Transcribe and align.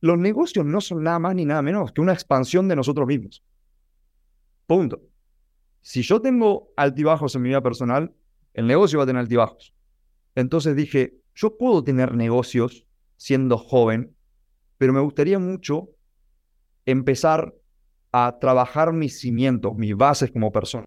los 0.00 0.18
negocios 0.18 0.64
no 0.64 0.80
son 0.80 1.02
nada 1.02 1.18
más 1.18 1.34
ni 1.34 1.44
nada 1.44 1.62
menos 1.62 1.92
que 1.92 2.00
una 2.00 2.12
expansión 2.12 2.68
de 2.68 2.76
nosotros 2.76 3.06
mismos. 3.06 3.42
Punto. 4.66 5.02
Si 5.80 6.02
yo 6.02 6.20
tengo 6.20 6.70
altibajos 6.76 7.34
en 7.34 7.42
mi 7.42 7.48
vida 7.48 7.62
personal, 7.62 8.14
el 8.54 8.66
negocio 8.66 8.98
va 8.98 9.04
a 9.04 9.06
tener 9.06 9.20
altibajos. 9.20 9.74
Entonces 10.34 10.76
dije, 10.76 11.14
yo 11.34 11.56
puedo 11.56 11.82
tener 11.82 12.14
negocios 12.14 12.86
siendo 13.16 13.58
joven, 13.58 14.14
pero 14.76 14.92
me 14.92 15.00
gustaría 15.00 15.38
mucho 15.38 15.90
empezar 16.86 17.54
a 18.12 18.38
trabajar 18.40 18.92
mis 18.92 19.20
cimientos, 19.20 19.74
mis 19.76 19.96
bases 19.96 20.30
como 20.30 20.52
persona. 20.52 20.86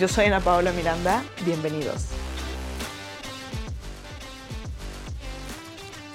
Yo 0.00 0.08
soy 0.08 0.24
Ana 0.24 0.40
Paola 0.40 0.72
Miranda, 0.72 1.22
bienvenidos. 1.44 2.06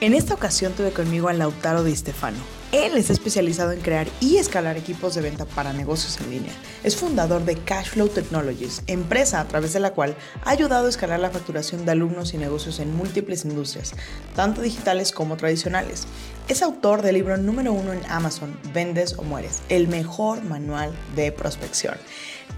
En 0.02 0.16
esta 0.16 0.34
ocasión 0.34 0.74
tuve 0.74 0.90
conmigo 0.90 1.30
a 1.30 1.34
Lautaro 1.34 1.84
Di 1.84 1.96
Stefano. 1.96 2.40
Él 2.72 2.98
es 2.98 3.12
especializado 3.12 3.74
en 3.74 3.82
crear 3.82 4.08
y 4.20 4.38
escalar 4.38 4.76
equipos 4.76 5.14
de 5.14 5.22
venta 5.22 5.46
para 5.46 5.72
negocios 5.72 6.20
en 6.20 6.32
línea. 6.32 6.52
Es 6.84 6.96
fundador 6.96 7.46
de 7.46 7.58
Cashflow 7.58 8.10
Technologies, 8.10 8.82
empresa 8.88 9.40
a 9.40 9.48
través 9.48 9.72
de 9.74 9.80
la 9.80 9.94
cual 9.94 10.16
ha 10.44 10.50
ayudado 10.50 10.88
a 10.88 10.90
escalar 10.90 11.20
la 11.20 11.30
facturación 11.30 11.86
de 11.86 11.92
alumnos 11.92 12.34
y 12.34 12.40
negocios 12.40 12.80
en 12.80 12.96
múltiples 12.96 13.46
industrias, 13.46 13.94
tanto 14.36 14.62
digitales 14.62 15.12
como 15.12 15.38
tradicionales. 15.38 16.08
Es 16.48 16.64
autor 16.64 17.04
del 17.04 17.16
libro 17.16 17.38
número 17.38 17.72
uno 17.72 17.94
en 17.94 18.04
Amazon, 18.10 18.60
Vendes 18.74 19.14
o 19.14 19.22
Mueres, 19.22 19.62
el 19.70 19.88
mejor 19.88 20.44
manual 20.44 20.92
de 21.16 21.32
prospección. 21.32 21.96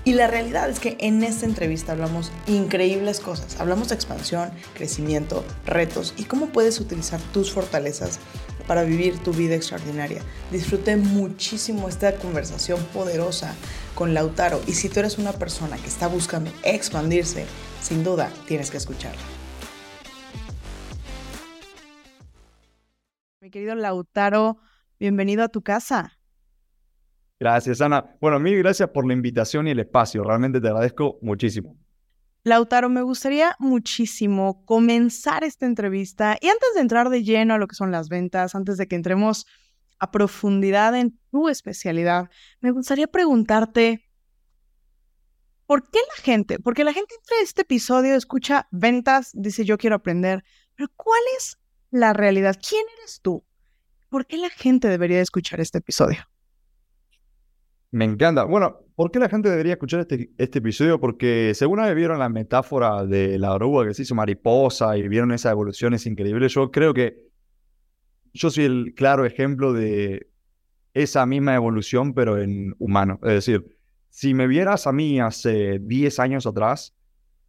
Y 0.08 0.14
la 0.14 0.28
realidad 0.28 0.70
es 0.70 0.80
que 0.80 0.96
en 1.02 1.22
esta 1.22 1.46
entrevista 1.46 1.92
hablamos 1.92 2.32
increíbles 2.48 3.20
cosas. 3.20 3.60
Hablamos 3.60 3.90
de 3.90 3.96
expansión, 3.96 4.52
crecimiento, 4.74 5.44
retos 5.66 6.14
y 6.16 6.24
cómo 6.24 6.46
puedes 6.46 6.80
utilizar 6.80 7.20
tus 7.34 7.52
fortalezas 7.52 8.22
para 8.68 8.84
vivir 8.84 9.22
tu 9.22 9.34
vida 9.34 9.56
extraordinaria. 9.56 10.22
Disfruté 10.50 10.96
muchísimo 10.96 11.90
esta 11.90 12.16
conversación 12.16 12.82
poderosa 12.94 13.54
con 13.96 14.14
Lautaro 14.14 14.62
y 14.66 14.76
si 14.76 14.88
tú 14.88 15.02
eres 15.02 15.18
una 15.18 15.34
persona 15.34 15.76
que 15.76 15.88
está 15.88 16.08
buscando 16.08 16.52
expandirse, 16.64 17.46
sin 17.82 18.06
duda 18.06 18.32
tienes 18.48 18.72
que 18.72 18.78
escucharla. 18.78 19.20
Mi 23.42 23.50
querido 23.50 23.76
Lautaro, 23.76 24.56
bienvenido 25.02 25.44
a 25.44 25.50
tu 25.50 25.64
casa. 25.64 26.17
Gracias, 27.40 27.82
Ana. 27.82 28.16
Bueno, 28.20 28.40
mil 28.40 28.58
gracias 28.58 28.90
por 28.90 29.06
la 29.06 29.14
invitación 29.14 29.68
y 29.68 29.72
el 29.72 29.80
espacio. 29.80 30.24
Realmente 30.24 30.60
te 30.60 30.68
agradezco 30.68 31.20
muchísimo. 31.22 31.78
Lautaro, 32.44 32.90
me 32.90 33.02
gustaría 33.02 33.56
muchísimo 33.60 34.64
comenzar 34.66 35.44
esta 35.44 35.66
entrevista 35.66 36.38
y 36.40 36.48
antes 36.48 36.74
de 36.74 36.82
entrar 36.82 37.10
de 37.10 37.24
lleno 37.24 37.54
a 37.54 37.58
lo 37.58 37.68
que 37.68 37.76
son 37.76 37.92
las 37.92 38.10
ventas, 38.10 38.56
antes 38.56 38.78
de 38.78 38.88
que 38.88 38.96
entremos 38.96 39.46
a 40.00 40.12
profundidad 40.12 40.96
en 40.96 41.20
tu 41.30 41.50
especialidad, 41.50 42.30
me 42.62 42.72
gustaría 42.72 43.08
preguntarte, 43.08 44.06
¿por 45.66 45.90
qué 45.90 46.00
la 46.16 46.24
gente? 46.24 46.60
Porque 46.60 46.84
la 46.84 46.94
gente 46.94 47.16
entre 47.16 47.38
este 47.44 47.64
episodio 47.64 48.16
escucha 48.16 48.68
ventas, 48.72 49.32
dice 49.34 49.66
yo 49.66 49.78
quiero 49.78 49.98
aprender, 49.98 50.44
pero 50.76 50.90
¿cuál 50.96 51.22
es 51.38 51.58
la 51.92 52.14
realidad? 52.14 52.56
¿Quién 52.68 52.86
eres 52.98 53.20
tú? 53.22 53.44
¿Por 54.10 54.26
qué 54.26 54.38
la 54.38 54.50
gente 54.50 54.88
debería 54.88 55.22
escuchar 55.22 55.60
este 55.60 55.80
episodio? 55.80 56.20
Me 57.92 58.06
encanta. 58.06 58.44
Bueno, 58.44 58.80
¿por 58.96 59.12
qué 59.12 59.20
la 59.20 59.30
gente 59.30 59.50
debería 59.50 59.74
escuchar 59.74 60.02
este, 60.02 60.32
este 60.38 60.60
episodio? 60.60 61.00
Porque 61.00 61.54
según 61.56 61.80
vieron 61.96 62.20
la 62.20 62.30
metáfora 62.30 63.06
de 63.06 63.40
la 63.40 63.54
oruga 63.54 63.88
que 63.88 63.94
se 63.94 64.02
hizo 64.02 64.16
mariposa 64.16 64.98
y 64.98 65.08
vieron 65.08 65.32
esas 65.32 65.54
evoluciones 65.54 66.06
increíbles, 66.06 66.54
yo 66.54 66.70
creo 66.70 66.94
que 66.94 67.28
yo 68.34 68.50
soy 68.50 68.66
el 68.66 68.94
claro 68.96 69.26
ejemplo 69.26 69.74
de 69.74 70.28
esa 70.94 71.26
misma 71.26 71.56
evolución, 71.56 72.14
pero 72.14 72.38
en 72.42 72.76
humano. 72.80 73.20
Es 73.24 73.34
decir, 73.34 73.78
si 74.10 74.34
me 74.34 74.48
vieras 74.48 74.88
a 74.88 74.92
mí 74.92 75.20
hace 75.20 75.80
10 75.80 76.20
años 76.20 76.46
atrás, 76.46 76.94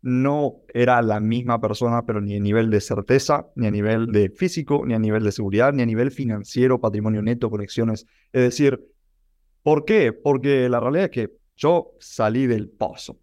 no 0.01 0.61
era 0.73 1.03
la 1.03 1.19
misma 1.19 1.61
persona, 1.61 2.07
pero 2.07 2.21
ni 2.21 2.37
a 2.37 2.41
nivel 2.41 2.71
de 2.71 2.81
certeza, 2.81 3.49
ni 3.57 3.67
a 3.67 3.71
nivel 3.71 4.13
de 4.13 4.31
físico, 4.31 4.85
ni 4.87 4.95
a 4.95 4.99
nivel 4.99 5.25
de 5.25 5.33
seguridad, 5.33 5.73
ni 5.73 5.83
a 5.83 5.87
nivel 5.87 6.11
financiero, 6.11 6.81
patrimonio 6.81 7.23
neto, 7.23 7.51
conexiones. 7.51 8.07
Es 8.33 8.43
decir, 8.43 8.81
¿Por 9.69 9.85
qué? 9.85 10.15
Porque 10.15 10.67
la 10.71 10.81
realidad 10.81 11.05
es 11.05 11.11
que 11.11 11.37
yo 11.55 11.93
salí 12.01 12.47
del 12.47 12.71
pozo. 12.71 13.21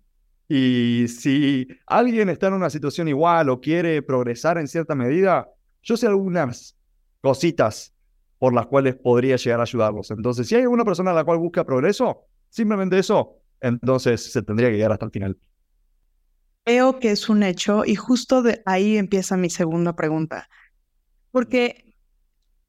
Y 0.47 1.07
si 1.07 1.67
alguien 1.87 2.29
está 2.29 2.49
en 2.49 2.53
una 2.53 2.69
situación 2.69 3.07
igual 3.07 3.49
o 3.49 3.59
quiere 3.59 4.03
progresar 4.03 4.59
en 4.59 4.67
cierta 4.67 4.93
medida, 4.93 5.49
yo 5.81 5.97
sé 5.97 6.05
algunas 6.05 6.77
cositas 7.19 7.95
por 8.37 8.53
las 8.53 8.67
cuales 8.67 8.95
podría 8.95 9.37
llegar 9.37 9.59
a 9.59 9.63
ayudarlos. 9.63 10.11
Entonces, 10.11 10.47
si 10.47 10.53
hay 10.53 10.61
alguna 10.61 10.85
persona 10.85 11.09
a 11.09 11.13
la 11.15 11.23
cual 11.23 11.39
busca 11.39 11.63
progreso, 11.63 12.25
simplemente 12.49 12.99
eso, 12.99 13.39
entonces 13.59 14.31
se 14.31 14.43
tendría 14.43 14.69
que 14.69 14.75
llegar 14.75 14.91
hasta 14.91 15.05
el 15.05 15.11
final. 15.11 15.39
Veo 16.63 16.99
que 16.99 17.09
es 17.09 17.27
un 17.27 17.41
hecho 17.41 17.85
y 17.85 17.95
justo 17.95 18.43
de 18.43 18.61
ahí 18.67 18.97
empieza 18.97 19.35
mi 19.35 19.49
segunda 19.49 19.95
pregunta. 19.95 20.47
Porque 21.31 21.95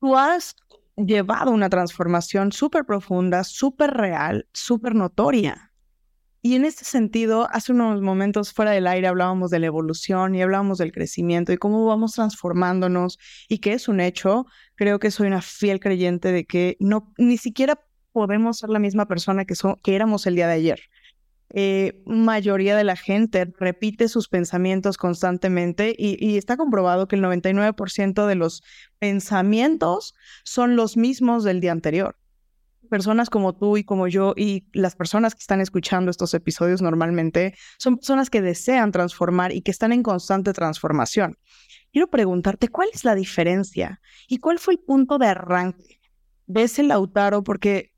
tú 0.01 0.17
has 0.17 0.57
llevado 0.97 1.51
una 1.51 1.69
transformación 1.69 2.53
súper 2.53 2.85
profunda, 2.85 3.45
súper 3.45 3.91
real, 3.91 4.49
súper 4.53 4.95
notoria. 4.95 5.73
Y 6.43 6.55
en 6.55 6.65
este 6.65 6.85
sentido, 6.85 7.49
hace 7.51 7.73
unos 7.73 8.01
momentos 8.01 8.53
fuera 8.53 8.71
del 8.71 8.87
aire 8.87 9.09
hablábamos 9.09 9.51
de 9.51 9.59
la 9.59 9.67
evolución 9.67 10.35
y 10.35 10.43
hablábamos 10.43 10.79
del 10.79 10.93
crecimiento 10.93 11.53
y 11.53 11.57
cómo 11.57 11.85
vamos 11.87 12.13
transformándonos 12.13 13.19
y 13.49 13.59
que 13.59 13.73
es 13.73 13.89
un 13.89 13.99
hecho. 13.99 14.47
Creo 14.77 15.01
que 15.01 15.11
soy 15.11 15.27
una 15.27 15.43
fiel 15.43 15.81
creyente 15.81 16.31
de 16.31 16.47
que 16.47 16.77
no 16.79 17.13
ni 17.19 17.37
siquiera 17.37 17.81
podemos 18.13 18.59
ser 18.59 18.71
la 18.71 18.79
misma 18.79 19.07
persona 19.07 19.45
que, 19.45 19.55
que 19.83 19.97
éramos 19.97 20.27
el 20.27 20.37
día 20.37 20.47
de 20.47 20.55
ayer. 20.55 20.81
Eh, 21.51 22.03
mayoría 22.07 22.77
de 22.77 22.85
la 22.85 22.97
gente 22.97 23.53
repite 23.59 24.09
sus 24.09 24.29
pensamientos 24.29 24.97
constantemente 24.97 25.95
y, 25.97 26.37
está 26.37 26.57
comprobado 26.57 27.07
que 27.07 27.17
el 27.17 27.23
99% 27.23 28.27
de 28.27 28.35
los 28.35 28.63
pensamientos 28.99 30.15
son 30.45 30.77
los 30.77 30.97
mismos 30.97 31.45
del 31.45 31.61
día 31.61 31.73
anterior. 31.73 32.19
Personas 32.91 33.31
como 33.31 33.57
tú 33.57 33.77
y 33.77 33.85
como 33.85 34.07
yo 34.07 34.35
y 34.37 34.69
las 34.73 34.95
personas 34.95 35.35
que 35.35 35.41
están 35.41 35.61
escuchando 35.61 36.11
estos 36.11 36.35
episodios 36.35 36.83
normalmente 36.83 37.55
son 37.79 37.97
personas 37.97 38.31
que 38.31 38.43
desean 38.43 38.93
transformar 38.93 39.53
y 39.53 39.63
que 39.63 39.71
están 39.71 39.93
en 39.93 40.03
constante 40.03 40.53
transformación. 40.53 41.39
Quiero 41.93 42.09
preguntarte, 42.09 42.69
¿cuál 42.69 42.89
es 42.93 43.05
la 43.05 43.15
diferencia 43.15 44.01
y 44.29 44.39
cuál 44.39 44.59
fue 44.59 44.75
el 44.75 44.81
punto 44.81 45.19
de 45.19 45.29
arranque 45.29 46.01
de 46.47 46.63
ese 46.63 46.83
Lautaro? 46.83 47.43
Porque 47.43 47.96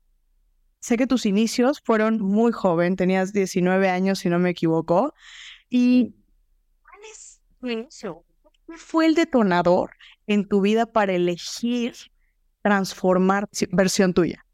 Sé 0.79 0.97
que 0.97 1.07
tus 1.07 1.25
inicios 1.25 1.81
fueron 1.83 2.21
muy 2.21 2.51
joven, 2.51 2.95
tenías 2.95 3.33
19 3.33 3.89
años 3.89 4.19
si 4.19 4.29
no 4.29 4.39
me 4.39 4.51
equivoco. 4.51 5.13
¿Y 5.69 6.15
cuál 6.81 7.01
es 7.11 7.41
tu 7.59 7.67
inicio? 7.67 8.23
¿Qué 8.65 8.77
fue 8.77 9.05
el 9.05 9.15
detonador 9.15 9.91
en 10.25 10.47
tu 10.47 10.61
vida 10.61 10.85
para 10.85 11.13
elegir 11.13 11.93
transformar 12.61 13.49
versión 13.71 14.13
tuya? 14.13 14.45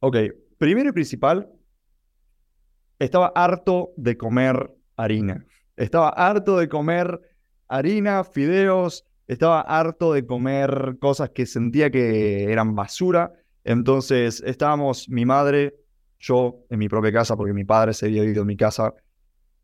Ok, 0.00 0.16
primero 0.58 0.90
y 0.90 0.92
principal, 0.92 1.50
estaba 2.98 3.32
harto 3.34 3.90
de 3.96 4.16
comer 4.16 4.74
harina. 4.96 5.44
Estaba 5.76 6.08
harto 6.08 6.56
de 6.56 6.68
comer 6.68 7.20
harina, 7.68 8.24
fideos, 8.24 9.04
estaba 9.26 9.60
harto 9.60 10.12
de 10.12 10.24
comer 10.24 10.96
cosas 10.98 11.30
que 11.30 11.44
sentía 11.44 11.90
que 11.90 12.50
eran 12.50 12.74
basura 12.74 13.32
entonces 13.66 14.42
estábamos 14.46 15.08
mi 15.08 15.26
madre, 15.26 15.74
yo 16.18 16.64
en 16.70 16.78
mi 16.78 16.88
propia 16.88 17.12
casa, 17.12 17.36
porque 17.36 17.52
mi 17.52 17.64
padre 17.64 17.92
se 17.92 18.06
había 18.06 18.24
ido 18.24 18.42
en 18.42 18.46
mi 18.46 18.56
casa, 18.56 18.94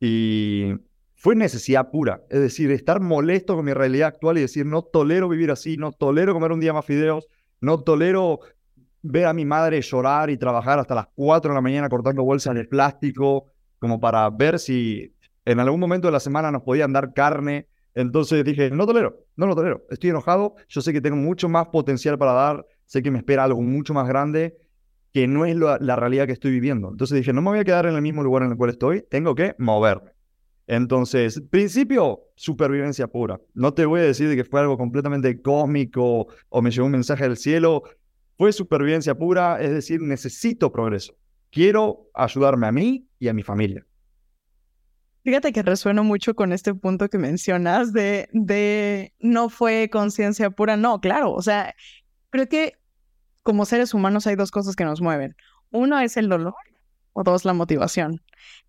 y 0.00 0.74
fue 1.14 1.36
necesidad 1.36 1.90
pura. 1.90 2.22
Es 2.28 2.40
decir, 2.40 2.72
estar 2.72 3.00
molesto 3.00 3.54
con 3.54 3.64
mi 3.64 3.72
realidad 3.72 4.08
actual 4.08 4.38
y 4.38 4.40
decir, 4.40 4.66
no 4.66 4.82
tolero 4.82 5.28
vivir 5.28 5.52
así, 5.52 5.76
no 5.76 5.92
tolero 5.92 6.34
comer 6.34 6.50
un 6.50 6.58
día 6.58 6.72
más 6.72 6.84
fideos, 6.84 7.28
no 7.60 7.80
tolero 7.82 8.40
ver 9.02 9.26
a 9.26 9.32
mi 9.32 9.44
madre 9.44 9.80
llorar 9.80 10.30
y 10.30 10.36
trabajar 10.36 10.80
hasta 10.80 10.96
las 10.96 11.06
4 11.14 11.50
de 11.50 11.54
la 11.54 11.60
mañana 11.60 11.88
cortando 11.88 12.24
bolsas 12.24 12.56
de 12.56 12.64
plástico, 12.64 13.46
como 13.78 14.00
para 14.00 14.28
ver 14.30 14.58
si 14.58 15.14
en 15.44 15.60
algún 15.60 15.78
momento 15.78 16.08
de 16.08 16.12
la 16.12 16.20
semana 16.20 16.50
nos 16.50 16.62
podían 16.62 16.92
dar 16.92 17.14
carne 17.14 17.68
Entonces 17.94 18.44
dije, 18.44 18.70
no 18.70 18.86
tolero, 18.86 19.26
no 19.36 19.46
lo 19.46 19.54
tolero. 19.54 19.82
Estoy 19.90 20.10
enojado, 20.10 20.54
yo 20.68 20.80
sé 20.80 20.92
que 20.92 21.00
tengo 21.00 21.16
mucho 21.16 21.48
más 21.48 21.68
potencial 21.68 22.18
para 22.18 22.32
dar, 22.32 22.66
sé 22.92 23.02
que 23.02 23.10
me 23.10 23.16
espera 23.16 23.44
algo 23.44 23.62
mucho 23.62 23.94
más 23.94 24.06
grande 24.06 24.58
que 25.14 25.26
no 25.26 25.46
es 25.46 25.56
la 25.56 25.96
realidad 25.96 26.26
que 26.26 26.32
estoy 26.32 26.50
viviendo. 26.50 26.90
Entonces 26.90 27.16
dije, 27.16 27.32
no 27.32 27.40
me 27.40 27.48
voy 27.48 27.58
a 27.60 27.64
quedar 27.64 27.86
en 27.86 27.94
el 27.94 28.02
mismo 28.02 28.22
lugar 28.22 28.42
en 28.42 28.50
el 28.50 28.56
cual 28.58 28.68
estoy, 28.68 29.02
tengo 29.10 29.34
que 29.34 29.54
moverme. 29.58 30.10
Entonces, 30.66 31.42
principio, 31.50 32.20
supervivencia 32.36 33.06
pura. 33.06 33.40
No 33.54 33.72
te 33.72 33.86
voy 33.86 34.00
a 34.00 34.04
decir 34.04 34.34
que 34.36 34.44
fue 34.44 34.60
algo 34.60 34.76
completamente 34.76 35.40
cósmico 35.40 36.26
o 36.50 36.62
me 36.62 36.70
llegó 36.70 36.84
un 36.84 36.92
mensaje 36.92 37.24
del 37.24 37.38
cielo. 37.38 37.82
Fue 38.36 38.52
supervivencia 38.52 39.14
pura, 39.14 39.58
es 39.62 39.70
decir, 39.70 40.02
necesito 40.02 40.70
progreso. 40.70 41.14
Quiero 41.50 42.10
ayudarme 42.12 42.66
a 42.66 42.72
mí 42.72 43.06
y 43.18 43.28
a 43.28 43.32
mi 43.32 43.42
familia. 43.42 43.86
Fíjate 45.24 45.52
que 45.52 45.62
resueno 45.62 46.04
mucho 46.04 46.34
con 46.34 46.52
este 46.52 46.74
punto 46.74 47.08
que 47.08 47.16
mencionas 47.16 47.94
de, 47.94 48.28
de 48.32 49.14
no 49.18 49.48
fue 49.48 49.88
conciencia 49.90 50.50
pura. 50.50 50.76
No, 50.76 51.00
claro, 51.00 51.32
o 51.32 51.40
sea, 51.40 51.74
creo 52.28 52.48
que 52.48 52.81
como 53.42 53.64
seres 53.64 53.94
humanos 53.94 54.26
hay 54.26 54.36
dos 54.36 54.50
cosas 54.50 54.76
que 54.76 54.84
nos 54.84 55.00
mueven. 55.00 55.36
Uno 55.70 55.98
es 56.00 56.16
el 56.16 56.28
dolor 56.28 56.54
o 57.12 57.22
dos 57.22 57.44
la 57.44 57.52
motivación. 57.52 58.22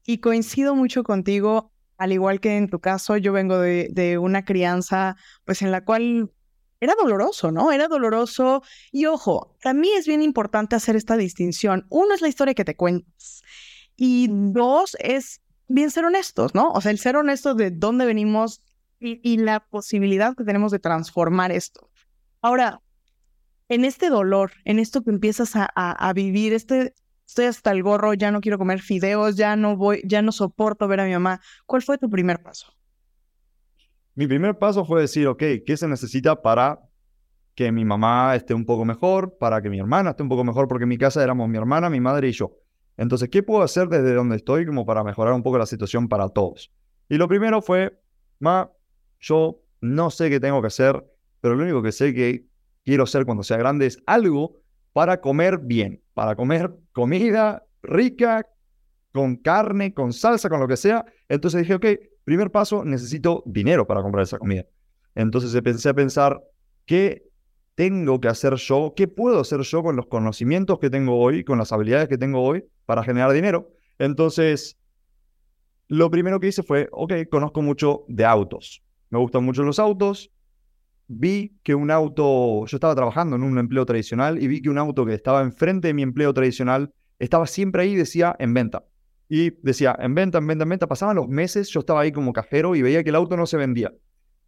Y 0.06 0.20
coincido 0.20 0.76
mucho 0.76 1.04
contigo, 1.04 1.72
al 1.98 2.12
igual 2.12 2.40
que 2.40 2.58
en 2.58 2.70
tu 2.70 2.80
caso, 2.80 3.18
yo 3.18 3.34
vengo 3.34 3.60
de, 3.60 4.18
una 4.20 4.46
crianza 4.46 5.16
pues 5.46 5.62
en 5.62 5.72
la 5.72 5.84
cual 5.86 6.32
era 6.80 6.96
doloroso, 6.96 7.52
¿no? 7.52 7.72
Era 7.72 7.88
doloroso. 7.88 8.62
Y 8.92 9.06
ojo, 9.06 9.56
también 9.62 9.98
es 9.98 10.08
bien 10.08 10.22
importante 10.22 10.76
hacer 10.76 10.96
esta 10.96 11.16
distinción. 11.16 11.86
Uno 11.90 12.14
es 12.14 12.22
la 12.22 12.28
historia 12.28 12.54
que 12.54 12.66
te 12.66 12.76
cuentas. 12.76 13.44
Y 13.96 14.28
dos 14.30 14.98
es 15.00 15.42
bien 15.68 15.92
ser 15.92 16.06
honestos, 16.06 16.54
¿no? 16.56 16.72
O 16.72 16.82
sea, 16.82 16.92
el 16.92 17.00
ser 17.00 17.16
honestos 17.16 17.56
de 17.56 17.72
dónde 17.72 18.06
venimos 18.06 18.62
y, 19.00 19.38
la 19.38 19.60
posibilidad 19.60 20.36
que 20.36 20.46
tenemos 20.46 20.72
de 20.72 20.80
transformar 20.80 21.52
esto. 21.52 21.90
Ahora, 22.42 22.82
en 23.70 23.86
este 23.86 24.10
dolor, 24.10 24.52
en 24.66 24.80
esto 24.80 25.04
que 25.04 25.10
empiezas 25.10 25.54
a, 25.56 26.14
vivir, 26.14 26.54
este, 26.54 26.94
estoy 27.28 27.46
hasta 27.46 27.72
el 27.72 27.84
gorro, 27.84 28.14
ya 28.14 28.32
no 28.32 28.42
quiero 28.42 28.58
comer 28.58 28.82
fideos, 28.82 29.36
ya 29.36 29.56
no 29.56 29.78
voy, 29.78 30.02
ya 30.06 30.22
no 30.22 30.32
soporto 30.32 30.88
ver 30.88 31.00
a 31.00 31.06
mi 31.06 31.14
mamá. 31.14 31.42
¿Cuál 31.66 31.82
fue 31.82 31.98
tu 31.98 32.10
primer 32.10 32.42
paso? 32.42 32.74
Mi 34.16 34.28
primer 34.28 34.58
paso 34.58 34.86
fue 34.86 35.02
decir, 35.02 35.28
ok, 35.28 35.44
¿qué 35.66 35.76
se 35.76 35.88
necesita 35.88 36.42
para 36.42 36.80
que 37.56 37.72
mi 37.72 37.86
mamá 37.86 38.36
esté 38.36 38.54
un 38.54 38.66
poco 38.66 38.86
mejor, 38.86 39.38
para 39.40 39.62
que 39.62 39.70
mi 39.70 39.80
hermana 39.80 40.12
esté 40.12 40.24
un 40.24 40.30
poco 40.30 40.44
mejor? 40.44 40.68
Porque 40.68 40.84
en 40.84 40.90
mi 40.90 40.98
casa 40.98 41.24
éramos 41.24 41.50
mi 41.50 41.58
hermana, 41.58 41.90
mi 41.90 42.00
madre 42.00 42.30
y 42.30 42.32
yo. 42.32 42.58
Entonces, 42.96 43.30
¿qué 43.30 43.42
puedo 43.42 43.64
hacer 43.64 43.88
desde 43.88 44.14
donde 44.14 44.36
estoy 44.36 44.66
como 44.66 44.86
para 44.86 45.04
mejorar 45.04 45.34
un 45.34 45.42
poco 45.42 45.58
la 45.58 45.66
situación 45.66 46.08
para 46.08 46.30
todos? 46.30 46.72
Y 47.10 47.18
lo 47.18 47.28
primero 47.28 47.62
fue, 47.62 48.00
ma, 48.40 48.72
yo 49.20 49.62
no 49.82 50.12
sé 50.12 50.30
qué 50.30 50.40
tengo 50.40 50.62
que 50.62 50.68
hacer, 50.68 51.04
pero 51.42 51.56
lo 51.56 51.64
único 51.64 51.82
que 51.82 51.92
sé 51.92 52.14
que 52.14 52.46
quiero 52.84 53.04
hacer 53.04 53.26
cuando 53.26 53.44
sea 53.44 53.58
grande 53.58 53.86
es 53.86 54.00
algo 54.06 54.58
para 54.94 55.22
comer 55.22 55.60
bien, 55.60 56.02
para 56.14 56.36
comer 56.36 56.72
comida 56.92 57.66
rica, 57.82 58.48
con 59.12 59.36
carne, 59.36 59.94
con 59.94 60.14
salsa, 60.14 60.50
con 60.50 60.60
lo 60.60 60.68
que 60.68 60.78
sea. 60.78 61.06
Entonces 61.30 61.62
dije, 61.62 61.76
ok, 61.76 61.86
primer 62.24 62.52
paso, 62.52 62.84
necesito 62.84 63.44
dinero 63.46 63.86
para 63.86 64.02
comprar 64.02 64.24
esa 64.24 64.40
comida. 64.40 64.66
Entonces 65.16 65.54
empecé 65.54 65.90
a 65.90 65.94
pensar, 65.94 66.42
¿qué 66.86 67.24
tengo 67.76 68.20
que 68.20 68.28
hacer 68.28 68.56
yo? 68.56 68.94
¿Qué 68.96 69.08
puedo 69.08 69.40
hacer 69.40 69.62
yo 69.62 69.84
con 69.84 69.96
los 69.96 70.08
conocimientos 70.08 70.80
que 70.80 70.90
tengo 70.90 71.20
hoy, 71.20 71.44
con 71.44 71.58
las 71.58 71.72
habilidades 71.72 72.08
que 72.08 72.18
tengo 72.18 72.42
hoy 72.42 72.66
para 72.86 73.04
generar 73.04 73.32
dinero. 73.32 73.72
Entonces, 74.00 74.78
lo 75.88 76.10
primero 76.10 76.40
que 76.40 76.48
hice 76.48 76.64
fue, 76.64 76.90
ok, 76.92 77.14
conozco 77.30 77.62
mucho 77.62 78.06
de 78.08 78.26
autos. 78.26 78.84
Me 79.10 79.20
gustan 79.20 79.44
mucho 79.44 79.64
los 79.64 79.80
autos. 79.80 80.32
Vi 81.08 81.60
que 81.64 81.76
un 81.76 81.92
auto, 81.92 82.66
yo 82.66 82.78
estaba 82.78 82.96
trabajando 82.96 83.36
en 83.36 83.44
un 83.44 83.58
empleo 83.58 83.86
tradicional 83.86 84.42
y 84.42 84.48
vi 84.48 84.62
que 84.62 84.70
un 84.70 84.78
auto 84.78 85.06
que 85.06 85.14
estaba 85.14 85.42
enfrente 85.42 85.90
de 85.90 85.94
mi 85.94 86.02
empleo 86.02 86.34
tradicional 86.34 86.94
estaba 87.20 87.48
siempre 87.48 87.84
ahí 87.84 87.92
y 87.92 87.96
decía 87.96 88.36
en 88.40 88.54
venta. 88.54 88.86
Y 89.30 89.52
decía 89.62 89.96
en 90.00 90.16
venta, 90.16 90.38
en 90.38 90.48
venta, 90.48 90.64
en 90.64 90.70
venta. 90.70 90.88
Pasaban 90.88 91.16
los 91.16 91.28
meses, 91.28 91.70
yo 91.70 91.82
estaba 91.82 92.02
ahí 92.02 92.12
como 92.12 92.34
cajero 92.34 92.76
y 92.76 92.82
veía 92.82 93.04
que 93.04 93.10
el 93.10 93.16
auto 93.16 93.38
no 93.38 93.46
se 93.46 93.58
vendía. 93.58 93.94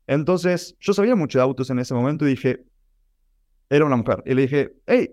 Entonces, 0.07 0.75
yo 0.79 0.93
sabía 0.93 1.15
mucho 1.15 1.39
de 1.39 1.43
autos 1.43 1.69
en 1.69 1.79
ese 1.79 1.93
momento 1.93 2.25
y 2.25 2.31
dije, 2.31 2.65
era 3.69 3.85
una 3.85 3.95
mujer. 3.95 4.21
Y 4.25 4.33
le 4.33 4.43
dije, 4.43 4.73
hey, 4.85 5.09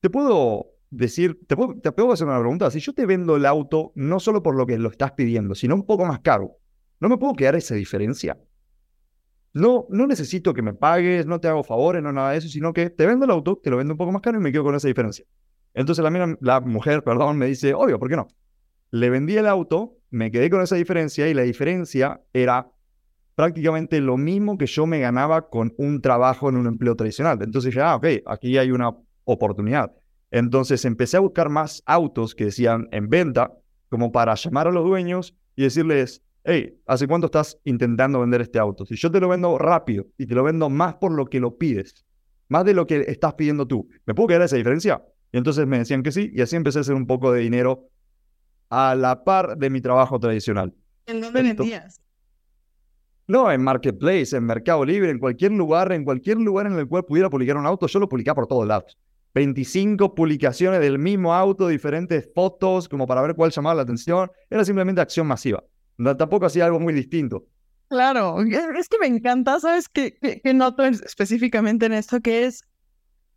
¿te 0.00 0.10
puedo 0.10 0.74
decir, 0.90 1.40
te 1.46 1.56
puedo, 1.56 1.74
te 1.80 1.92
puedo 1.92 2.12
hacer 2.12 2.26
una 2.26 2.38
pregunta, 2.38 2.70
si 2.70 2.80
yo 2.80 2.92
te 2.92 3.06
vendo 3.06 3.36
el 3.36 3.46
auto 3.46 3.92
no 3.94 4.20
solo 4.20 4.42
por 4.42 4.54
lo 4.54 4.66
que 4.66 4.78
lo 4.78 4.90
estás 4.90 5.12
pidiendo, 5.12 5.54
sino 5.54 5.74
un 5.74 5.86
poco 5.86 6.04
más 6.04 6.20
caro, 6.20 6.58
¿no 7.00 7.08
me 7.08 7.18
puedo 7.18 7.34
quedar 7.34 7.56
esa 7.56 7.74
diferencia? 7.74 8.38
No, 9.54 9.86
no 9.88 10.08
necesito 10.08 10.52
que 10.52 10.62
me 10.62 10.74
pagues, 10.74 11.26
no 11.26 11.40
te 11.40 11.46
hago 11.46 11.62
favores, 11.62 12.02
no 12.02 12.12
nada 12.12 12.32
de 12.32 12.38
eso, 12.38 12.48
sino 12.48 12.72
que 12.72 12.90
te 12.90 13.06
vendo 13.06 13.24
el 13.24 13.30
auto, 13.30 13.60
te 13.62 13.70
lo 13.70 13.76
vendo 13.76 13.94
un 13.94 13.98
poco 13.98 14.10
más 14.10 14.20
caro 14.20 14.36
y 14.36 14.42
me 14.42 14.50
quedo 14.50 14.64
con 14.64 14.74
esa 14.74 14.88
diferencia. 14.88 15.24
Entonces 15.74 16.04
la, 16.40 16.60
mujer, 16.60 17.04
perdón, 17.04 17.38
me 17.38 17.46
dice, 17.46 17.72
obvio, 17.72 18.00
¿por 18.00 18.08
qué 18.08 18.16
no? 18.16 18.26
Le 18.90 19.10
vendí 19.10 19.36
el 19.36 19.46
auto, 19.46 19.96
me 20.10 20.32
quedé 20.32 20.50
con 20.50 20.60
esa 20.60 20.74
diferencia 20.74 21.28
y 21.28 21.34
la 21.34 21.42
diferencia 21.42 22.20
era 22.32 22.68
prácticamente 23.36 24.00
lo 24.00 24.16
mismo 24.16 24.58
que 24.58 24.66
yo 24.66 24.86
me 24.86 24.98
ganaba 24.98 25.48
con 25.48 25.72
un 25.78 26.00
trabajo 26.00 26.48
en 26.48 26.56
un 26.56 26.66
empleo 26.66 26.96
tradicional. 26.96 27.38
Entonces 27.40 27.70
dije, 27.70 27.80
ah, 27.80 27.94
ok, 27.94 28.06
aquí 28.26 28.58
hay 28.58 28.72
una 28.72 28.96
oportunidad. 29.22 29.92
Entonces 30.32 30.84
empecé 30.84 31.16
a 31.16 31.20
buscar 31.20 31.48
más 31.48 31.80
autos 31.86 32.34
que 32.34 32.46
decían 32.46 32.88
en 32.90 33.08
venta, 33.08 33.52
como 33.88 34.10
para 34.10 34.34
llamar 34.34 34.66
a 34.66 34.72
los 34.72 34.84
dueños 34.84 35.36
y 35.54 35.62
decirles, 35.62 36.23
hey, 36.44 36.78
¿hace 36.86 37.08
cuánto 37.08 37.26
estás 37.26 37.58
intentando 37.64 38.20
vender 38.20 38.42
este 38.42 38.58
auto? 38.58 38.84
Si 38.84 38.96
yo 38.96 39.10
te 39.10 39.18
lo 39.18 39.28
vendo 39.28 39.58
rápido 39.58 40.06
y 40.18 40.26
te 40.26 40.34
lo 40.34 40.44
vendo 40.44 40.68
más 40.68 40.94
por 40.94 41.12
lo 41.12 41.26
que 41.26 41.40
lo 41.40 41.56
pides, 41.56 42.04
más 42.48 42.64
de 42.64 42.74
lo 42.74 42.86
que 42.86 43.00
estás 43.08 43.34
pidiendo 43.34 43.66
tú, 43.66 43.88
¿me 44.04 44.14
puedo 44.14 44.28
quedar 44.28 44.42
esa 44.42 44.56
diferencia? 44.56 45.02
Y 45.32 45.38
entonces 45.38 45.66
me 45.66 45.78
decían 45.78 46.02
que 46.02 46.12
sí, 46.12 46.30
y 46.32 46.42
así 46.42 46.54
empecé 46.54 46.78
a 46.78 46.82
hacer 46.82 46.94
un 46.94 47.06
poco 47.06 47.32
de 47.32 47.40
dinero 47.40 47.88
a 48.68 48.94
la 48.94 49.24
par 49.24 49.56
de 49.56 49.70
mi 49.70 49.80
trabajo 49.80 50.20
tradicional. 50.20 50.74
¿En 51.06 51.20
dónde 51.20 51.42
vendías? 51.42 52.00
No, 53.26 53.50
en 53.50 53.62
Marketplace, 53.62 54.36
en 54.36 54.44
Mercado 54.44 54.84
Libre, 54.84 55.10
en 55.10 55.18
cualquier 55.18 55.52
lugar, 55.52 55.92
en 55.92 56.04
cualquier 56.04 56.38
lugar 56.38 56.66
en 56.66 56.74
el 56.74 56.86
cual 56.86 57.06
pudiera 57.06 57.30
publicar 57.30 57.56
un 57.56 57.66
auto, 57.66 57.86
yo 57.86 57.98
lo 57.98 58.08
publicaba 58.08 58.34
por 58.34 58.46
todos 58.46 58.66
lados. 58.66 58.98
25 59.34 60.14
publicaciones 60.14 60.80
del 60.80 60.98
mismo 60.98 61.34
auto, 61.34 61.66
diferentes 61.66 62.30
fotos, 62.34 62.88
como 62.88 63.06
para 63.06 63.22
ver 63.22 63.34
cuál 63.34 63.50
llamaba 63.50 63.76
la 63.76 63.82
atención. 63.82 64.30
Era 64.48 64.64
simplemente 64.64 65.00
acción 65.00 65.26
masiva. 65.26 65.64
Tampoco 66.18 66.46
hacía 66.46 66.66
algo 66.66 66.80
muy 66.80 66.92
distinto. 66.92 67.46
Claro, 67.88 68.40
es 68.42 68.88
que 68.88 68.98
me 68.98 69.06
encanta, 69.06 69.60
¿sabes 69.60 69.88
qué, 69.88 70.18
qué, 70.42 70.54
noto 70.54 70.84
específicamente 70.84 71.86
en 71.86 71.92
esto? 71.92 72.20
Que 72.20 72.46
es, 72.46 72.64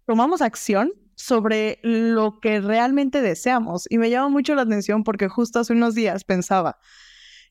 tomamos 0.05 0.41
acción 0.41 0.91
sobre 1.15 1.79
lo 1.83 2.39
que 2.39 2.61
realmente 2.61 3.21
deseamos. 3.21 3.85
Y 3.89 3.97
me 3.97 4.09
llama 4.09 4.29
mucho 4.29 4.55
la 4.55 4.61
atención 4.61 5.03
porque 5.03 5.27
justo 5.27 5.59
hace 5.59 5.73
unos 5.73 5.95
días 5.95 6.23
pensaba, 6.23 6.77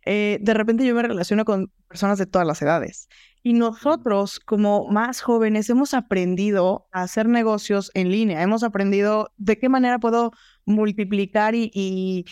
eh, 0.06 0.38
de 0.40 0.54
repente 0.54 0.86
yo 0.86 0.94
me 0.94 1.02
relaciono 1.02 1.44
con 1.44 1.72
personas 1.88 2.18
de 2.18 2.26
todas 2.26 2.46
las 2.46 2.62
edades. 2.62 3.08
Y 3.42 3.52
nosotros, 3.52 4.40
como 4.40 4.88
más 4.88 5.20
jóvenes, 5.20 5.68
hemos 5.68 5.94
aprendido 5.94 6.88
a 6.92 7.02
hacer 7.02 7.28
negocios 7.28 7.90
en 7.94 8.10
línea, 8.10 8.42
hemos 8.42 8.62
aprendido 8.62 9.32
de 9.36 9.58
qué 9.58 9.68
manera 9.68 9.98
puedo 9.98 10.32
multiplicar 10.64 11.54
y, 11.54 12.24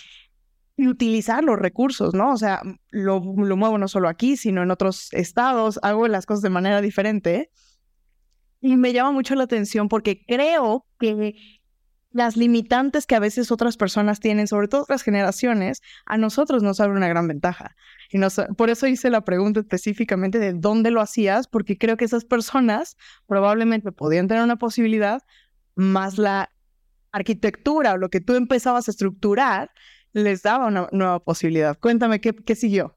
utilizar 0.76 1.44
los 1.44 1.58
recursos, 1.58 2.14
¿no? 2.14 2.32
O 2.32 2.36
sea, 2.36 2.62
lo, 2.90 3.22
lo, 3.36 3.56
muevo 3.56 3.78
no 3.78 3.88
solo 3.88 4.08
aquí, 4.08 4.36
sino 4.36 4.62
en 4.62 4.70
otros 4.70 5.12
estados, 5.12 5.78
hago 5.82 6.08
las 6.08 6.26
cosas 6.26 6.42
de 6.42 6.50
manera 6.50 6.80
diferente. 6.80 7.50
Y 8.60 8.76
me 8.76 8.92
llama 8.92 9.12
mucho 9.12 9.34
la 9.34 9.44
atención 9.44 9.88
porque 9.88 10.24
creo 10.26 10.86
que 10.98 11.34
las 12.14 12.36
limitantes 12.36 13.06
que 13.06 13.16
a 13.16 13.20
veces 13.20 13.50
otras 13.50 13.76
personas 13.76 14.20
tienen, 14.20 14.46
sobre 14.46 14.68
todo 14.68 14.82
otras 14.82 15.02
generaciones, 15.02 15.82
a 16.06 16.16
nosotros 16.16 16.62
nos 16.62 16.80
abre 16.80 16.96
una 16.96 17.08
gran 17.08 17.26
ventaja. 17.26 17.74
Y 18.08 18.20
por 18.56 18.70
eso 18.70 18.86
hice 18.86 19.10
la 19.10 19.24
pregunta 19.24 19.60
específicamente 19.60 20.38
de 20.38 20.52
dónde 20.52 20.92
lo 20.92 21.00
hacías, 21.00 21.48
porque 21.48 21.76
creo 21.76 21.96
que 21.96 22.04
esas 22.04 22.24
personas 22.24 22.96
probablemente 23.26 23.90
podían 23.90 24.28
tener 24.28 24.44
una 24.44 24.56
posibilidad, 24.56 25.22
más 25.74 26.16
la 26.16 26.50
arquitectura 27.10 27.94
o 27.94 27.96
lo 27.96 28.10
que 28.10 28.20
tú 28.20 28.36
empezabas 28.36 28.86
a 28.86 28.92
estructurar 28.92 29.72
les 30.14 30.42
daba 30.42 30.66
una 30.66 30.88
nueva 30.90 31.20
posibilidad. 31.20 31.78
Cuéntame, 31.78 32.20
¿qué, 32.22 32.34
qué 32.34 32.54
siguió? 32.54 32.96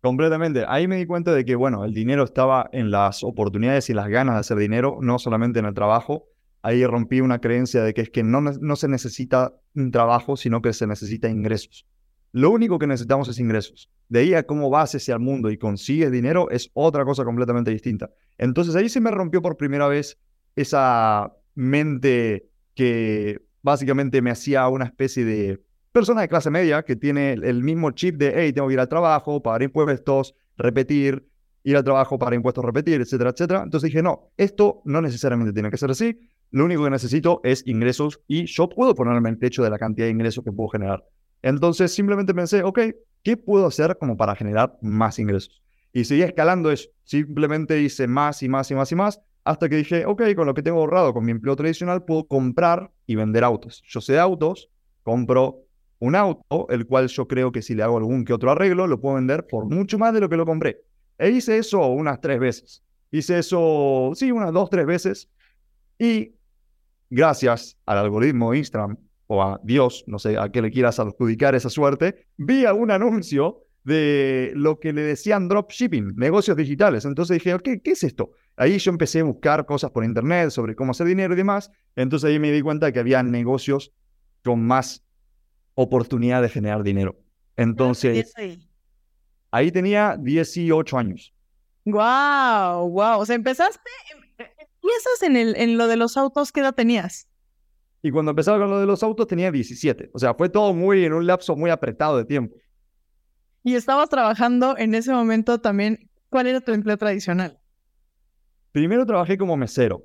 Completamente. 0.00 0.64
Ahí 0.68 0.86
me 0.86 0.96
di 0.96 1.06
cuenta 1.06 1.32
de 1.32 1.44
que, 1.44 1.56
bueno, 1.56 1.84
el 1.84 1.92
dinero 1.92 2.22
estaba 2.22 2.70
en 2.72 2.92
las 2.92 3.24
oportunidades 3.24 3.90
y 3.90 3.94
las 3.94 4.08
ganas 4.08 4.36
de 4.36 4.40
hacer 4.40 4.58
dinero, 4.58 4.98
no 5.00 5.18
solamente 5.18 5.58
en 5.58 5.66
el 5.66 5.74
trabajo 5.74 6.28
ahí 6.62 6.86
rompí 6.86 7.20
una 7.20 7.40
creencia 7.40 7.82
de 7.82 7.92
que 7.92 8.02
es 8.02 8.10
que 8.10 8.22
no, 8.22 8.40
no 8.40 8.76
se 8.76 8.88
necesita 8.88 9.52
un 9.74 9.90
trabajo, 9.90 10.36
sino 10.36 10.62
que 10.62 10.72
se 10.72 10.86
necesita 10.86 11.28
ingresos. 11.28 11.86
Lo 12.30 12.50
único 12.50 12.78
que 12.78 12.86
necesitamos 12.86 13.28
es 13.28 13.38
ingresos. 13.38 13.90
De 14.08 14.20
ahí 14.20 14.34
a 14.34 14.46
cómo 14.46 14.70
vas 14.70 14.94
hacia 14.94 15.14
el 15.14 15.20
mundo 15.20 15.50
y 15.50 15.58
consigues 15.58 16.10
dinero 16.10 16.48
es 16.50 16.70
otra 16.72 17.04
cosa 17.04 17.24
completamente 17.24 17.70
distinta. 17.70 18.10
Entonces 18.38 18.74
ahí 18.74 18.88
se 18.88 19.00
me 19.00 19.10
rompió 19.10 19.42
por 19.42 19.56
primera 19.56 19.86
vez 19.88 20.18
esa 20.56 21.32
mente 21.54 22.48
que 22.74 23.42
básicamente 23.62 24.20
me 24.20 24.30
hacía 24.30 24.68
una 24.68 24.84
especie 24.84 25.24
de 25.24 25.62
persona 25.92 26.22
de 26.22 26.28
clase 26.28 26.50
media 26.50 26.82
que 26.82 26.96
tiene 26.96 27.32
el 27.32 27.62
mismo 27.62 27.90
chip 27.92 28.16
de, 28.16 28.32
hey, 28.34 28.52
tengo 28.52 28.68
que 28.68 28.74
ir 28.74 28.80
al 28.80 28.88
trabajo, 28.88 29.42
pagar 29.42 29.62
impuestos, 29.62 30.34
repetir, 30.56 31.28
ir 31.64 31.76
al 31.76 31.84
trabajo 31.84 32.18
para 32.18 32.34
impuestos 32.34 32.64
repetir, 32.64 33.00
etcétera, 33.00 33.30
etcétera. 33.30 33.62
Entonces 33.62 33.88
dije, 33.88 34.02
no, 34.02 34.32
esto 34.36 34.82
no 34.84 35.00
necesariamente 35.00 35.52
tiene 35.52 35.70
que 35.70 35.76
ser 35.76 35.90
así. 35.90 36.18
Lo 36.50 36.64
único 36.64 36.84
que 36.84 36.90
necesito 36.90 37.40
es 37.44 37.66
ingresos 37.66 38.20
y 38.26 38.46
yo 38.46 38.68
puedo 38.68 38.94
ponerme 38.94 39.30
el 39.30 39.38
techo 39.38 39.62
de 39.62 39.70
la 39.70 39.78
cantidad 39.78 40.06
de 40.06 40.12
ingresos 40.12 40.44
que 40.44 40.52
puedo 40.52 40.68
generar. 40.68 41.04
Entonces 41.40 41.92
simplemente 41.92 42.34
pensé, 42.34 42.62
ok, 42.62 42.80
¿qué 43.22 43.36
puedo 43.36 43.66
hacer 43.66 43.96
como 43.98 44.16
para 44.16 44.34
generar 44.34 44.76
más 44.82 45.18
ingresos? 45.18 45.62
Y 45.92 46.04
seguí 46.04 46.22
escalando 46.22 46.70
eso. 46.70 46.88
Simplemente 47.04 47.80
hice 47.80 48.06
más 48.06 48.42
y 48.42 48.48
más 48.48 48.70
y 48.70 48.74
más 48.74 48.92
y 48.92 48.94
más 48.94 49.20
hasta 49.44 49.68
que 49.68 49.76
dije, 49.76 50.06
ok, 50.06 50.34
con 50.36 50.46
lo 50.46 50.54
que 50.54 50.62
tengo 50.62 50.80
ahorrado 50.80 51.12
con 51.12 51.24
mi 51.24 51.32
empleo 51.32 51.56
tradicional 51.56 52.04
puedo 52.04 52.26
comprar 52.26 52.90
y 53.06 53.16
vender 53.16 53.44
autos. 53.44 53.82
Yo 53.86 54.00
sé 54.00 54.14
de 54.14 54.20
autos, 54.20 54.70
compro 55.02 55.64
un 55.98 56.14
auto, 56.16 56.66
el 56.70 56.86
cual 56.86 57.08
yo 57.08 57.26
creo 57.28 57.52
que 57.52 57.62
si 57.62 57.74
le 57.74 57.82
hago 57.82 57.96
algún 57.96 58.24
que 58.24 58.32
otro 58.32 58.50
arreglo, 58.50 58.86
lo 58.86 59.00
puedo 59.00 59.16
vender 59.16 59.46
por 59.46 59.66
mucho 59.66 59.98
más 59.98 60.12
de 60.12 60.20
lo 60.20 60.28
que 60.28 60.36
lo 60.36 60.46
compré. 60.46 60.82
E 61.18 61.30
hice 61.30 61.58
eso 61.58 61.86
unas 61.86 62.20
tres 62.20 62.40
veces. 62.40 62.82
Hice 63.10 63.38
eso, 63.38 64.12
sí, 64.14 64.32
unas 64.32 64.52
dos, 64.52 64.70
tres 64.70 64.86
veces. 64.86 65.28
Y 65.98 66.34
gracias 67.10 67.76
al 67.86 67.98
algoritmo 67.98 68.54
Instagram 68.54 68.96
o 69.26 69.42
a 69.42 69.60
Dios, 69.62 70.04
no 70.06 70.18
sé 70.18 70.36
a 70.38 70.50
qué 70.50 70.62
le 70.62 70.70
quieras 70.70 70.98
adjudicar 70.98 71.54
esa 71.54 71.70
suerte, 71.70 72.26
vi 72.36 72.64
un 72.66 72.90
anuncio 72.90 73.62
de 73.84 74.52
lo 74.54 74.78
que 74.78 74.92
le 74.92 75.02
decían 75.02 75.48
dropshipping, 75.48 76.14
negocios 76.16 76.56
digitales. 76.56 77.04
Entonces 77.04 77.42
dije, 77.42 77.56
¿qué, 77.62 77.80
¿qué 77.80 77.92
es 77.92 78.04
esto? 78.04 78.32
Ahí 78.56 78.78
yo 78.78 78.90
empecé 78.90 79.20
a 79.20 79.24
buscar 79.24 79.64
cosas 79.66 79.90
por 79.90 80.04
internet 80.04 80.50
sobre 80.50 80.76
cómo 80.76 80.90
hacer 80.92 81.06
dinero 81.06 81.34
y 81.34 81.36
demás. 81.36 81.70
Entonces 81.96 82.30
ahí 82.30 82.38
me 82.38 82.52
di 82.52 82.62
cuenta 82.62 82.92
que 82.92 82.98
había 82.98 83.22
negocios 83.22 83.92
con 84.44 84.62
más 84.64 85.04
oportunidad 85.74 86.42
de 86.42 86.48
generar 86.48 86.82
dinero. 86.82 87.16
Entonces, 87.56 88.32
ahí 89.50 89.72
tenía 89.72 90.16
18 90.18 90.98
años. 90.98 91.34
Wow, 91.84 92.88
wow. 92.90 93.20
O 93.20 93.26
sea, 93.26 93.36
empezaste, 93.36 93.80
em, 94.12 94.46
empiezas 94.58 95.22
en, 95.22 95.36
el, 95.36 95.56
en 95.56 95.78
lo 95.78 95.86
de 95.86 95.96
los 95.96 96.16
autos, 96.16 96.52
¿qué 96.52 96.60
edad 96.60 96.74
tenías? 96.74 97.28
Y 98.02 98.10
cuando 98.10 98.30
empezaba 98.30 98.58
con 98.58 98.70
lo 98.70 98.80
de 98.80 98.86
los 98.86 99.02
autos 99.02 99.26
tenía 99.26 99.50
17. 99.50 100.10
O 100.12 100.18
sea, 100.18 100.34
fue 100.34 100.48
todo 100.48 100.74
muy 100.74 101.04
en 101.04 101.12
un 101.12 101.26
lapso 101.26 101.56
muy 101.56 101.70
apretado 101.70 102.16
de 102.16 102.24
tiempo. 102.24 102.56
Y 103.62 103.76
estabas 103.76 104.08
trabajando 104.08 104.76
en 104.76 104.94
ese 104.94 105.12
momento 105.12 105.60
también. 105.60 106.10
¿Cuál 106.28 106.48
era 106.48 106.60
tu 106.60 106.72
empleo 106.72 106.96
tradicional? 106.96 107.61
Primero 108.72 109.06
trabajé 109.06 109.36
como 109.38 109.56
mesero. 109.56 110.02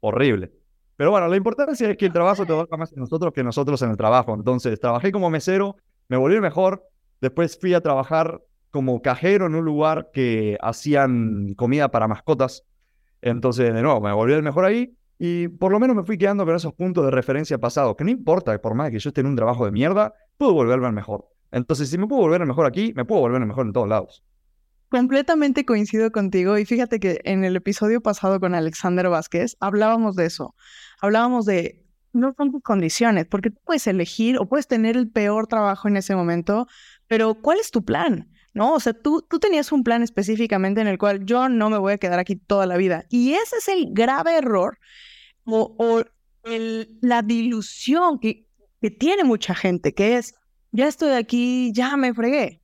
Horrible. 0.00 0.52
Pero 0.96 1.12
bueno, 1.12 1.28
la 1.28 1.36
importancia 1.36 1.88
es 1.88 1.96
que 1.96 2.06
el 2.06 2.12
trabajo 2.12 2.42
te 2.42 2.48
toca 2.48 2.76
más 2.76 2.92
en 2.92 2.98
nosotros 2.98 3.32
que 3.32 3.42
nosotros 3.42 3.80
en 3.82 3.90
el 3.90 3.96
trabajo. 3.96 4.34
Entonces, 4.34 4.78
trabajé 4.78 5.12
como 5.12 5.30
mesero, 5.30 5.76
me 6.08 6.16
volví 6.16 6.38
mejor. 6.40 6.84
Después 7.20 7.58
fui 7.58 7.72
a 7.72 7.80
trabajar 7.80 8.42
como 8.70 9.00
cajero 9.00 9.46
en 9.46 9.54
un 9.54 9.64
lugar 9.64 10.10
que 10.12 10.58
hacían 10.60 11.54
comida 11.54 11.90
para 11.90 12.08
mascotas. 12.08 12.64
Entonces, 13.22 13.72
de 13.72 13.80
nuevo, 13.82 14.00
me 14.00 14.12
volví 14.12 14.34
el 14.34 14.42
mejor 14.42 14.64
ahí. 14.64 14.94
Y 15.18 15.48
por 15.48 15.70
lo 15.70 15.78
menos 15.78 15.96
me 15.96 16.02
fui 16.02 16.18
quedando 16.18 16.44
con 16.44 16.54
esos 16.54 16.72
puntos 16.74 17.04
de 17.04 17.10
referencia 17.10 17.58
pasados, 17.58 17.94
que 17.94 18.04
no 18.04 18.10
importa, 18.10 18.58
por 18.60 18.74
más 18.74 18.90
que 18.90 18.98
yo 18.98 19.10
esté 19.10 19.20
en 19.20 19.26
un 19.26 19.36
trabajo 19.36 19.64
de 19.64 19.70
mierda, 19.70 20.14
puedo 20.36 20.54
volverme 20.54 20.86
al 20.86 20.94
mejor. 20.94 21.28
Entonces, 21.52 21.90
si 21.90 21.98
me 21.98 22.06
puedo 22.06 22.22
volver 22.22 22.40
el 22.40 22.46
mejor 22.46 22.66
aquí, 22.66 22.92
me 22.94 23.04
puedo 23.04 23.20
volver 23.20 23.40
el 23.40 23.46
mejor 23.46 23.66
en 23.66 23.72
todos 23.72 23.88
lados. 23.88 24.24
Completamente 24.90 25.64
coincido 25.64 26.10
contigo 26.10 26.58
y 26.58 26.64
fíjate 26.64 26.98
que 26.98 27.20
en 27.24 27.44
el 27.44 27.54
episodio 27.54 28.00
pasado 28.00 28.40
con 28.40 28.54
Alexander 28.54 29.08
Vázquez 29.08 29.56
hablábamos 29.60 30.16
de 30.16 30.26
eso. 30.26 30.54
Hablábamos 31.00 31.46
de 31.46 31.86
no 32.12 32.34
son 32.36 32.50
tus 32.50 32.62
condiciones, 32.62 33.26
porque 33.26 33.50
tú 33.50 33.60
puedes 33.64 33.86
elegir 33.86 34.36
o 34.38 34.48
puedes 34.48 34.66
tener 34.66 34.96
el 34.96 35.08
peor 35.08 35.46
trabajo 35.46 35.86
en 35.86 35.96
ese 35.96 36.16
momento, 36.16 36.66
pero 37.06 37.36
¿cuál 37.36 37.60
es 37.60 37.70
tu 37.70 37.84
plan? 37.84 38.28
¿no? 38.52 38.74
O 38.74 38.80
sea, 38.80 38.92
tú, 38.92 39.24
tú 39.28 39.38
tenías 39.38 39.70
un 39.72 39.84
plan 39.84 40.02
específicamente 40.02 40.80
en 40.80 40.88
el 40.88 40.98
cual 40.98 41.24
yo 41.24 41.48
no 41.48 41.70
me 41.70 41.78
voy 41.78 41.92
a 41.92 41.98
quedar 41.98 42.18
aquí 42.18 42.36
toda 42.36 42.66
la 42.66 42.76
vida. 42.76 43.06
Y 43.08 43.34
ese 43.34 43.56
es 43.58 43.68
el 43.68 43.88
grave 43.92 44.36
error 44.36 44.78
o, 45.44 46.02
la 47.00 47.22
dilución 47.22 48.18
que, 48.18 48.46
que 48.80 48.90
tiene 48.90 49.24
mucha 49.24 49.54
gente, 49.54 49.92
que 49.92 50.16
es, 50.16 50.34
ya 50.72 50.88
estoy 50.88 51.12
aquí, 51.12 51.70
ya 51.74 51.96
me 51.96 52.14
fregué. 52.14 52.59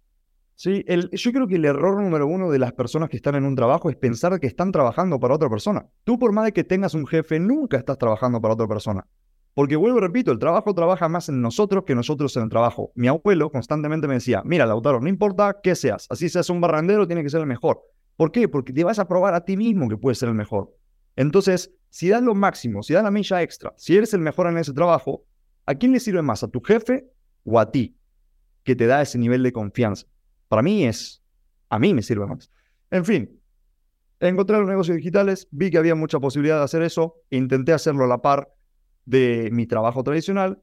Sí, 0.59 0.83
el, 0.89 1.11
yo 1.11 1.33
creo 1.33 1.47
que 1.47 1.57
el 1.57 1.67
error 1.67 2.03
número 2.03 2.27
uno 2.27 2.51
de 2.51 2.59
las 2.59 2.73
personas 2.73 3.11
que 3.11 3.19
están 3.19 3.35
en 3.35 3.45
un 3.45 3.55
trabajo 3.55 3.91
es 3.91 3.97
pensar 3.97 4.41
que 4.41 4.47
están 4.47 4.73
trabajando 4.73 5.21
para 5.21 5.35
otra 5.35 5.51
persona. 5.51 5.87
Tú 6.03 6.19
por 6.19 6.33
más 6.33 6.47
de 6.47 6.53
que 6.53 6.65
tengas 6.65 6.95
un 6.95 7.07
jefe, 7.07 7.39
nunca 7.39 7.77
estás 7.77 7.99
trabajando 7.99 8.41
para 8.41 8.55
otra 8.55 8.67
persona. 8.67 9.07
Porque 9.53 9.77
vuelvo 9.77 9.99
y 9.99 10.01
repito, 10.01 10.33
el 10.33 10.39
trabajo 10.39 10.75
trabaja 10.75 11.11
más 11.11 11.29
en 11.29 11.43
nosotros 11.43 11.85
que 11.85 11.95
nosotros 11.95 12.35
en 12.39 12.45
el 12.45 12.49
trabajo. 12.49 12.91
Mi 12.95 13.07
abuelo 13.07 13.51
constantemente 13.51 14.09
me 14.09 14.15
decía, 14.15 14.43
mira, 14.47 14.65
Lautaro, 14.65 14.99
no 14.99 15.11
importa 15.11 15.59
qué 15.63 15.75
seas, 15.75 16.07
así 16.09 16.31
seas 16.31 16.49
un 16.49 16.63
barrandero, 16.63 17.07
tiene 17.07 17.23
que 17.23 17.31
ser 17.31 17.41
el 17.41 17.47
mejor. 17.47 17.83
¿Por 18.17 18.33
qué? 18.33 18.49
Porque 18.49 18.73
te 18.73 18.83
vas 18.83 18.99
a 18.99 19.07
probar 19.07 19.35
a 19.35 19.45
ti 19.45 19.59
mismo 19.59 19.91
que 19.91 19.99
puedes 19.99 20.19
ser 20.19 20.31
el 20.31 20.35
mejor. 20.35 20.75
Entonces, 21.17 21.71
si 21.91 22.09
das 22.09 22.23
lo 22.23 22.35
máximo, 22.35 22.83
si 22.83 22.95
das 22.95 23.05
la 23.05 23.11
milla 23.11 23.43
extra, 23.43 23.75
si 23.77 23.95
eres 23.95 24.15
el 24.15 24.21
mejor 24.21 24.47
en 24.47 24.57
ese 24.57 24.73
trabajo, 24.73 25.27
¿a 25.67 25.75
quién 25.75 25.93
le 25.93 26.01
sirve 26.01 26.23
más? 26.23 26.43
¿A 26.43 26.49
tu 26.49 26.63
jefe 26.63 27.11
o 27.45 27.59
a 27.59 27.71
ti? 27.71 27.99
Que 28.63 28.75
te 28.75 28.87
da 28.87 29.03
ese 29.03 29.19
nivel 29.19 29.43
de 29.43 29.53
confianza. 29.53 30.07
Para 30.49 30.63
mí 30.63 30.85
es, 30.85 31.23
a 31.69 31.79
mí 31.79 31.95
me 31.95 32.03
sirve 32.03 32.27
más. 32.27 32.51
En 32.91 33.05
fin, 33.05 33.41
encontré 34.21 34.59
los 34.59 34.69
negocios 34.69 34.97
digitales, 34.97 35.49
vi 35.51 35.71
que 35.71 35.79
había 35.79 35.95
mucha 35.95 36.21
posibilidad 36.21 36.59
de 36.59 36.65
hacer 36.65 36.83
eso, 36.83 37.17
intenté 37.31 37.73
hacerlo 37.73 38.05
a 38.05 38.09
la 38.09 38.23
par 38.23 38.53
de 39.05 39.51
mi 39.53 39.67
trabajo 39.67 40.03
tradicional, 40.03 40.63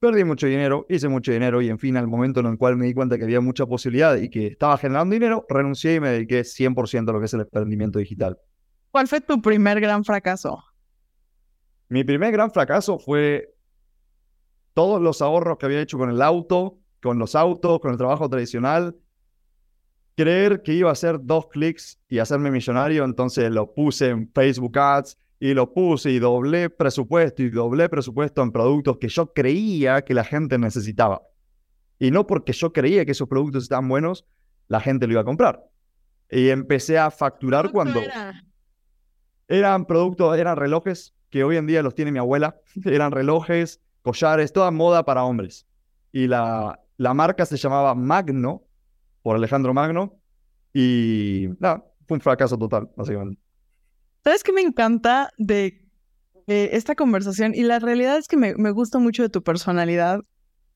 perdí 0.00 0.24
mucho 0.24 0.46
dinero, 0.46 0.86
hice 0.88 1.08
mucho 1.08 1.32
dinero 1.32 1.60
y 1.60 1.68
en 1.68 1.78
fin, 1.78 1.96
al 1.96 2.06
momento 2.06 2.40
en 2.40 2.46
el 2.46 2.58
cual 2.58 2.76
me 2.76 2.86
di 2.86 2.94
cuenta 2.94 3.18
que 3.18 3.24
había 3.24 3.40
mucha 3.40 3.66
posibilidad 3.66 4.16
y 4.16 4.30
que 4.30 4.48
estaba 4.48 4.78
generando 4.78 5.12
dinero, 5.12 5.44
renuncié 5.48 5.94
y 5.94 6.00
me 6.00 6.10
dediqué 6.10 6.40
100% 6.42 7.08
a 7.08 7.12
lo 7.12 7.18
que 7.18 7.26
es 7.26 7.34
el 7.34 7.40
emprendimiento 7.40 7.98
digital. 7.98 8.38
¿Cuál 8.90 9.08
fue 9.08 9.20
tu 9.20 9.42
primer 9.42 9.80
gran 9.80 10.04
fracaso? 10.04 10.62
Mi 11.88 12.04
primer 12.04 12.32
gran 12.32 12.50
fracaso 12.50 12.98
fue 12.98 13.54
todos 14.74 15.00
los 15.00 15.22
ahorros 15.22 15.58
que 15.58 15.66
había 15.66 15.80
hecho 15.80 15.98
con 15.98 16.10
el 16.10 16.22
auto, 16.22 16.78
con 17.02 17.18
los 17.18 17.34
autos, 17.34 17.80
con 17.80 17.92
el 17.92 17.98
trabajo 17.98 18.28
tradicional. 18.28 18.96
Creer 20.16 20.62
que 20.62 20.74
iba 20.74 20.88
a 20.88 20.92
hacer 20.92 21.18
dos 21.22 21.46
clics 21.46 21.98
y 22.08 22.18
hacerme 22.18 22.50
millonario, 22.50 23.04
entonces 23.04 23.50
lo 23.50 23.72
puse 23.72 24.08
en 24.08 24.30
Facebook 24.32 24.76
Ads 24.78 25.16
y 25.40 25.54
lo 25.54 25.72
puse 25.72 26.10
y 26.10 26.18
doblé 26.18 26.70
presupuesto 26.70 27.42
y 27.42 27.50
doblé 27.50 27.88
presupuesto 27.88 28.42
en 28.42 28.50
productos 28.50 28.98
que 28.98 29.08
yo 29.08 29.32
creía 29.32 30.02
que 30.02 30.14
la 30.14 30.24
gente 30.24 30.58
necesitaba. 30.58 31.22
Y 31.98 32.10
no 32.10 32.26
porque 32.26 32.52
yo 32.52 32.72
creía 32.72 33.04
que 33.04 33.12
esos 33.12 33.28
productos 33.28 33.64
estaban 33.64 33.88
buenos, 33.88 34.24
la 34.66 34.80
gente 34.80 35.06
lo 35.06 35.12
iba 35.12 35.20
a 35.22 35.24
comprar. 35.24 35.64
Y 36.30 36.48
empecé 36.48 36.98
a 36.98 37.10
facturar 37.10 37.70
cuando... 37.70 38.00
Eran 39.48 39.86
productos, 39.86 40.36
eran 40.36 40.56
relojes 40.56 41.14
que 41.30 41.42
hoy 41.42 41.56
en 41.56 41.66
día 41.66 41.82
los 41.82 41.94
tiene 41.94 42.12
mi 42.12 42.18
abuela. 42.18 42.60
Eran 42.84 43.12
relojes, 43.12 43.80
collares, 44.02 44.52
toda 44.52 44.70
moda 44.70 45.04
para 45.04 45.24
hombres. 45.24 45.66
Y 46.12 46.26
la, 46.26 46.80
la 46.98 47.14
marca 47.14 47.46
se 47.46 47.56
llamaba 47.56 47.94
Magno, 47.94 48.64
por 49.22 49.36
Alejandro 49.36 49.72
Magno. 49.72 50.20
Y 50.74 51.48
fue 52.06 52.16
un 52.16 52.20
fracaso 52.20 52.58
total, 52.58 52.90
básicamente. 52.96 53.40
¿Sabes 54.22 54.42
qué 54.42 54.52
me 54.52 54.60
encanta 54.60 55.30
de, 55.38 55.86
esta 56.46 56.94
conversación? 56.94 57.54
Y 57.54 57.62
la 57.62 57.78
realidad 57.78 58.18
es 58.18 58.28
que 58.28 58.36
me, 58.36 58.54
me 58.56 58.72
gusta 58.72 58.98
mucho 58.98 59.22
de 59.22 59.28
tu 59.28 59.42
personalidad. 59.42 60.20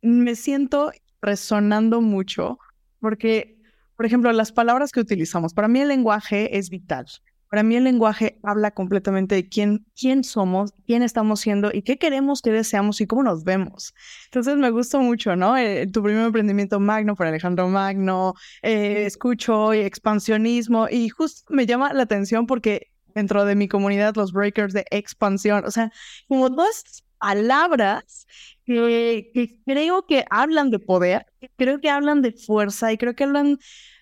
Me 0.01 0.35
siento 0.37 0.93
resonando 1.21 2.01
mucho 2.01 2.59
porque, 3.01 3.61
por 3.97 4.07
ejemplo, 4.07 4.33
las 4.33 4.53
palabras 4.53 4.93
que 4.93 5.01
utilizamos, 5.01 5.53
para 5.53 5.69
mí 5.69 5.81
el 5.81 5.89
lenguaje 5.89 6.57
es 6.57 6.71
vital. 6.71 7.07
Para 7.53 7.65
mí 7.65 7.77
el 7.77 7.85
lenguaje 7.85 8.39
habla 8.43 8.71
completamente 8.71 9.35
de 9.35 9.47
quién, 9.47 9.85
quién 9.95 10.25
somos, 10.25 10.73
quién 10.87 11.03
estamos 11.03 11.41
siendo 11.41 11.69
y 11.71 11.83
qué 11.83 11.99
queremos, 11.99 12.41
qué 12.41 12.51
deseamos 12.51 13.03
y 13.03 13.07
cómo 13.07 13.23
nos 13.23 13.45
vemos. 13.45 13.93
Entonces 14.25 14.57
me 14.57 14.71
gustó 14.71 15.03
mucho, 15.03 15.37
¿no? 15.37 15.59
Eh, 15.59 15.87
tu 15.87 16.03
primer 16.03 16.25
emprendimiento 16.25 16.81
Magno 16.81 17.15
por 17.15 17.27
Alejandro 17.27 17.69
Magno, 17.69 18.33
eh, 18.63 19.05
escucho 19.05 19.75
expansionismo 19.75 20.89
y 20.89 21.11
justo 21.11 21.43
me 21.53 21.67
llama 21.67 21.93
la 21.93 22.05
atención 22.05 22.47
porque 22.47 22.91
dentro 23.15 23.45
de 23.45 23.55
mi 23.55 23.69
comunidad 23.69 24.17
los 24.17 24.33
breakers 24.33 24.73
de 24.73 24.87
expansión, 24.91 25.67
o 25.67 25.71
sea, 25.71 25.93
como 26.29 26.49
dos 26.49 27.05
palabras 27.19 28.27
que, 28.65 29.31
que 29.35 29.61
creo 29.67 30.07
que 30.07 30.25
hablan 30.31 30.71
de 30.71 30.79
poder, 30.79 31.27
creo 31.59 31.83
que 31.83 31.91
hablan 31.91 32.23
de 32.23 32.33
fuerza 32.33 32.95
y 32.95 32.97
creo 32.97 33.15
que 33.15 33.25
hablan, 33.25 33.59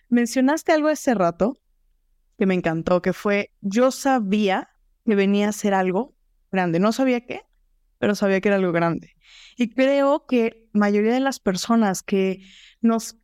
mencionaste 0.09 0.71
algo 0.71 0.87
hace 0.87 1.15
rato 1.15 1.60
que 2.41 2.47
me 2.47 2.55
encantó, 2.55 3.03
que 3.03 3.13
fue, 3.13 3.53
yo 3.61 3.91
sabía 3.91 4.71
que 5.05 5.15
venía 5.15 5.51
a 5.51 5.53
ser 5.53 5.75
algo 5.75 6.17
grande, 6.51 6.81
no 6.81 6.91
sabía 6.91 7.27
qué, 7.27 7.43
pero 7.99 8.15
sabía 8.15 8.41
que 8.41 8.49
era 8.49 8.57
algo 8.57 8.73
grande. 8.73 9.15
Y 9.59 9.69
creo 9.69 10.25
que 10.25 10.67
mayoría 10.73 11.13
de 11.13 11.21
las 11.21 11.39
personas 11.39 12.03
que 12.03 12.43
nos, 12.81 13.19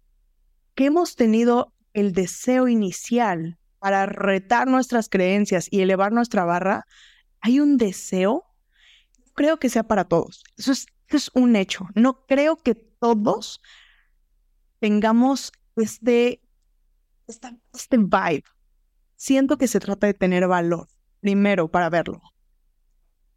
que 0.74 0.84
hemos 0.84 1.16
tenido 1.16 1.72
el 1.94 2.12
deseo 2.12 2.68
inicial 2.68 3.56
para 3.78 4.04
retar 4.04 4.68
nuestras 4.68 5.08
creencias 5.08 5.66
y 5.70 5.80
elevar 5.80 6.12
nuestra 6.12 6.44
barra, 6.44 6.84
hay 7.40 7.58
un 7.58 7.78
deseo, 7.78 8.44
creo 9.32 9.58
que 9.58 9.70
sea 9.70 9.84
para 9.84 10.04
todos. 10.04 10.44
Eso 10.58 10.72
es, 10.72 10.88
es 11.08 11.30
un 11.32 11.56
hecho. 11.56 11.86
No 11.94 12.26
creo 12.26 12.56
que 12.56 12.74
todos 12.74 13.62
tengamos 14.78 15.52
este, 15.74 16.42
este 17.26 17.96
vibe 17.96 18.44
siento 19.16 19.58
que 19.58 19.68
se 19.68 19.80
trata 19.80 20.06
de 20.06 20.14
tener 20.14 20.46
valor, 20.46 20.88
primero, 21.20 21.68
para 21.68 21.90
verlo. 21.90 22.20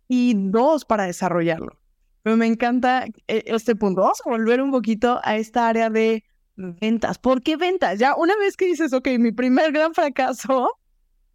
Y 0.08 0.34
dos, 0.36 0.86
para 0.86 1.06
desarrollarlo. 1.06 1.80
Pero 2.24 2.38
me 2.38 2.48
encanta 2.48 3.06
eh, 3.28 3.44
este 3.48 3.76
punto. 3.76 4.02
Vamos 4.02 4.22
a 4.26 4.30
volver 4.30 4.62
un 4.62 4.72
poquito 4.72 5.20
a 5.24 5.38
esta 5.38 5.68
área 5.68 5.90
de 5.90 6.24
ventas. 6.56 7.18
¿Por 7.18 7.42
qué 7.42 7.58
ventas? 7.58 8.00
Ya 8.00 8.16
una 8.16 8.36
vez 8.38 8.58
que 8.58 8.66
dices, 8.66 8.94
ok, 8.94 9.08
mi 9.20 9.32
primer 9.32 9.72
gran 9.72 9.94
fracaso, 9.94 10.72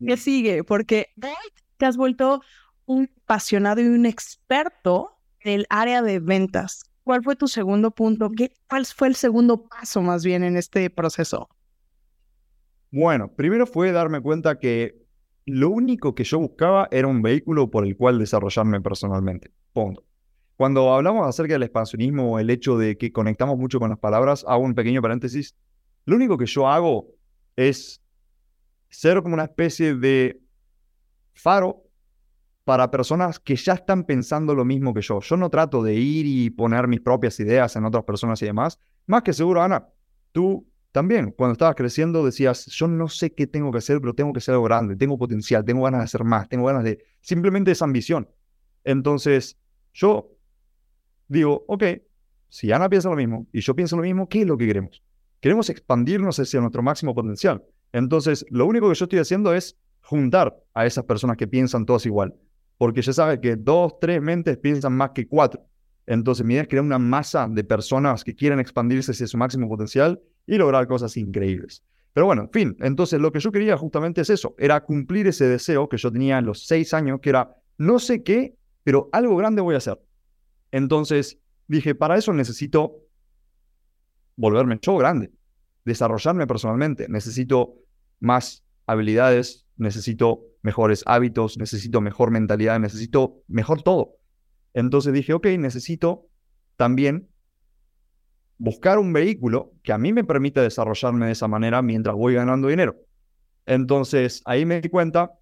¿qué 0.05 0.17
sigue? 0.17 0.65
Porque 0.65 1.13
te 1.77 1.87
has 1.87 1.97
vuelto 1.97 2.43
un 2.87 3.11
apasionado 3.23 3.81
y 3.81 3.87
un 3.87 4.07
experto 4.07 5.19
del 5.43 5.67
área 5.71 6.03
de 6.03 6.21
ventas. 6.21 6.85
¿Cuál 7.03 7.23
fue 7.23 7.37
tu 7.37 7.49
segundo 7.49 7.91
punto? 7.91 8.31
¿Qué, 8.31 8.53
¿Cuál 8.69 8.87
fue 8.87 9.09
el 9.09 9.15
segundo 9.15 9.67
paso 9.69 10.03
más 10.03 10.25
bien 10.25 10.43
en 10.45 10.57
este 10.57 10.91
proceso? 10.91 11.49
Bueno, 12.97 13.33
primero 13.35 13.67
fue 13.67 13.91
darme 13.91 14.21
cuenta 14.21 14.61
que 14.61 15.05
lo 15.47 15.71
único 15.71 16.15
que 16.15 16.23
yo 16.23 16.39
buscaba 16.39 16.87
era 16.93 17.09
un 17.09 17.23
vehículo 17.23 17.69
por 17.69 17.85
el 17.85 17.97
cual 17.97 18.21
desarrollarme 18.21 18.81
personalmente. 18.81 19.51
Punto. 19.73 20.05
Cuando 20.55 20.95
hablamos 20.95 21.27
acerca 21.27 21.55
del 21.55 21.65
expansionismo 21.65 22.39
el 22.39 22.51
hecho 22.51 22.79
de 22.79 22.97
que 22.97 23.11
conectamos 23.11 23.59
mucho 23.59 23.81
con 23.81 23.91
las 23.91 23.99
palabras, 23.99 24.45
hago 24.47 24.63
un 24.63 24.77
pequeño 24.77 25.03
paréntesis. 25.03 25.57
Lo 26.05 26.15
único 26.15 26.39
que 26.39 26.47
yo 26.47 26.69
hago 26.69 27.09
es 27.57 28.01
ser 28.91 29.21
como 29.23 29.35
una 29.35 29.47
especie 29.47 29.97
de 29.97 30.41
faro 31.33 31.83
para 32.63 32.93
personas 32.93 33.41
que 33.41 33.57
ya 33.57 33.73
están 33.73 34.05
pensando 34.05 34.55
lo 34.55 34.65
mismo 34.65 34.95
que 34.95 35.03
yo. 35.03 35.19
Yo 35.19 35.37
no 35.37 35.51
trato 35.51 35.83
de 35.83 35.95
ir 35.95 36.27
y 36.27 36.49
poner 36.51 36.87
mis 36.87 37.01
propias 37.01 37.41
ideas 37.41 37.75
en 37.75 37.87
otras 37.87 38.05
personas 38.05 38.41
y 38.43 38.47
demás. 38.47 38.79
Más 39.09 39.25
que 39.25 39.33
seguro, 39.33 39.65
Ana, 39.65 39.85
tú 40.31 40.65
también, 40.95 41.33
cuando 41.33 41.55
estabas 41.55 41.75
creciendo, 41.75 42.25
decías, 42.25 42.67
yo 42.67 42.87
no 42.87 43.09
sé 43.09 43.35
qué 43.35 43.49
tengo 43.49 43.73
que 43.73 43.79
hacer, 43.79 44.01
pero 44.01 44.15
tengo 44.15 44.33
que 44.33 44.41
ser 44.41 44.55
algo 44.55 44.65
grande, 44.65 44.95
tengo 44.95 45.19
potencial, 45.19 45.65
tengo 45.65 45.83
ganas 45.83 45.99
de 46.03 46.05
hacer 46.05 46.23
más, 46.23 46.49
tengo 46.49 46.67
ganas 46.67 46.85
de... 46.85 47.05
Simplemente 47.21 47.73
esa 47.73 47.85
ambición. 47.85 48.29
Entonces, 48.85 49.59
yo 49.93 50.31
digo, 51.27 51.65
ok, 51.67 51.83
si 52.49 52.71
Ana 52.71 52.89
piensa 52.89 53.09
lo 53.09 53.17
mismo 53.17 53.49
y 53.53 53.61
yo 53.61 53.75
pienso 53.75 53.97
lo 53.97 54.03
mismo, 54.03 54.29
¿qué 54.29 54.43
es 54.43 54.47
lo 54.47 54.57
que 54.57 54.69
queremos? 54.69 55.03
Queremos 55.41 55.69
expandirnos 55.69 56.39
hacia 56.39 56.61
nuestro 56.61 56.81
máximo 56.81 57.13
potencial. 57.13 57.65
Entonces, 57.91 58.47
lo 58.51 58.65
único 58.65 58.89
que 58.89 58.95
yo 58.95 59.07
estoy 59.07 59.19
haciendo 59.19 59.53
es 59.53 59.77
juntar 60.01 60.57
a 60.75 60.87
esas 60.87 61.05
personas 61.05 61.37
que 61.37 61.49
piensan 61.49 61.87
todas 61.87 62.07
igual 62.07 62.35
porque 62.79 63.03
ya 63.03 63.13
sabe 63.13 63.41
que 63.41 63.57
dos, 63.57 63.99
tres 64.01 64.21
mentes 64.21 64.59
piensan 64.59 64.93
más 64.93 65.11
que 65.11 65.27
cuatro. 65.27 65.65
Entonces, 66.07 66.45
mi 66.45 66.55
idea 66.55 66.63
es 66.63 66.69
crear 66.69 66.85
una 66.85 66.99
masa 66.99 67.49
de 67.49 67.65
personas 67.65 68.25
que 68.25 68.35
quieren 68.35 68.61
expandirse 68.61 69.13
hacia 69.13 69.27
su 69.27 69.39
máximo 69.39 69.69
potencial 69.69 70.21
y 70.47 70.57
lograr 70.57 70.87
cosas 70.87 71.17
increíbles. 71.17 71.83
Pero 72.13 72.27
bueno, 72.27 72.43
en 72.43 72.51
fin, 72.51 72.77
entonces 72.81 73.21
lo 73.21 73.33
que 73.33 73.41
yo 73.41 73.51
quería 73.51 73.77
justamente 73.77 74.21
es 74.21 74.31
eso, 74.31 74.55
era 74.59 74.85
cumplir 74.85 75.27
ese 75.27 75.47
deseo 75.47 75.89
que 75.89 75.97
yo 75.97 76.13
tenía 76.13 76.39
en 76.39 76.47
los 76.47 76.67
seis 76.67 76.95
años, 76.95 77.21
que 77.21 77.31
era, 77.31 77.57
no 77.77 77.99
sé 77.99 78.23
qué, 78.23 78.57
pero 78.85 79.09
algo 79.13 79.37
grande 79.37 79.63
voy 79.63 79.75
a 79.75 79.79
hacer. 79.79 80.01
Entonces 80.71 81.39
dije, 81.67 81.95
para 81.95 82.17
eso 82.17 82.33
necesito 82.33 83.01
volverme 84.37 84.79
yo 84.81 84.97
grande, 84.97 85.33
desarrollarme 85.85 86.47
personalmente, 86.47 87.09
necesito 87.09 87.75
más 88.21 88.65
habilidades, 88.87 89.67
necesito 89.77 90.43
mejores 90.63 91.03
hábitos, 91.07 91.59
necesito 91.59 92.01
mejor 92.01 92.31
mentalidad, 92.31 92.79
necesito 92.79 93.43
mejor 93.49 93.83
todo. 93.83 94.17
Entonces 94.73 95.13
dije, 95.13 95.33
ok, 95.35 95.47
necesito 95.59 96.27
también 96.77 97.29
buscar 98.65 98.99
un 98.99 99.13
vehículo 99.13 99.73
que 99.83 99.93
a 99.93 99.99
mí 99.99 100.15
me 100.15 100.25
permita 100.25 100.63
desarrollarme 100.63 101.27
de 101.27 101.33
esa 101.33 101.47
manera 101.47 101.83
mientras 101.83 102.17
voy 102.17 102.35
ganando 102.35 102.69
dinero. 102.69 102.97
Entonces 103.67 104.41
ahí 104.47 104.65
me 104.65 104.81
di 104.81 104.89
cuenta 104.89 105.33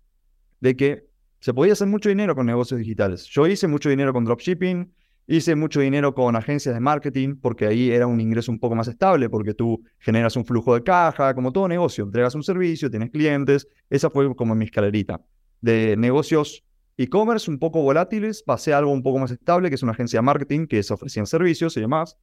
de 0.60 0.76
que 0.76 1.06
se 1.38 1.54
podía 1.54 1.72
hacer 1.74 1.86
mucho 1.86 2.08
dinero 2.08 2.34
con 2.34 2.46
negocios 2.46 2.78
digitales. 2.78 3.24
Yo 3.26 3.46
hice 3.46 3.68
mucho 3.68 3.88
dinero 3.88 4.12
con 4.12 4.24
dropshipping, 4.24 4.92
hice 5.28 5.54
mucho 5.54 5.80
dinero 5.80 6.14
con 6.14 6.34
agencias 6.34 6.74
de 6.74 6.80
marketing, 6.80 7.36
porque 7.40 7.66
ahí 7.66 7.90
era 7.92 8.08
un 8.08 8.20
ingreso 8.20 8.50
un 8.50 8.58
poco 8.58 8.74
más 8.74 8.88
estable, 8.88 9.30
porque 9.30 9.54
tú 9.54 9.84
generas 10.00 10.34
un 10.34 10.44
flujo 10.44 10.74
de 10.74 10.82
caja, 10.82 11.32
como 11.34 11.52
todo 11.52 11.68
negocio, 11.68 12.04
entregas 12.04 12.34
un 12.34 12.42
servicio, 12.42 12.90
tienes 12.90 13.10
clientes. 13.10 13.68
Esa 13.88 14.10
fue 14.10 14.34
como 14.34 14.56
mi 14.56 14.64
escalerita. 14.64 15.20
De 15.60 15.96
negocios 15.96 16.64
e-commerce 16.96 17.48
un 17.48 17.60
poco 17.60 17.82
volátiles, 17.82 18.42
pasé 18.42 18.72
a 18.72 18.78
algo 18.78 18.90
un 18.90 19.02
poco 19.02 19.20
más 19.20 19.30
estable, 19.30 19.68
que 19.68 19.76
es 19.76 19.82
una 19.84 19.92
agencia 19.92 20.18
de 20.18 20.22
marketing, 20.22 20.66
que 20.66 20.82
se 20.82 20.92
ofrecían 20.92 21.26
servicios 21.26 21.76
y 21.76 21.80
demás. 21.80 22.16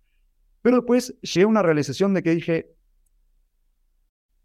Pero 0.62 0.78
después 0.78 1.16
llegué 1.22 1.44
a 1.44 1.48
una 1.48 1.62
realización 1.62 2.14
de 2.14 2.24
que 2.24 2.32
dije, 2.32 2.76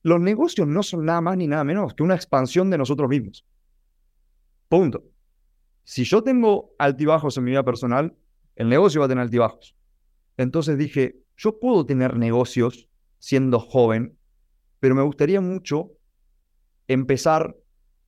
los 0.03 0.21
negocios 0.21 0.69
no 0.69 0.83
son 0.83 1.05
nada 1.05 1.21
más 1.21 1.37
ni 1.37 1.47
nada 1.47 1.65
menos 1.65 1.95
que 1.95 2.03
una 2.03 2.15
expansión 2.15 2.71
de 2.71 2.79
nosotros 2.79 3.09
mismos. 3.09 3.47
Punto. 4.69 5.05
Si 5.83 6.05
yo 6.05 6.23
tengo 6.23 6.75
altibajos 6.79 7.37
en 7.37 7.45
mi 7.45 7.51
vida 7.51 7.65
personal, 7.65 8.17
el 8.57 8.69
negocio 8.69 9.01
va 9.01 9.07
a 9.07 9.09
tener 9.09 9.23
altibajos. 9.23 9.77
Entonces 10.37 10.79
dije, 10.79 11.17
yo 11.37 11.59
puedo 11.59 11.85
tener 11.87 12.17
negocios 12.17 12.89
siendo 13.19 13.59
joven, 13.59 14.17
pero 14.81 14.95
me 14.95 15.03
gustaría 15.03 15.41
mucho 15.41 15.93
empezar 16.87 17.57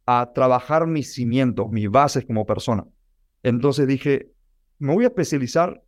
a 0.05 0.33
trabajar 0.35 0.87
mis 0.87 1.15
cimientos, 1.15 1.71
mis 1.71 1.91
bases 1.91 2.25
como 2.25 2.47
persona. 2.47 2.87
Entonces 3.43 3.87
dije, 3.87 4.33
me 4.79 4.95
voy 4.95 5.05
a 5.05 5.09
especializar 5.09 5.83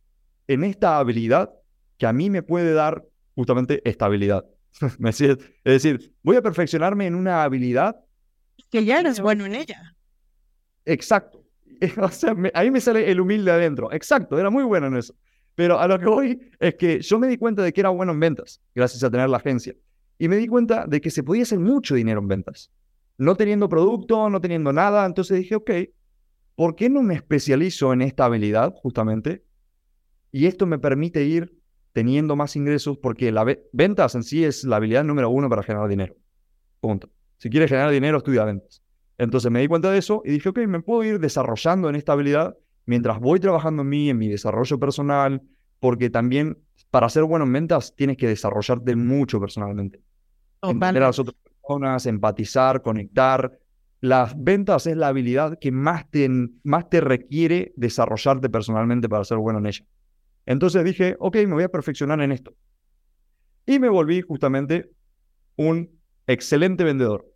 en 0.47 0.63
esta 0.63 0.97
habilidad 0.97 1.53
que 1.99 2.07
a 2.07 2.13
mí 2.13 2.31
me 2.31 2.41
puede 2.41 2.73
dar 2.73 3.05
justamente 3.35 3.87
estabilidad. 3.87 4.45
es 4.81 5.37
decir, 5.63 6.15
voy 6.23 6.37
a 6.37 6.41
perfeccionarme 6.41 7.05
en 7.05 7.13
una 7.13 7.43
habilidad. 7.43 7.97
Que 8.71 8.85
ya 8.85 9.01
eres 9.01 9.19
bueno 9.19 9.45
en 9.45 9.55
ella. 9.55 9.95
Exacto. 10.85 11.43
o 12.01 12.09
sea, 12.09 12.35
ahí 12.53 12.71
me 12.71 12.81
sale 12.81 13.11
el 13.11 13.19
humilde 13.19 13.51
adentro. 13.51 13.91
Exacto, 13.91 14.39
era 14.39 14.49
muy 14.49 14.63
bueno 14.63 14.87
en 14.87 14.97
eso. 14.97 15.13
Pero 15.55 15.77
a 15.77 15.87
lo 15.87 15.99
que 15.99 16.05
voy 16.05 16.51
es 16.59 16.75
que 16.75 17.01
yo 17.01 17.19
me 17.19 17.27
di 17.27 17.37
cuenta 17.37 17.61
de 17.61 17.73
que 17.73 17.81
era 17.81 17.89
bueno 17.89 18.13
en 18.13 18.19
ventas, 18.19 18.61
gracias 18.73 19.03
a 19.03 19.11
tener 19.11 19.29
la 19.29 19.37
agencia. 19.37 19.75
Y 20.17 20.29
me 20.29 20.37
di 20.37 20.47
cuenta 20.47 20.85
de 20.87 21.01
que 21.01 21.11
se 21.11 21.21
podía 21.21 21.43
hacer 21.43 21.59
mucho 21.59 21.95
dinero 21.95 22.21
en 22.21 22.29
ventas. 22.29 22.71
No 23.17 23.35
teniendo 23.35 23.67
producto, 23.67 24.29
no 24.29 24.39
teniendo 24.39 24.71
nada. 24.71 25.05
Entonces 25.05 25.37
dije, 25.37 25.55
ok, 25.55 25.71
¿por 26.55 26.75
qué 26.75 26.89
no 26.89 27.01
me 27.01 27.15
especializo 27.15 27.91
en 27.91 28.01
esta 28.01 28.25
habilidad 28.25 28.73
justamente? 28.75 29.43
Y 30.31 30.45
esto 30.45 30.65
me 30.65 30.79
permite 30.79 31.25
ir 31.25 31.58
teniendo 31.99 32.37
más 32.37 32.55
ingresos 32.55 32.97
porque 32.97 33.29
la 33.29 33.45
ventas 33.73 34.15
en 34.15 34.23
sí 34.23 34.45
es 34.45 34.63
la 34.63 34.77
habilidad 34.77 35.03
número 35.03 35.29
uno 35.29 35.49
para 35.49 35.63
generar 35.63 35.89
dinero. 35.89 36.15
Punto. 36.79 37.09
Si 37.39 37.49
quieres 37.49 37.69
generar 37.69 37.91
dinero, 37.91 38.19
estudia 38.19 38.45
ventas. 38.45 38.81
Entonces 39.17 39.51
me 39.51 39.59
di 39.59 39.67
cuenta 39.67 39.91
de 39.91 39.97
eso 39.97 40.21
y 40.23 40.31
dije, 40.31 40.47
ok, 40.47 40.59
me 40.59 40.81
puedo 40.81 41.03
ir 41.03 41.19
desarrollando 41.19 41.89
en 41.89 41.97
esta 41.97 42.13
habilidad 42.13 42.55
mientras 42.85 43.19
voy 43.19 43.41
trabajando 43.41 43.81
en 43.81 43.89
mí, 43.89 44.09
en 44.09 44.17
mi 44.17 44.29
desarrollo 44.29 44.79
personal, 44.79 45.41
porque 45.81 46.09
también 46.09 46.57
para 46.89 47.09
ser 47.09 47.25
bueno 47.25 47.43
en 47.43 47.51
ventas 47.51 47.93
tienes 47.97 48.15
que 48.15 48.29
desarrollarte 48.29 48.95
mucho 48.95 49.41
personalmente. 49.41 49.99
Entender 50.61 51.03
a 51.03 51.07
las 51.07 51.19
otras 51.19 51.35
personas, 51.35 52.05
empatizar, 52.05 52.81
conectar. 52.81 53.59
Las 53.99 54.41
ventas 54.41 54.87
es 54.87 54.95
la 54.95 55.09
habilidad 55.09 55.59
que 55.59 55.73
más 55.73 56.09
te, 56.09 56.29
más 56.63 56.89
te 56.89 57.01
requiere 57.01 57.73
desarrollarte 57.75 58.49
personalmente 58.49 59.09
para 59.09 59.25
ser 59.25 59.39
bueno 59.39 59.59
en 59.59 59.65
ella. 59.65 59.83
Entonces 60.49 60.83
dije, 60.83 61.15
ok, 61.19 61.35
me 61.45 61.53
voy 61.53 61.63
a 61.63 61.69
perfeccionar 61.69 62.19
en 62.21 62.31
esto. 62.31 62.55
Y 63.67 63.77
me 63.77 63.87
volví 63.87 64.21
justamente 64.21 64.89
un 65.57 65.91
excelente 66.25 66.83
vendedor. 66.83 67.31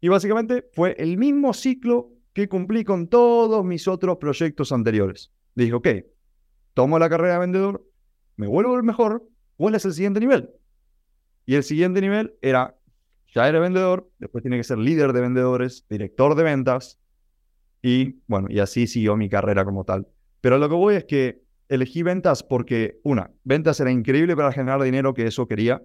Y 0.00 0.06
básicamente 0.06 0.64
fue 0.74 0.94
el 0.96 1.18
mismo 1.18 1.52
ciclo 1.52 2.12
que 2.34 2.48
cumplí 2.48 2.84
con 2.84 3.08
todos 3.08 3.64
mis 3.64 3.88
otros 3.88 4.18
proyectos 4.18 4.70
anteriores. 4.70 5.32
Dije, 5.56 5.72
ok, 5.74 5.88
tomo 6.72 7.00
la 7.00 7.08
carrera 7.08 7.32
de 7.32 7.40
vendedor, 7.40 7.84
me 8.36 8.46
vuelvo 8.46 8.76
el 8.76 8.84
mejor, 8.84 9.28
¿cuál 9.56 9.74
es 9.74 9.84
el 9.84 9.92
siguiente 9.92 10.20
nivel? 10.20 10.50
Y 11.46 11.56
el 11.56 11.64
siguiente 11.64 12.00
nivel 12.00 12.36
era, 12.42 12.78
ya 13.34 13.48
era 13.48 13.58
vendedor, 13.58 14.08
después 14.20 14.42
tiene 14.42 14.56
que 14.56 14.62
ser 14.62 14.78
líder 14.78 15.12
de 15.12 15.20
vendedores, 15.20 15.84
director 15.90 16.36
de 16.36 16.44
ventas, 16.44 17.00
y 17.82 18.20
bueno, 18.28 18.46
y 18.48 18.60
así 18.60 18.86
siguió 18.86 19.16
mi 19.16 19.28
carrera 19.28 19.64
como 19.64 19.82
tal. 19.82 20.06
Pero 20.40 20.58
lo 20.58 20.68
que 20.68 20.76
voy 20.76 20.94
es 20.94 21.04
que 21.04 21.47
elegí 21.68 22.02
ventas 22.02 22.42
porque, 22.42 23.00
una, 23.04 23.30
ventas 23.44 23.80
era 23.80 23.90
increíble 23.90 24.36
para 24.36 24.52
generar 24.52 24.82
dinero, 24.82 25.14
que 25.14 25.26
eso 25.26 25.46
quería, 25.46 25.82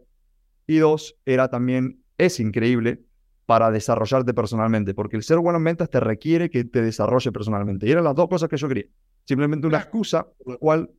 y 0.67 0.77
dos, 0.77 1.17
era 1.25 1.49
también, 1.49 2.03
es 2.17 2.39
increíble 2.39 3.03
para 3.45 3.71
desarrollarte 3.71 4.33
personalmente, 4.33 4.93
porque 4.93 5.17
el 5.17 5.23
ser 5.23 5.39
bueno 5.39 5.57
en 5.57 5.65
ventas 5.65 5.89
te 5.89 5.99
requiere 5.99 6.49
que 6.49 6.63
te 6.63 6.81
desarrolle 6.81 7.31
personalmente. 7.31 7.85
Y 7.87 7.91
eran 7.91 8.05
las 8.05 8.15
dos 8.15 8.29
cosas 8.29 8.49
que 8.49 8.57
yo 8.57 8.67
quería. 8.67 8.85
Simplemente 9.25 9.67
una 9.67 9.79
excusa 9.79 10.25
por 10.25 10.53
la 10.53 10.57
cual 10.57 10.91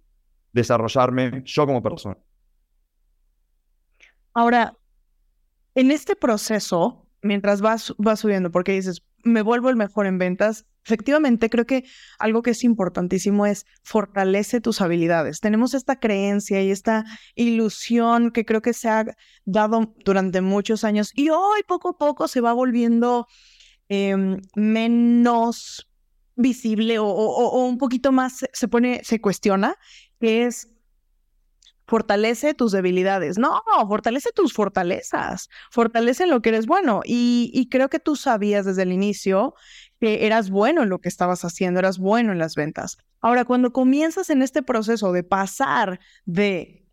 desarrollarme 0.53 1.43
yo 1.45 1.67
como 1.67 1.83
persona. 1.83 2.17
Ahora, 4.35 4.77
en 5.75 5.91
este 5.91 6.17
proceso, 6.17 7.07
mientras 7.23 7.61
vas, 7.61 7.95
vas 7.99 8.21
subiendo, 8.21 8.51
porque 8.51 8.73
dices, 8.73 9.03
me 9.25 9.43
vuelvo 9.43 9.71
el 9.71 9.77
mejor 9.77 10.07
en 10.07 10.19
ventas. 10.19 10.67
Efectivamente, 10.85 11.49
creo 11.49 11.65
que 11.65 11.85
algo 12.19 12.43
que 12.43 12.51
es 12.51 12.63
importantísimo 12.63 13.47
es 13.47 13.65
fortalece 13.83 14.61
tus 14.61 14.81
habilidades. 14.81 15.41
Tenemos 15.41 15.73
esta 15.73 15.99
creencia 15.99 16.63
y 16.63 16.71
esta 16.71 17.05
ilusión 17.35 18.31
que 18.31 18.45
creo 18.45 18.61
que 18.61 18.75
se 18.75 18.89
ha 18.89 19.07
dado 19.45 19.95
durante 20.05 20.43
muchos 20.43 20.85
años 20.85 21.11
y 21.15 21.31
hoy 21.31 21.63
poco 21.67 21.91
a 21.91 21.99
poco 21.99 22.29
se 22.29 22.43
va 22.43 22.53
volviendo 22.53 23.27
em, 23.89 24.41
menos 24.55 25.89
visible 26.37 26.99
o, 26.99 27.07
o, 27.07 27.65
un 27.65 27.79
poquito 27.79 28.13
más 28.13 28.45
se 28.53 28.69
pone, 28.69 29.03
se 29.05 29.21
cuestiona, 29.21 29.77
que 30.21 30.45
es 30.45 30.74
fortalece 31.87 32.55
tus 32.55 32.73
debilidades. 32.73 33.39
No, 33.39 33.63
fortalece 33.89 34.31
tus 34.35 34.53
fortalezas, 34.53 35.49
fortalece 35.71 36.27
lo 36.27 36.43
que 36.43 36.51
eres 36.51 36.67
bueno. 36.67 37.03
Y, 37.05 37.51
y, 37.53 37.69
creo 37.69 37.89
que 37.89 37.99
tú 37.99 38.17
sabías 38.17 38.65
desde 38.65 38.83
el 38.83 38.93
inicio 38.93 39.55
que 40.01 40.27
eras 40.27 40.51
bueno 40.51 40.83
en 40.83 40.89
lo 40.89 41.01
que 41.01 41.09
estabas 41.09 41.45
haciendo, 41.45 41.81
eras 41.81 41.99
bueno 41.99 42.33
en 42.33 42.39
las 42.39 42.55
ventas. 42.55 42.99
Ahora, 43.21 43.45
cuando 43.45 43.73
comienzas 43.73 44.31
en 44.31 44.43
este 44.43 44.63
proceso 44.63 45.13
de 45.13 45.23
pasar 45.23 46.01
de 46.27 46.85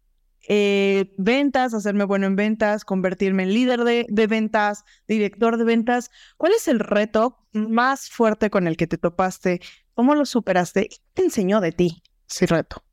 eh, 0.48 1.14
ventas, 1.18 1.74
hacerme 1.74 2.04
bueno 2.06 2.26
en 2.26 2.36
ventas, 2.36 2.84
convertirme 2.84 3.44
en 3.44 3.54
líder 3.54 3.84
de, 3.84 4.28
ventas, 4.28 4.84
director 5.08 5.58
de 5.58 5.64
ventas, 5.64 6.10
¿cuál 6.38 6.54
es 6.54 6.68
el 6.68 6.80
reto 6.80 7.46
más 7.54 8.10
fuerte 8.10 8.50
con 8.50 8.68
el 8.68 8.78
que 8.78 8.88
te 8.88 8.98
topaste? 8.98 9.62
¿Cómo 9.94 10.16
lo 10.16 10.26
superaste? 10.26 10.90
¿Qué 10.90 10.98
te 11.14 11.24
enseñó 11.24 11.62
de 11.62 11.72
ti 11.72 12.04
ese 12.30 12.48
reto? 12.48 12.84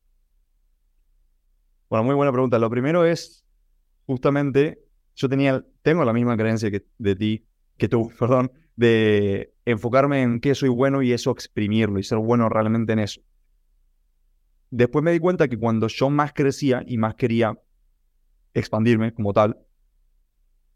Bueno, 1.88 2.04
muy 2.04 2.14
buena 2.14 2.32
pregunta. 2.32 2.58
Lo 2.58 2.68
primero 2.68 3.04
es, 3.04 3.44
justamente, 4.06 4.80
yo 5.14 5.28
tenía, 5.28 5.64
tengo 5.82 6.04
la 6.04 6.12
misma 6.12 6.36
creencia 6.36 6.70
que 6.70 6.86
de 6.98 7.16
ti, 7.16 7.46
que 7.76 7.88
tú, 7.88 8.10
perdón, 8.18 8.52
de 8.76 9.54
enfocarme 9.64 10.22
en 10.22 10.40
qué 10.40 10.54
soy 10.54 10.68
bueno 10.68 11.02
y 11.02 11.12
eso 11.12 11.30
exprimirlo 11.30 11.98
y 11.98 12.04
ser 12.04 12.18
bueno 12.18 12.48
realmente 12.48 12.92
en 12.92 13.00
eso. 13.00 13.20
Después 14.70 15.02
me 15.02 15.12
di 15.12 15.18
cuenta 15.18 15.48
que 15.48 15.58
cuando 15.58 15.88
yo 15.88 16.10
más 16.10 16.32
crecía 16.34 16.84
y 16.86 16.98
más 16.98 17.14
quería 17.14 17.58
expandirme 18.52 19.14
como 19.14 19.32
tal, 19.32 19.58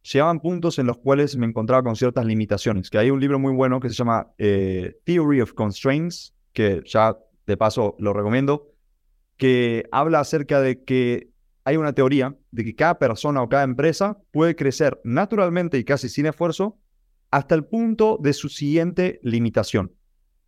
llegaban 0.02 0.40
puntos 0.40 0.78
en 0.78 0.86
los 0.86 0.98
cuales 0.98 1.36
me 1.36 1.46
encontraba 1.46 1.82
con 1.82 1.94
ciertas 1.94 2.24
limitaciones. 2.24 2.88
Que 2.88 2.98
hay 2.98 3.10
un 3.10 3.20
libro 3.20 3.38
muy 3.38 3.52
bueno 3.52 3.80
que 3.80 3.90
se 3.90 3.94
llama 3.94 4.32
eh, 4.38 4.96
Theory 5.04 5.42
of 5.42 5.52
Constraints, 5.52 6.34
que 6.52 6.82
ya 6.86 7.18
de 7.46 7.56
paso 7.56 7.96
lo 7.98 8.14
recomiendo, 8.14 8.71
que 9.36 9.84
habla 9.92 10.20
acerca 10.20 10.60
de 10.60 10.82
que 10.84 11.30
hay 11.64 11.76
una 11.76 11.92
teoría 11.92 12.36
de 12.50 12.64
que 12.64 12.74
cada 12.74 12.98
persona 12.98 13.42
o 13.42 13.48
cada 13.48 13.62
empresa 13.64 14.18
puede 14.30 14.56
crecer 14.56 15.00
naturalmente 15.04 15.78
y 15.78 15.84
casi 15.84 16.08
sin 16.08 16.26
esfuerzo 16.26 16.78
hasta 17.30 17.54
el 17.54 17.64
punto 17.64 18.18
de 18.20 18.32
su 18.32 18.48
siguiente 18.48 19.20
limitación. 19.22 19.92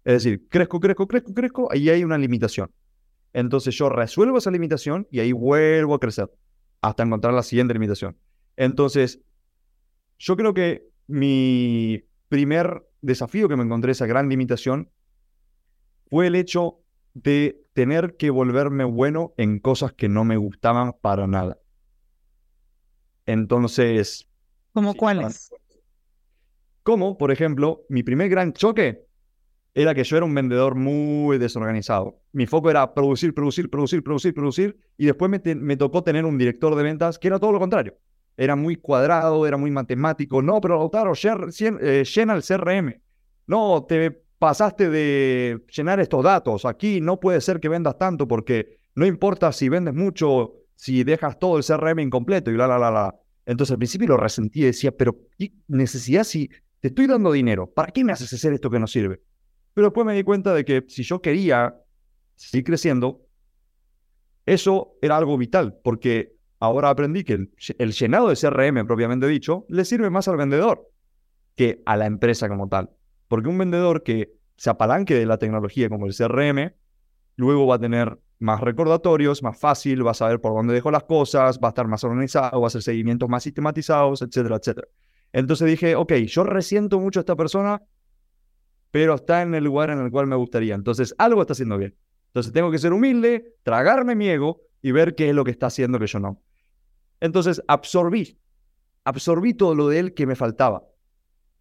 Es 0.04 0.22
decir, 0.22 0.46
crezco, 0.48 0.80
crezco, 0.80 1.06
crezco, 1.06 1.32
crezco, 1.32 1.68
y 1.72 1.88
hay 1.88 2.04
una 2.04 2.18
limitación. 2.18 2.70
Entonces 3.32 3.74
yo 3.74 3.88
resuelvo 3.88 4.38
esa 4.38 4.50
limitación 4.50 5.08
y 5.10 5.20
ahí 5.20 5.32
vuelvo 5.32 5.94
a 5.94 6.00
crecer 6.00 6.30
hasta 6.82 7.02
encontrar 7.02 7.32
la 7.32 7.42
siguiente 7.42 7.72
limitación. 7.72 8.16
Entonces, 8.56 9.20
yo 10.18 10.36
creo 10.36 10.52
que 10.54 10.86
mi 11.06 12.04
primer 12.28 12.86
desafío 13.00 13.48
que 13.48 13.56
me 13.56 13.64
encontré, 13.64 13.92
esa 13.92 14.06
gran 14.06 14.28
limitación, 14.28 14.90
fue 16.10 16.26
el 16.26 16.34
hecho 16.34 16.83
de 17.14 17.64
tener 17.72 18.16
que 18.16 18.30
volverme 18.30 18.84
bueno 18.84 19.32
en 19.36 19.58
cosas 19.60 19.92
que 19.92 20.08
no 20.08 20.24
me 20.24 20.36
gustaban 20.36 20.94
para 21.00 21.26
nada. 21.26 21.58
Entonces... 23.26 24.28
¿Cómo 24.72 24.94
cuáles? 24.94 25.50
Como, 26.82 27.16
por 27.16 27.30
ejemplo, 27.30 27.84
mi 27.88 28.02
primer 28.02 28.28
gran 28.28 28.52
choque 28.52 29.06
era 29.72 29.94
que 29.94 30.04
yo 30.04 30.16
era 30.16 30.26
un 30.26 30.34
vendedor 30.34 30.74
muy 30.74 31.38
desorganizado. 31.38 32.20
Mi 32.32 32.46
foco 32.46 32.70
era 32.70 32.94
producir, 32.94 33.34
producir, 33.34 33.70
producir, 33.70 34.02
producir, 34.04 34.34
producir, 34.34 34.76
y 34.96 35.06
después 35.06 35.30
me, 35.30 35.76
tocó 35.76 36.04
tener 36.04 36.24
un 36.24 36.38
director 36.38 36.74
de 36.76 36.82
ventas 36.82 37.18
que 37.18 37.28
era 37.28 37.38
todo 37.38 37.52
lo 37.52 37.58
contrario. 37.58 37.96
Era 38.36 38.54
muy 38.56 38.76
cuadrado, 38.76 39.46
era 39.46 39.56
muy 39.56 39.70
matemático. 39.70 40.42
No, 40.42 40.60
pero 40.60 40.76
Lautaro, 40.76 41.12
eh, 41.14 42.04
llena 42.04 42.34
el 42.34 42.42
CRM. 42.42 43.00
No, 43.46 43.84
te 43.88 44.23
pasaste 44.44 44.90
de 44.90 45.64
llenar 45.74 46.00
estos 46.00 46.22
datos. 46.22 46.66
Aquí 46.66 47.00
no 47.00 47.18
puede 47.18 47.40
ser 47.40 47.60
que 47.60 47.70
vendas 47.70 47.96
tanto 47.96 48.28
porque 48.28 48.78
no 48.94 49.06
importa 49.06 49.50
si 49.52 49.70
vendes 49.70 49.94
mucho, 49.94 50.52
si 50.76 51.02
dejas 51.02 51.38
todo 51.38 51.56
el 51.56 51.64
CRM 51.64 52.00
incompleto 52.00 52.50
y 52.50 52.54
bla, 52.54 52.66
bla, 52.66 52.76
bla, 52.76 52.90
bla. 52.90 53.20
Entonces 53.46 53.72
al 53.72 53.78
principio 53.78 54.08
lo 54.08 54.18
resentí 54.18 54.60
y 54.60 54.64
decía, 54.64 54.94
pero 54.94 55.16
¿qué 55.38 55.54
necesidad 55.66 56.24
si 56.24 56.50
te 56.80 56.88
estoy 56.88 57.06
dando 57.06 57.32
dinero? 57.32 57.70
¿Para 57.70 57.90
qué 57.90 58.04
me 58.04 58.12
haces 58.12 58.34
hacer 58.34 58.52
esto 58.52 58.68
que 58.68 58.78
no 58.78 58.86
sirve? 58.86 59.22
Pero 59.72 59.86
después 59.86 60.06
me 60.06 60.14
di 60.14 60.22
cuenta 60.22 60.52
de 60.52 60.62
que 60.66 60.84
si 60.88 61.04
yo 61.04 61.22
quería 61.22 61.80
seguir 62.36 62.64
creciendo, 62.64 63.22
eso 64.44 64.98
era 65.00 65.16
algo 65.16 65.38
vital, 65.38 65.80
porque 65.82 66.36
ahora 66.58 66.90
aprendí 66.90 67.24
que 67.24 67.48
el, 67.78 67.92
llenado 67.92 68.28
de 68.28 68.36
CRM, 68.36 68.86
propiamente 68.86 69.26
dicho, 69.26 69.64
le 69.70 69.86
sirve 69.86 70.10
más 70.10 70.28
al 70.28 70.36
vendedor 70.36 70.90
que 71.56 71.82
a 71.86 71.96
la 71.96 72.04
empresa 72.04 72.46
como 72.46 72.68
tal. 72.68 72.90
Porque 73.28 73.48
un 73.48 73.58
vendedor 73.58 74.02
que 74.02 74.34
se 74.56 74.70
apalanque 74.70 75.14
de 75.14 75.26
la 75.26 75.38
tecnología 75.38 75.88
como 75.88 76.06
el 76.06 76.14
CRM, 76.14 76.74
luego 77.36 77.66
va 77.66 77.76
a 77.76 77.78
tener 77.78 78.18
más 78.38 78.60
recordatorios, 78.60 79.42
más 79.42 79.58
fácil, 79.58 80.06
va 80.06 80.12
a 80.12 80.14
saber 80.14 80.40
por 80.40 80.54
dónde 80.54 80.74
dejó 80.74 80.90
las 80.90 81.04
cosas, 81.04 81.58
va 81.62 81.68
a 81.68 81.70
estar 81.70 81.88
más 81.88 82.04
organizado, 82.04 82.60
va 82.60 82.66
a 82.66 82.68
hacer 82.68 82.82
seguimientos 82.82 83.28
más 83.28 83.42
sistematizados, 83.42 84.22
etcétera, 84.22 84.56
etcétera. 84.56 84.88
Entonces 85.32 85.66
dije, 85.66 85.96
ok, 85.96 86.12
yo 86.26 86.44
resiento 86.44 87.00
mucho 87.00 87.20
a 87.20 87.22
esta 87.22 87.34
persona, 87.34 87.82
pero 88.90 89.14
está 89.14 89.42
en 89.42 89.54
el 89.54 89.64
lugar 89.64 89.90
en 89.90 89.98
el 89.98 90.10
cual 90.10 90.28
me 90.28 90.36
gustaría. 90.36 90.74
Entonces, 90.76 91.14
algo 91.18 91.40
está 91.40 91.54
haciendo 91.54 91.76
bien. 91.76 91.96
Entonces, 92.28 92.52
tengo 92.52 92.70
que 92.70 92.78
ser 92.78 92.92
humilde, 92.92 93.56
tragarme 93.64 94.14
mi 94.14 94.28
ego 94.28 94.62
y 94.80 94.92
ver 94.92 95.16
qué 95.16 95.30
es 95.30 95.34
lo 95.34 95.42
que 95.42 95.50
está 95.50 95.66
haciendo 95.66 95.98
que 95.98 96.06
yo 96.06 96.20
no. 96.20 96.40
Entonces, 97.18 97.60
absorbí, 97.66 98.38
absorbí 99.02 99.54
todo 99.54 99.74
lo 99.74 99.88
de 99.88 99.98
él 99.98 100.14
que 100.14 100.26
me 100.26 100.36
faltaba. 100.36 100.84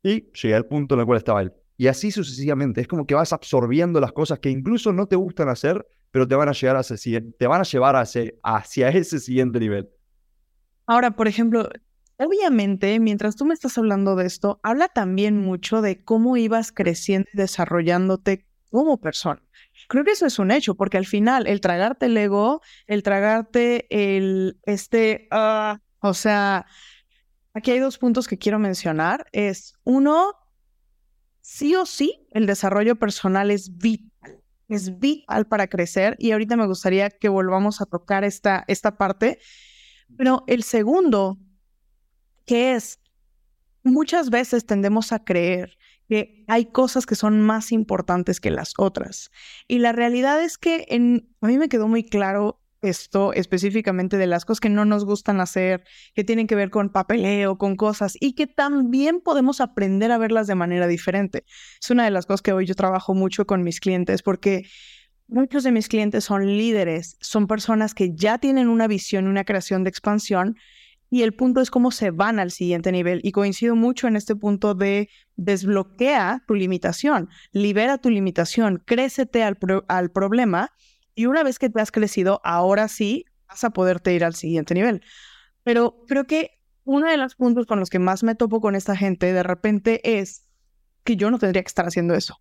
Y 0.03 0.31
llegué 0.33 0.55
al 0.55 0.65
punto 0.65 0.95
en 0.95 1.01
el 1.01 1.05
cual 1.05 1.17
estaba 1.17 1.41
él. 1.41 1.53
Y 1.77 1.87
así 1.87 2.11
sucesivamente. 2.11 2.81
Es 2.81 2.87
como 2.87 3.07
que 3.07 3.15
vas 3.15 3.33
absorbiendo 3.33 3.99
las 3.99 4.11
cosas 4.11 4.39
que 4.39 4.49
incluso 4.49 4.93
no 4.93 5.07
te 5.07 5.15
gustan 5.15 5.49
hacer, 5.49 5.87
pero 6.11 6.27
te 6.27 6.35
van 6.35 6.49
a, 6.49 6.51
llegar 6.51 6.75
a 6.75 6.81
ese, 6.81 7.21
te 7.21 7.47
van 7.47 7.61
a 7.61 7.63
llevar 7.63 7.95
hacia 7.95 8.89
ese 8.89 9.19
siguiente 9.19 9.59
nivel. 9.59 9.89
Ahora, 10.85 11.11
por 11.11 11.27
ejemplo, 11.27 11.67
Obviamente, 12.17 12.99
mientras 12.99 13.35
tú 13.35 13.45
me 13.45 13.53
estás 13.53 13.77
hablando 13.77 14.15
de 14.15 14.27
esto, 14.27 14.59
habla 14.63 14.87
también 14.87 15.39
mucho 15.39 15.81
de 15.81 16.03
cómo 16.03 16.37
ibas 16.37 16.71
creciendo 16.71 17.27
y 17.33 17.37
desarrollándote 17.37 18.45
como 18.69 18.99
persona. 18.99 19.41
Creo 19.87 20.03
que 20.03 20.11
eso 20.11 20.25
es 20.25 20.37
un 20.39 20.51
hecho, 20.51 20.75
porque 20.75 20.97
al 20.97 21.05
final 21.05 21.47
el 21.47 21.59
tragarte 21.59 22.05
el 22.05 22.17
ego, 22.17 22.61
el 22.85 23.01
tragarte 23.03 23.87
el, 23.89 24.59
este, 24.63 25.27
ah, 25.31 25.79
o 25.99 26.13
sea, 26.13 26.65
aquí 27.53 27.71
hay 27.71 27.79
dos 27.79 27.97
puntos 27.97 28.27
que 28.27 28.37
quiero 28.37 28.59
mencionar. 28.59 29.27
Es 29.31 29.73
uno, 29.83 30.33
sí 31.41 31.75
o 31.75 31.85
sí, 31.85 32.27
el 32.31 32.45
desarrollo 32.45 32.95
personal 32.97 33.51
es 33.51 33.77
vital, 33.77 34.41
es 34.67 34.99
vital 34.99 35.47
para 35.47 35.67
crecer 35.67 36.15
y 36.19 36.31
ahorita 36.31 36.57
me 36.57 36.67
gustaría 36.67 37.09
que 37.09 37.29
volvamos 37.29 37.81
a 37.81 37.85
tocar 37.85 38.23
esta, 38.23 38.63
esta 38.67 38.97
parte. 38.97 39.39
Pero 40.17 40.43
el 40.47 40.63
segundo 40.63 41.39
que 42.45 42.73
es, 42.73 42.99
muchas 43.83 44.29
veces 44.29 44.65
tendemos 44.65 45.11
a 45.11 45.23
creer 45.23 45.77
que 46.09 46.43
hay 46.47 46.65
cosas 46.65 47.05
que 47.05 47.15
son 47.15 47.41
más 47.41 47.71
importantes 47.71 48.39
que 48.39 48.51
las 48.51 48.73
otras. 48.77 49.31
Y 49.67 49.79
la 49.79 49.93
realidad 49.93 50.43
es 50.43 50.57
que 50.57 50.85
a 50.89 51.47
mí 51.47 51.57
me 51.57 51.69
quedó 51.69 51.87
muy 51.87 52.03
claro 52.03 52.62
esto 52.83 53.33
específicamente 53.33 54.17
de 54.17 54.27
las 54.27 54.45
cosas 54.45 54.59
que 54.59 54.69
no 54.69 54.85
nos 54.85 55.05
gustan 55.05 55.39
hacer, 55.39 55.83
que 56.13 56.23
tienen 56.23 56.47
que 56.47 56.55
ver 56.55 56.69
con 56.69 56.89
papeleo, 56.89 57.57
con 57.57 57.75
cosas, 57.75 58.15
y 58.19 58.33
que 58.33 58.45
también 58.45 59.21
podemos 59.21 59.61
aprender 59.61 60.11
a 60.11 60.17
verlas 60.17 60.47
de 60.47 60.55
manera 60.55 60.87
diferente. 60.87 61.45
Es 61.81 61.89
una 61.89 62.03
de 62.03 62.11
las 62.11 62.25
cosas 62.25 62.41
que 62.41 62.53
hoy 62.53 62.65
yo 62.65 62.75
trabajo 62.75 63.13
mucho 63.13 63.45
con 63.45 63.63
mis 63.63 63.79
clientes 63.79 64.21
porque 64.21 64.63
muchos 65.27 65.63
de 65.63 65.71
mis 65.71 65.87
clientes 65.87 66.25
son 66.25 66.45
líderes, 66.45 67.17
son 67.21 67.47
personas 67.47 67.93
que 67.93 68.13
ya 68.13 68.37
tienen 68.37 68.67
una 68.67 68.87
visión, 68.87 69.27
una 69.27 69.45
creación 69.45 69.83
de 69.83 69.89
expansión 69.89 70.55
y 71.09 71.21
el 71.21 71.33
punto 71.33 71.61
es 71.61 71.69
cómo 71.69 71.91
se 71.91 72.09
van 72.09 72.39
al 72.39 72.49
siguiente 72.49 72.91
nivel. 72.91 73.21
Y 73.23 73.31
coincido 73.31 73.75
mucho 73.75 74.07
en 74.07 74.15
este 74.15 74.35
punto 74.35 74.73
de 74.73 75.09
desbloquea 75.35 76.43
tu 76.47 76.55
limitación, 76.55 77.29
libera 77.51 77.99
tu 77.99 78.09
limitación, 78.09 78.81
crécete 78.83 79.43
al, 79.43 79.57
al 79.87 80.09
problema 80.09 80.71
y 81.15 81.25
una 81.25 81.43
vez 81.43 81.59
que 81.59 81.69
te 81.69 81.81
has 81.81 81.91
crecido, 81.91 82.41
ahora 82.43 82.87
sí 82.87 83.25
vas 83.47 83.63
a 83.63 83.71
poderte 83.71 84.13
ir 84.13 84.23
al 84.23 84.35
siguiente 84.35 84.73
nivel. 84.73 85.01
Pero 85.63 86.03
creo 86.07 86.25
que 86.25 86.59
uno 86.83 87.09
de 87.09 87.17
los 87.17 87.35
puntos 87.35 87.65
con 87.65 87.79
los 87.79 87.89
que 87.89 87.99
más 87.99 88.23
me 88.23 88.35
topo 88.35 88.59
con 88.61 88.75
esta 88.75 88.95
gente 88.95 89.31
de 89.31 89.43
repente 89.43 90.19
es 90.19 90.47
que 91.03 91.15
yo 91.15 91.31
no 91.31 91.39
tendría 91.39 91.63
que 91.63 91.67
estar 91.67 91.85
haciendo 91.85 92.13
eso. 92.13 92.39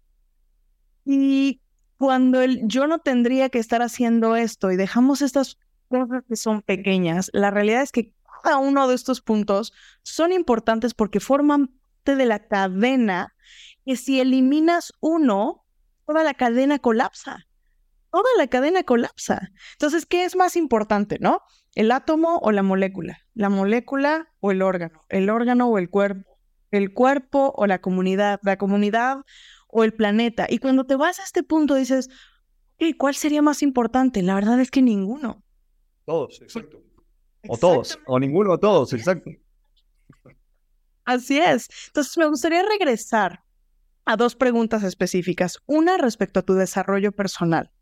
Y 1.05 1.61
cuando 1.99 2.41
el 2.41 2.67
yo 2.67 2.87
no 2.87 2.99
tendría 2.99 3.49
que 3.49 3.59
estar 3.59 3.83
haciendo 3.83 4.37
esto 4.37 4.71
y 4.71 4.77
dejamos 4.77 5.23
estas 5.23 5.59
cosas 5.89 6.25
que 6.29 6.37
son 6.37 6.63
pequeñas, 6.63 7.31
la 7.33 7.51
realidad 7.51 7.83
es 7.83 7.93
que 7.93 8.13
cada 8.43 8.59
uno 8.59 8.89
de 8.89 8.95
estos 8.95 9.21
puntos 9.21 9.73
son 10.03 10.33
importantes 10.33 10.95
porque 10.95 11.21
forman 11.21 11.71
parte 12.03 12.17
de 12.17 12.27
la 12.27 12.41
cadena 12.41 13.35
que 13.85 13.97
si 13.97 14.21
eliminas 14.21 14.93
uno, 15.01 15.65
toda 16.07 16.25
la 16.25 16.35
cadena 16.35 16.79
colapsa. 16.79 17.47
Toda 18.13 18.29
la 18.37 18.47
cadena 18.47 18.85
colapsa. 18.85 19.51
Entonces, 19.73 20.05
¿qué 20.07 20.25
es 20.25 20.37
más 20.37 20.55
importante, 20.55 21.19
no? 21.19 21.41
¿El 21.75 21.91
átomo 21.91 22.39
o 22.43 22.53
la 22.53 22.63
molécula? 22.63 23.19
¿La 23.33 23.49
molécula 23.49 24.29
o 24.41 24.51
el 24.51 24.61
órgano? 24.61 25.01
¿El 25.09 25.31
órgano 25.31 25.69
o 25.69 25.79
el 25.79 25.89
cuerpo? 25.89 26.39
¿El 26.71 26.93
cuerpo 26.93 27.55
o 27.57 27.67
la 27.67 27.81
comunidad? 27.81 28.39
¿La 28.43 28.59
comunidad 28.59 29.23
o 29.69 29.83
el 29.83 29.95
planeta? 29.95 30.47
Y 30.49 30.59
cuando 30.59 30.85
te 30.85 30.95
vas 30.95 31.21
a 31.21 31.25
este 31.25 31.43
punto 31.43 31.75
dices, 31.75 32.11
¿cuál 32.99 33.15
sería 33.15 33.41
más 33.41 33.63
importante? 33.63 34.23
La 34.23 34.35
verdad 34.35 34.61
es 34.61 34.71
que 34.71 34.83
ninguno. 34.83 35.43
Todos, 36.05 36.43
exacto. 36.43 36.83
O 37.49 37.57
todos, 37.57 37.99
o 38.07 38.19
ninguno 38.21 38.53
o 38.53 38.59
todos, 38.59 38.93
exacto. 38.93 39.31
Así 41.05 41.39
es. 41.39 41.69
Entonces 41.87 42.17
me 42.19 42.27
gustaría 42.27 42.63
regresar 42.63 43.43
a 44.05 44.17
dos 44.17 44.37
preguntas 44.37 44.83
específicas. 44.83 45.59
Una 45.67 45.97
respecto 45.97 46.41
a 46.41 46.43
tu 46.43 46.53
desarrollo 46.55 47.13
personal. 47.13 47.73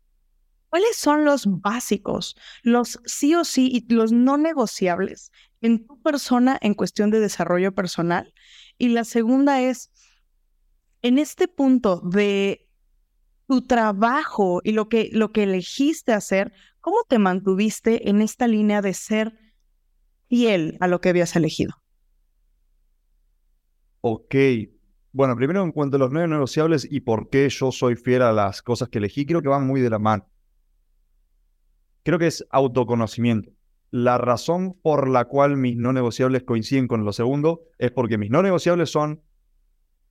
¿Cuáles 0.71 0.95
son 0.95 1.25
los 1.25 1.47
básicos, 1.59 2.37
los 2.63 3.01
sí 3.03 3.35
o 3.35 3.43
sí 3.43 3.69
y 3.73 3.93
los 3.93 4.13
no 4.13 4.37
negociables 4.37 5.33
en 5.59 5.85
tu 5.85 6.01
persona 6.01 6.57
en 6.61 6.75
cuestión 6.75 7.11
de 7.11 7.19
desarrollo 7.19 7.75
personal? 7.75 8.33
Y 8.77 8.87
la 8.87 9.03
segunda 9.03 9.61
es, 9.61 9.91
en 11.01 11.17
este 11.17 11.49
punto 11.49 11.99
de 11.99 12.69
tu 13.49 13.63
trabajo 13.63 14.61
y 14.63 14.71
lo 14.71 14.87
que, 14.87 15.09
lo 15.11 15.33
que 15.33 15.43
elegiste 15.43 16.13
hacer, 16.13 16.53
¿cómo 16.79 16.99
te 17.05 17.19
mantuviste 17.19 18.07
en 18.09 18.21
esta 18.21 18.47
línea 18.47 18.81
de 18.81 18.93
ser 18.93 19.37
fiel 20.29 20.77
a 20.79 20.87
lo 20.87 21.01
que 21.01 21.09
habías 21.09 21.35
elegido? 21.35 21.73
Ok. 23.99 24.35
Bueno, 25.11 25.35
primero 25.35 25.65
en 25.65 25.73
cuanto 25.73 25.97
a 25.97 25.99
los 25.99 26.11
no 26.11 26.25
negociables 26.25 26.87
y 26.89 27.01
por 27.01 27.29
qué 27.29 27.49
yo 27.49 27.73
soy 27.73 27.97
fiel 27.97 28.21
a 28.21 28.31
las 28.31 28.61
cosas 28.61 28.87
que 28.87 28.99
elegí, 28.99 29.25
creo 29.25 29.41
que 29.41 29.49
van 29.49 29.67
muy 29.67 29.81
de 29.81 29.89
la 29.89 29.99
mano. 29.99 30.30
Creo 32.03 32.19
que 32.19 32.27
es 32.27 32.45
autoconocimiento. 32.49 33.51
La 33.91 34.17
razón 34.17 34.73
por 34.81 35.09
la 35.09 35.25
cual 35.25 35.57
mis 35.57 35.75
no 35.75 35.91
negociables 35.93 36.43
coinciden 36.43 36.87
con 36.87 37.03
lo 37.03 37.11
segundo 37.13 37.63
es 37.77 37.91
porque 37.91 38.17
mis 38.17 38.29
no 38.31 38.41
negociables 38.41 38.89
son 38.89 39.21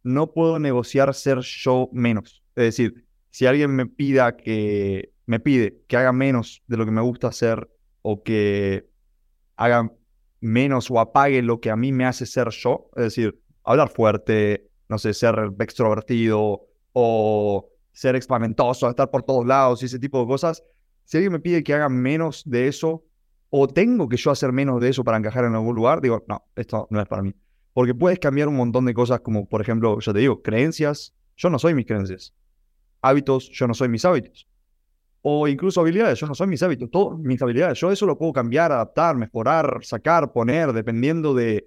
no 0.02 0.32
puedo 0.32 0.58
negociar 0.58 1.14
ser 1.14 1.40
yo 1.40 1.88
menos. 1.92 2.42
Es 2.56 2.64
decir, 2.64 3.06
si 3.30 3.46
alguien 3.46 3.74
me 3.74 3.86
pida 3.86 4.36
que 4.36 5.12
me 5.26 5.40
pide 5.40 5.82
que 5.86 5.96
haga 5.96 6.12
menos 6.12 6.62
de 6.66 6.76
lo 6.76 6.84
que 6.84 6.90
me 6.90 7.00
gusta 7.00 7.28
hacer 7.28 7.70
o 8.02 8.22
que 8.22 8.88
haga 9.56 9.92
menos 10.40 10.90
o 10.90 10.98
apague 10.98 11.42
lo 11.42 11.60
que 11.60 11.70
a 11.70 11.76
mí 11.76 11.92
me 11.92 12.04
hace 12.04 12.26
ser 12.26 12.48
yo, 12.50 12.90
es 12.96 13.04
decir, 13.04 13.40
hablar 13.62 13.90
fuerte, 13.90 14.68
no 14.88 14.98
sé, 14.98 15.14
ser 15.14 15.52
extrovertido 15.60 16.66
o 16.92 17.68
ser 17.92 18.16
expamentoso, 18.16 18.88
estar 18.88 19.10
por 19.10 19.22
todos 19.22 19.46
lados 19.46 19.82
y 19.82 19.86
ese 19.86 19.98
tipo 19.98 20.20
de 20.20 20.26
cosas, 20.26 20.64
si 21.10 21.16
alguien 21.16 21.32
me 21.32 21.40
pide 21.40 21.64
que 21.64 21.74
haga 21.74 21.88
menos 21.88 22.44
de 22.46 22.68
eso 22.68 23.04
o 23.48 23.66
tengo 23.66 24.08
que 24.08 24.16
yo 24.16 24.30
hacer 24.30 24.52
menos 24.52 24.80
de 24.80 24.90
eso 24.90 25.02
para 25.02 25.16
encajar 25.16 25.44
en 25.44 25.56
algún 25.56 25.74
lugar, 25.74 26.00
digo, 26.00 26.24
no, 26.28 26.44
esto 26.54 26.86
no 26.88 27.00
es 27.00 27.08
para 27.08 27.20
mí. 27.20 27.34
Porque 27.72 27.96
puedes 27.96 28.20
cambiar 28.20 28.46
un 28.46 28.54
montón 28.54 28.84
de 28.84 28.94
cosas 28.94 29.18
como, 29.18 29.48
por 29.48 29.60
ejemplo, 29.60 29.98
yo 29.98 30.12
te 30.12 30.20
digo, 30.20 30.40
creencias, 30.40 31.12
yo 31.36 31.50
no 31.50 31.58
soy 31.58 31.74
mis 31.74 31.84
creencias. 31.84 32.32
Hábitos, 33.02 33.50
yo 33.50 33.66
no 33.66 33.74
soy 33.74 33.88
mis 33.88 34.04
hábitos. 34.04 34.46
O 35.20 35.48
incluso 35.48 35.80
habilidades, 35.80 36.16
yo 36.20 36.28
no 36.28 36.34
soy 36.36 36.46
mis 36.46 36.62
hábitos, 36.62 36.88
todas 36.92 37.18
mis 37.18 37.42
habilidades. 37.42 37.80
Yo 37.80 37.90
eso 37.90 38.06
lo 38.06 38.16
puedo 38.16 38.32
cambiar, 38.32 38.70
adaptar, 38.70 39.16
mejorar, 39.16 39.80
sacar, 39.82 40.32
poner, 40.32 40.72
dependiendo 40.72 41.34
de 41.34 41.66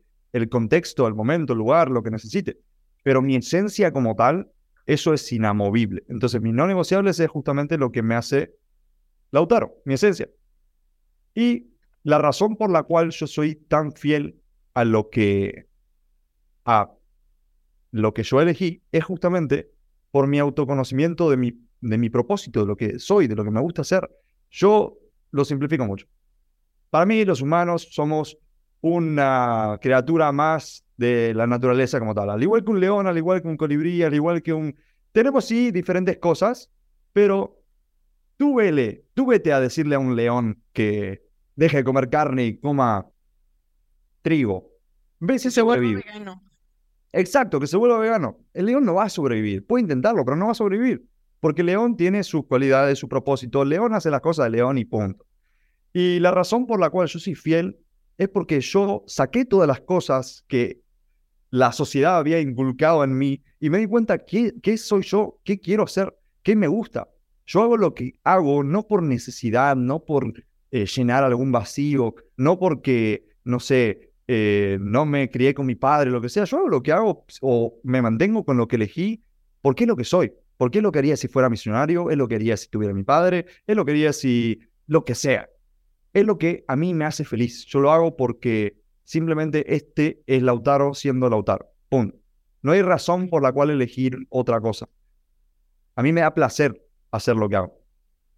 contexto, 0.50 1.06
el 1.06 1.16
momento, 1.16 1.52
el 1.52 1.60
lugar, 1.60 1.92
lo 1.92 2.02
que 2.02 2.12
necesite. 2.12 2.60
Pero 3.04 3.22
mi 3.22 3.36
esencia 3.36 3.92
como 3.92 4.16
tal, 4.16 4.50
eso 4.86 5.14
es 5.14 5.30
inamovible. 5.34 6.06
Entonces, 6.08 6.42
mis 6.42 6.54
no 6.54 6.66
negociables 6.66 7.20
es 7.20 7.30
justamente 7.30 7.78
lo 7.78 7.92
que 7.92 8.04
me 8.04 8.16
hace 8.16 8.56
Lautaro, 9.34 9.82
mi 9.86 9.96
esencia. 9.96 10.30
Y 11.34 11.74
la 12.04 12.19
razón 12.19 12.56
por 12.56 12.69
la 12.69 12.84
cual 12.84 13.10
yo 13.10 13.26
soy 13.26 13.56
tan 13.56 13.91
fiel 13.91 14.39
a 14.76 14.86
lo 14.86 15.10
que 15.10 15.67
a 16.65 16.91
lo 17.89 18.13
que 18.13 18.22
yo 18.22 18.39
elegí 18.39 18.84
es 18.91 19.04
justamente 19.04 19.72
por 20.12 20.28
mi 20.28 20.38
autoconocimiento 20.38 21.32
de 21.32 21.38
mi, 21.38 21.60
de 21.82 21.98
mi 21.98 22.12
propósito, 22.12 22.62
de 22.62 22.67
lo 22.67 22.76
que 22.76 23.00
soy, 23.00 23.26
de 23.26 23.36
lo 23.36 23.43
que 23.43 23.50
me 23.50 23.60
gusta 23.60 23.82
hacer. 23.82 24.08
Yo 24.52 25.00
lo 25.32 25.43
simplifico 25.46 25.86
mucho. 25.86 26.06
Para 26.91 27.08
mí, 27.08 27.26
los 27.26 27.41
humanos 27.41 27.88
somos 27.89 28.38
una 28.82 29.80
criatura 29.82 30.32
más 30.32 30.86
de 30.96 31.34
la 31.34 31.48
naturaleza 31.48 31.98
como 31.98 32.13
tal. 32.13 32.30
Al 32.30 32.43
igual 32.43 32.63
que 32.63 32.69
un 32.69 32.80
león, 32.80 33.08
al 33.08 33.17
igual 33.17 33.41
que 33.41 33.48
un 33.48 33.58
colibrí, 33.58 34.04
al 34.04 34.13
igual 34.13 34.43
que 34.43 34.54
un... 34.54 34.76
Tenemos 35.12 35.46
sí 35.46 35.72
diferentes 35.72 36.19
cosas, 36.19 36.72
pero 37.13 37.62
Tú 38.38 38.56
vele, 38.56 39.06
tú 39.13 39.28
vete 39.28 39.54
a 39.54 39.60
decirle 39.60 39.96
a 39.96 40.00
un 40.00 40.15
león 40.15 40.62
que 40.74 41.24
deje 41.56 41.78
de 41.78 41.84
comer 41.84 42.10
carne 42.10 42.46
y 42.46 42.60
coma 42.60 43.08
trigo. 44.22 44.69
¿Ves? 45.19 45.46
Ese 45.46 45.62
vuelve 45.62 46.04
Exacto, 47.13 47.60
que 47.60 47.67
se 47.67 47.78
vuelva 47.78 48.00
vegano. 48.00 48.39
El 48.54 48.65
león 48.65 48.86
no 48.86 48.96
va 48.96 49.04
a 49.04 49.10
sobrevivir. 49.10 49.65
Puede 49.65 49.84
intentarlo, 49.84 50.26
pero 50.26 50.36
no 50.36 50.48
va 50.48 50.54
a 50.54 50.56
sobrevivir. 50.56 51.06
Porque 51.39 51.62
el 51.62 51.67
león 51.67 51.96
tiene 51.96 52.24
sus 52.24 52.48
cualidades, 52.48 52.98
su 52.98 53.08
propósito. 53.08 53.62
El 53.62 53.69
león 53.69 53.93
hace 53.93 54.10
las 54.10 54.22
cosas 54.22 54.46
de 54.46 54.52
león 54.52 54.80
y 54.80 54.86
punto. 54.86 55.26
Y 55.93 56.19
la 56.19 56.32
razón 56.32 56.65
por 56.65 56.80
la 56.80 56.89
cual 56.89 57.08
yo 57.08 57.19
soy 57.19 57.36
fiel 57.36 57.78
es 58.17 58.30
porque 58.30 58.60
yo 58.62 59.04
saqué 59.06 59.46
todas 59.46 59.67
las 59.67 59.82
cosas 59.82 60.43
que 60.48 60.82
la 61.52 61.72
sociedad 61.72 62.17
había 62.17 62.39
inculcado 62.39 63.04
en 63.04 63.15
mí 63.15 63.43
y 63.60 63.69
me 63.69 63.78
di 63.78 63.86
cuenta 63.86 64.17
qué, 64.17 64.56
qué 64.63 64.76
soy 64.76 65.04
yo, 65.04 65.39
qué 65.43 65.60
quiero 65.60 65.84
hacer, 65.84 66.17
qué 66.41 66.56
me 66.56 66.67
gusta. 66.67 67.10
Yo 67.46 67.62
hago 67.62 67.78
lo 67.78 67.94
que 67.94 68.14
hago 68.24 68.64
no 68.64 68.88
por 68.88 69.04
necesidad, 69.04 69.76
no 69.76 70.04
por 70.04 70.34
eh, 70.72 70.86
llenar 70.86 71.24
algún 71.24 71.52
vacío, 71.52 72.16
no 72.38 72.58
porque, 72.58 73.28
no 73.44 73.60
sé, 73.60 74.12
eh, 74.28 74.78
no 74.80 75.06
me 75.06 75.30
crié 75.30 75.54
con 75.54 75.66
mi 75.66 75.76
padre, 75.76 76.10
lo 76.10 76.22
que 76.22 76.30
sea. 76.30 76.46
Yo 76.46 76.58
hago 76.58 76.70
lo 76.70 76.82
que 76.82 76.92
hago 76.92 77.26
o 77.42 77.80
me 77.84 78.02
mantengo 78.02 78.46
con 78.46 78.58
lo 78.58 78.68
que 78.68 78.78
elegí 78.78 79.24
porque 79.62 79.84
es 79.84 79.88
lo 79.88 79.96
que 79.96 80.04
soy. 80.04 80.34
Porque 80.58 80.80
es 80.80 80.84
lo 80.84 80.92
que 80.92 81.00
haría 81.00 81.18
si 81.18 81.28
fuera 81.28 81.50
misionario, 81.50 82.10
es 82.10 82.18
lo 82.18 82.28
que 82.28 82.36
haría 82.36 82.56
si 82.58 82.70
tuviera 82.70 82.94
mi 82.94 83.04
padre, 83.04 83.48
es 83.66 83.76
lo 83.76 83.86
que 83.86 83.92
haría 83.92 84.14
si 84.14 84.60
lo 84.88 85.04
que 85.04 85.16
sea. 85.16 85.50
Es 86.14 86.26
lo 86.26 86.38
que 86.38 86.64
a 86.68 86.76
mí 86.76 86.94
me 86.94 87.06
hace 87.06 87.26
feliz. 87.26 87.66
Yo 87.66 87.80
lo 87.80 87.92
hago 87.92 88.16
porque 88.16 88.78
simplemente 89.04 89.76
este 89.76 90.22
es 90.28 90.44
Lautaro 90.44 90.94
siendo 90.94 91.30
Lautaro. 91.30 91.68
Punto. 91.90 92.18
No 92.62 92.72
hay 92.72 92.82
razón 92.82 93.30
por 93.30 93.42
la 93.42 93.52
cual 93.52 93.72
elegir 93.72 94.26
otra 94.30 94.62
cosa. 94.62 94.88
A 95.96 96.04
mí 96.04 96.14
me 96.14 96.22
da 96.22 96.34
placer 96.34 96.83
hacer 97.13 97.36
lo 97.36 97.47
que 97.47 97.56
hago. 97.56 97.80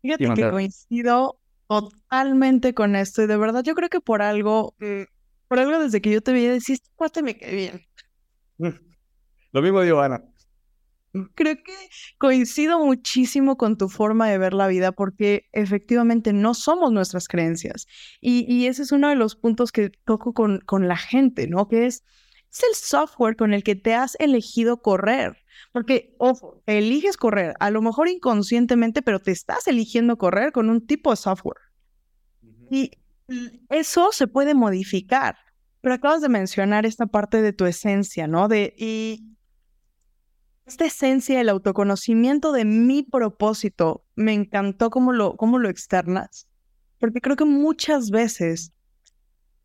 Fíjate 0.01 0.33
que 0.35 0.49
coincido 0.51 1.39
totalmente 1.67 2.73
con 2.73 2.95
esto 2.95 3.23
y 3.23 3.27
de 3.27 3.37
verdad 3.37 3.63
yo 3.63 3.73
creo 3.73 3.89
que 3.89 4.01
por 4.01 4.21
algo, 4.21 4.75
mm, 4.79 5.03
por 5.47 5.59
algo 5.59 5.79
desde 5.79 6.01
que 6.01 6.11
yo 6.11 6.21
te 6.21 6.33
vi 6.33 6.45
decís, 6.45 6.69
este 6.69 6.89
cuate 6.95 7.23
me 7.23 7.37
cae 7.37 7.55
bien. 7.55 7.81
Lo 9.51 9.61
mismo 9.61 9.81
digo, 9.81 10.01
Ana. 10.01 10.21
Creo 11.33 11.55
que 11.55 11.73
coincido 12.17 12.77
muchísimo 12.83 13.55
con 13.55 13.77
tu 13.77 13.87
forma 13.87 14.27
de 14.27 14.37
ver 14.37 14.53
la 14.53 14.67
vida 14.67 14.91
porque 14.91 15.47
efectivamente 15.53 16.33
no 16.33 16.53
somos 16.53 16.91
nuestras 16.91 17.29
creencias. 17.29 17.87
Y, 18.19 18.45
y 18.53 18.67
ese 18.67 18.83
es 18.83 18.91
uno 18.91 19.07
de 19.07 19.15
los 19.15 19.37
puntos 19.37 19.71
que 19.71 19.91
toco 20.03 20.33
con, 20.33 20.59
con 20.59 20.89
la 20.89 20.97
gente, 20.97 21.47
¿no? 21.47 21.69
Que 21.69 21.85
es, 21.85 22.03
es 22.51 22.63
el 22.63 22.75
software 22.75 23.37
con 23.37 23.53
el 23.53 23.63
que 23.63 23.75
te 23.75 23.95
has 23.95 24.17
elegido 24.19 24.81
correr. 24.81 25.44
Porque, 25.75 26.15
ojo, 26.19 26.63
eliges 26.67 27.17
correr, 27.17 27.53
a 27.59 27.69
lo 27.69 27.81
mejor 27.81 28.07
inconscientemente, 28.07 29.01
pero 29.01 29.19
te 29.19 29.31
estás 29.31 29.67
eligiendo 29.67 30.17
correr 30.17 30.53
con 30.53 30.69
un 30.69 30.87
tipo 30.87 31.09
de 31.09 31.17
software. 31.17 31.57
Y 32.69 32.91
eso 33.67 34.13
se 34.13 34.27
puede 34.27 34.53
modificar. 34.53 35.35
Pero 35.81 35.95
acabas 35.95 36.21
de 36.21 36.29
mencionar 36.29 36.85
esta 36.85 37.07
parte 37.07 37.41
de 37.41 37.51
tu 37.51 37.65
esencia, 37.65 38.25
¿no? 38.25 38.47
De, 38.47 38.73
y 38.77 39.35
esta 40.65 40.85
esencia 40.85 41.39
del 41.39 41.49
autoconocimiento 41.49 42.53
de 42.53 42.63
mi 42.63 43.03
propósito, 43.03 44.05
me 44.15 44.31
encantó 44.31 44.89
cómo 44.89 45.11
lo, 45.11 45.35
cómo 45.35 45.59
lo 45.59 45.67
externas. 45.67 46.47
Porque 46.99 47.19
creo 47.19 47.35
que 47.35 47.43
muchas 47.43 48.11
veces 48.11 48.71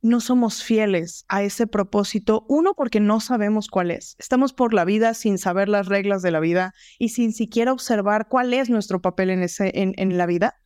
no 0.02 0.20
somos 0.20 0.62
fieles 0.62 1.24
a 1.28 1.42
ese 1.42 1.66
propósito, 1.66 2.46
uno 2.48 2.74
porque 2.74 3.00
no 3.00 3.20
sabemos 3.20 3.68
cuál 3.68 3.90
es. 3.90 4.16
Estamos 4.18 4.52
por 4.52 4.72
la 4.72 4.84
vida 4.84 5.14
sin 5.14 5.38
saber 5.38 5.68
las 5.68 5.86
reglas 5.86 6.22
de 6.22 6.30
la 6.30 6.40
vida 6.40 6.74
y 6.98 7.10
sin 7.10 7.32
siquiera 7.32 7.72
observar 7.72 8.28
cuál 8.28 8.54
es 8.54 8.70
nuestro 8.70 9.02
papel 9.02 9.30
en, 9.30 9.42
ese, 9.42 9.70
en, 9.74 9.92
en 9.96 10.16
la 10.16 10.26
vida. 10.26 10.56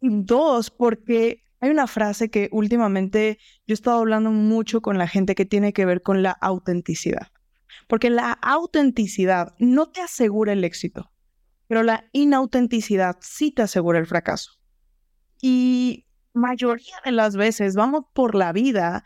Y 0.00 0.08
dos, 0.10 0.70
porque 0.70 1.42
hay 1.60 1.70
una 1.70 1.86
frase 1.86 2.28
que 2.28 2.48
últimamente 2.50 3.38
yo 3.66 3.72
he 3.72 3.74
estado 3.74 4.00
hablando 4.00 4.32
mucho 4.32 4.80
con 4.80 4.98
la 4.98 5.06
gente 5.06 5.36
que 5.36 5.46
tiene 5.46 5.72
que 5.72 5.86
ver 5.86 6.02
con 6.02 6.22
la 6.22 6.32
autenticidad. 6.32 7.28
Porque 7.86 8.10
la 8.10 8.32
autenticidad 8.32 9.54
no 9.58 9.90
te 9.90 10.00
asegura 10.00 10.52
el 10.52 10.64
éxito, 10.64 11.12
pero 11.68 11.84
la 11.84 12.08
inautenticidad 12.12 13.16
sí 13.20 13.52
te 13.52 13.62
asegura 13.62 14.00
el 14.00 14.06
fracaso. 14.06 14.52
Y 15.40 16.06
mayoría 16.32 16.96
de 17.04 17.12
las 17.12 17.36
veces 17.36 17.74
vamos 17.74 18.04
por 18.12 18.34
la 18.34 18.52
vida 18.52 19.04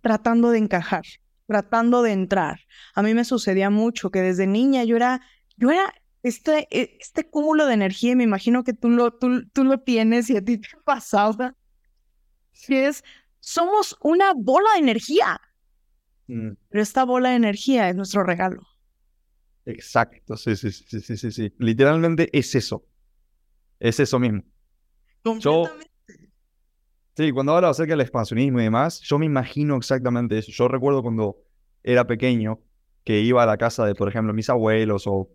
tratando 0.00 0.50
de 0.50 0.58
encajar. 0.58 1.04
tratando 1.46 2.02
de 2.02 2.12
entrar. 2.12 2.60
A 2.94 3.02
mí 3.02 3.14
me 3.14 3.24
sucedía 3.24 3.70
mucho 3.70 4.10
que 4.10 4.20
desde 4.20 4.46
niña 4.46 4.84
yo 4.84 4.96
era, 4.96 5.20
yo 5.56 5.70
era 5.70 5.94
este, 6.22 6.66
e, 6.70 6.98
este 7.00 7.28
cúmulo 7.30 7.66
de 7.66 7.74
energía, 7.74 8.12
y 8.12 8.16
me 8.16 8.24
imagino 8.24 8.64
que 8.64 8.72
tú 8.72 8.90
lo, 8.90 9.12
tú, 9.12 9.48
tú 9.50 9.62
lo 9.62 9.78
tienes 9.78 10.28
y 10.28 10.36
a 10.36 10.44
ti 10.44 10.58
te 10.58 10.68
pasaba, 10.84 11.54
que 12.66 12.88
es, 12.88 13.04
somos 13.38 13.96
una 14.00 14.32
bola 14.34 14.68
de 14.74 14.80
energía. 14.80 15.40
Mm. 16.26 16.54
Pero 16.68 16.82
esta 16.82 17.04
bola 17.04 17.30
de 17.30 17.36
energía 17.36 17.88
es 17.88 17.94
nuestro 17.94 18.24
regalo. 18.24 18.66
Exacto, 19.66 20.36
sí, 20.36 20.56
sí, 20.56 20.72
sí, 20.72 21.00
sí, 21.00 21.16
sí, 21.16 21.30
sí. 21.30 21.54
Literalmente 21.58 22.28
es 22.36 22.54
eso. 22.54 22.84
Es 23.78 24.00
eso 24.00 24.18
mismo. 24.18 24.42
Completamente. 25.22 25.95
Sí, 27.16 27.32
cuando 27.32 27.54
hablo 27.54 27.68
acerca 27.68 27.92
del 27.92 28.02
expansionismo 28.02 28.60
y 28.60 28.64
demás, 28.64 29.00
yo 29.00 29.18
me 29.18 29.26
imagino 29.26 29.76
exactamente 29.76 30.38
eso. 30.38 30.52
Yo 30.52 30.68
recuerdo 30.68 31.02
cuando 31.02 31.38
era 31.82 32.06
pequeño 32.06 32.60
que 33.04 33.20
iba 33.20 33.42
a 33.42 33.46
la 33.46 33.56
casa 33.56 33.86
de, 33.86 33.94
por 33.94 34.08
ejemplo, 34.08 34.32
mis 34.32 34.50
abuelos 34.50 35.06
o 35.06 35.30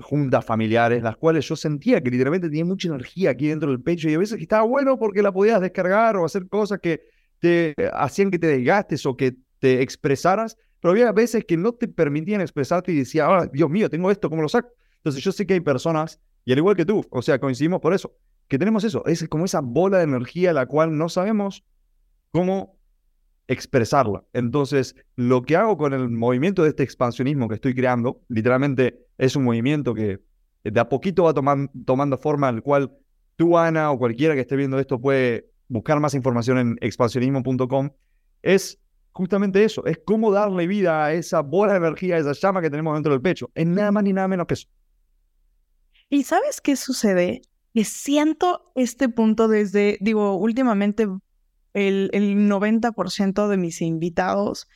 juntas 0.00 0.44
familiares, 0.44 1.02
las 1.02 1.16
cuales 1.16 1.48
yo 1.48 1.56
sentía 1.56 2.00
que 2.00 2.10
literalmente 2.10 2.48
tenía 2.48 2.64
mucha 2.64 2.88
energía 2.88 3.30
aquí 3.30 3.48
dentro 3.48 3.70
del 3.70 3.82
pecho 3.82 4.08
y 4.08 4.14
a 4.14 4.18
veces 4.18 4.40
estaba 4.40 4.64
bueno 4.64 4.98
porque 4.98 5.22
la 5.22 5.32
podías 5.32 5.60
descargar 5.60 6.16
o 6.16 6.24
hacer 6.24 6.48
cosas 6.48 6.78
que 6.80 7.02
te 7.40 7.74
hacían 7.92 8.30
que 8.30 8.38
te 8.38 8.46
desgastes 8.46 9.04
o 9.06 9.16
que 9.16 9.36
te 9.58 9.82
expresaras, 9.82 10.56
pero 10.80 10.92
había 10.92 11.10
veces 11.12 11.44
que 11.44 11.56
no 11.56 11.72
te 11.72 11.88
permitían 11.88 12.40
expresarte 12.40 12.92
y 12.92 12.96
decía, 12.96 13.26
ah, 13.26 13.48
Dios 13.52 13.68
mío, 13.68 13.90
tengo 13.90 14.10
esto, 14.10 14.30
¿cómo 14.30 14.42
lo 14.42 14.48
saco? 14.48 14.68
Entonces 14.96 15.22
yo 15.22 15.32
sé 15.32 15.46
que 15.46 15.54
hay 15.54 15.60
personas, 15.60 16.20
y 16.44 16.52
al 16.52 16.58
igual 16.58 16.76
que 16.76 16.84
tú, 16.84 17.04
o 17.10 17.22
sea, 17.22 17.38
coincidimos 17.38 17.80
por 17.80 17.94
eso, 17.94 18.14
que 18.48 18.58
tenemos 18.58 18.84
eso, 18.84 19.04
es 19.06 19.26
como 19.28 19.44
esa 19.44 19.60
bola 19.60 19.98
de 19.98 20.04
energía 20.04 20.52
la 20.52 20.66
cual 20.66 20.96
no 20.96 21.08
sabemos 21.08 21.64
cómo 22.30 22.78
expresarla. 23.46 24.24
Entonces, 24.32 24.94
lo 25.16 25.42
que 25.42 25.56
hago 25.56 25.76
con 25.76 25.92
el 25.92 26.08
movimiento 26.10 26.62
de 26.62 26.70
este 26.70 26.82
expansionismo 26.82 27.48
que 27.48 27.54
estoy 27.54 27.74
creando, 27.74 28.22
literalmente 28.28 29.06
es 29.16 29.36
un 29.36 29.44
movimiento 29.44 29.94
que 29.94 30.20
de 30.64 30.80
a 30.80 30.88
poquito 30.88 31.24
va 31.24 31.34
tomando 31.34 32.18
forma, 32.18 32.48
al 32.48 32.62
cual 32.62 32.92
tú, 33.36 33.56
Ana, 33.56 33.90
o 33.90 33.98
cualquiera 33.98 34.34
que 34.34 34.40
esté 34.40 34.56
viendo 34.56 34.78
esto 34.78 35.00
puede 35.00 35.50
buscar 35.68 36.00
más 36.00 36.14
información 36.14 36.58
en 36.58 36.78
expansionismo.com, 36.80 37.90
es 38.42 38.78
justamente 39.12 39.64
eso, 39.64 39.84
es 39.86 39.98
cómo 40.04 40.30
darle 40.30 40.66
vida 40.66 41.06
a 41.06 41.12
esa 41.12 41.40
bola 41.40 41.72
de 41.72 41.78
energía, 41.78 42.16
a 42.16 42.18
esa 42.18 42.32
llama 42.32 42.60
que 42.60 42.70
tenemos 42.70 42.94
dentro 42.94 43.12
del 43.12 43.22
pecho. 43.22 43.50
Es 43.54 43.66
nada 43.66 43.90
más 43.92 44.04
ni 44.04 44.12
nada 44.12 44.28
menos 44.28 44.46
que 44.46 44.54
eso. 44.54 44.68
¿Y 46.10 46.22
sabes 46.22 46.60
qué 46.60 46.76
sucede? 46.76 47.42
Que 47.74 47.84
siento 47.84 48.72
este 48.74 49.08
punto 49.08 49.48
desde, 49.48 49.98
digo, 50.00 50.34
últimamente 50.36 51.06
el, 51.74 52.10
el 52.12 52.48
90% 52.48 53.48
de 53.48 53.56
mis 53.56 53.82
invitados 53.82 54.68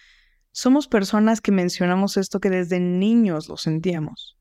somos 0.53 0.87
personas 0.87 1.41
que 1.41 1.51
mencionamos 1.51 2.17
esto 2.17 2.39
que 2.39 2.51
desde 2.51 2.79
niños 2.79 3.49
lo 3.49 3.57
sentíamos. 3.57 4.37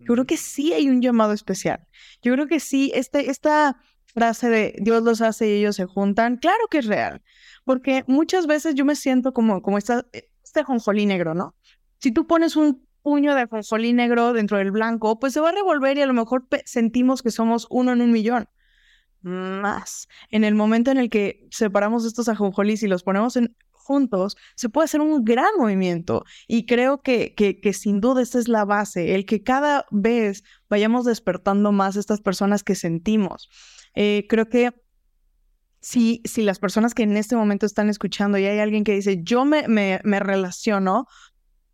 Yo 0.00 0.14
creo 0.14 0.26
que 0.26 0.36
sí 0.36 0.72
hay 0.72 0.88
un 0.88 1.00
llamado 1.00 1.32
especial. 1.32 1.86
Yo 2.22 2.32
creo 2.32 2.48
que 2.48 2.58
sí, 2.58 2.90
este, 2.94 3.30
esta 3.30 3.80
frase 4.06 4.48
de 4.48 4.74
Dios 4.80 5.02
los 5.02 5.20
hace 5.20 5.48
y 5.48 5.60
ellos 5.60 5.76
se 5.76 5.86
juntan, 5.86 6.36
claro 6.36 6.66
que 6.70 6.78
es 6.78 6.86
real. 6.86 7.22
Porque 7.64 8.04
muchas 8.08 8.46
veces 8.46 8.74
yo 8.74 8.84
me 8.84 8.96
siento 8.96 9.32
como, 9.32 9.62
como 9.62 9.78
esta, 9.78 10.04
este 10.12 10.64
jonjolí 10.64 11.06
negro, 11.06 11.34
¿no? 11.34 11.54
Si 11.98 12.10
tú 12.10 12.26
pones 12.26 12.56
un 12.56 12.86
puño 13.02 13.34
de 13.34 13.46
jonjolí 13.46 13.92
negro 13.92 14.32
dentro 14.32 14.58
del 14.58 14.70
blanco, 14.70 15.18
pues 15.18 15.32
se 15.32 15.40
va 15.40 15.50
a 15.50 15.52
revolver 15.52 15.98
y 15.98 16.02
a 16.02 16.06
lo 16.06 16.14
mejor 16.14 16.46
sentimos 16.64 17.22
que 17.22 17.30
somos 17.30 17.66
uno 17.70 17.92
en 17.92 18.00
un 18.00 18.12
millón. 18.12 18.48
Más. 19.22 20.08
En 20.30 20.42
el 20.42 20.56
momento 20.56 20.90
en 20.90 20.98
el 20.98 21.08
que 21.08 21.46
separamos 21.52 22.04
estos 22.04 22.28
ajonjolís 22.28 22.82
y 22.82 22.88
los 22.88 23.04
ponemos 23.04 23.36
en, 23.36 23.54
juntos, 23.82 24.36
se 24.54 24.68
puede 24.68 24.86
hacer 24.86 25.00
un 25.00 25.24
gran 25.24 25.50
movimiento. 25.58 26.24
Y 26.48 26.66
creo 26.66 27.02
que, 27.02 27.34
que, 27.34 27.60
que, 27.60 27.72
sin 27.72 28.00
duda 28.00 28.22
esta 28.22 28.38
es 28.38 28.48
la 28.48 28.64
base, 28.64 29.14
el 29.14 29.26
que 29.26 29.42
cada 29.42 29.86
vez 29.90 30.44
vayamos 30.68 31.04
despertando 31.04 31.72
más 31.72 31.96
estas 31.96 32.20
personas 32.20 32.62
que 32.64 32.74
sentimos. 32.74 33.48
Eh, 33.94 34.26
creo 34.28 34.48
que 34.48 34.72
si, 35.80 36.22
si 36.24 36.42
las 36.42 36.58
personas 36.60 36.94
que 36.94 37.02
en 37.02 37.16
este 37.16 37.36
momento 37.36 37.66
están 37.66 37.88
escuchando 37.88 38.38
y 38.38 38.46
hay 38.46 38.60
alguien 38.60 38.84
que 38.84 38.94
dice, 38.94 39.20
yo 39.22 39.44
me, 39.44 39.66
me, 39.68 40.00
me 40.04 40.20
relaciono, 40.20 41.06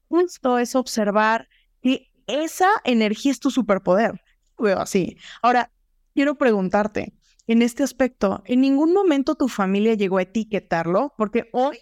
justo 0.09 0.59
es 0.59 0.75
observar 0.75 1.49
que 1.83 2.11
esa 2.27 2.69
energía 2.85 3.33
es 3.33 3.41
tu 3.41 3.51
superpoder. 3.51 4.21
veo 4.59 4.79
así. 4.79 5.17
Ahora, 5.43 5.71
quiero 6.15 6.37
preguntarte, 6.37 7.15
en 7.47 7.63
este 7.63 7.83
aspecto, 7.83 8.43
¿en 8.45 8.61
ningún 8.61 8.93
momento 8.93 9.35
tu 9.35 9.49
familia 9.49 9.95
llegó 9.95 10.19
a 10.19 10.23
etiquetarlo? 10.23 11.15
Porque 11.17 11.49
hoy 11.53 11.79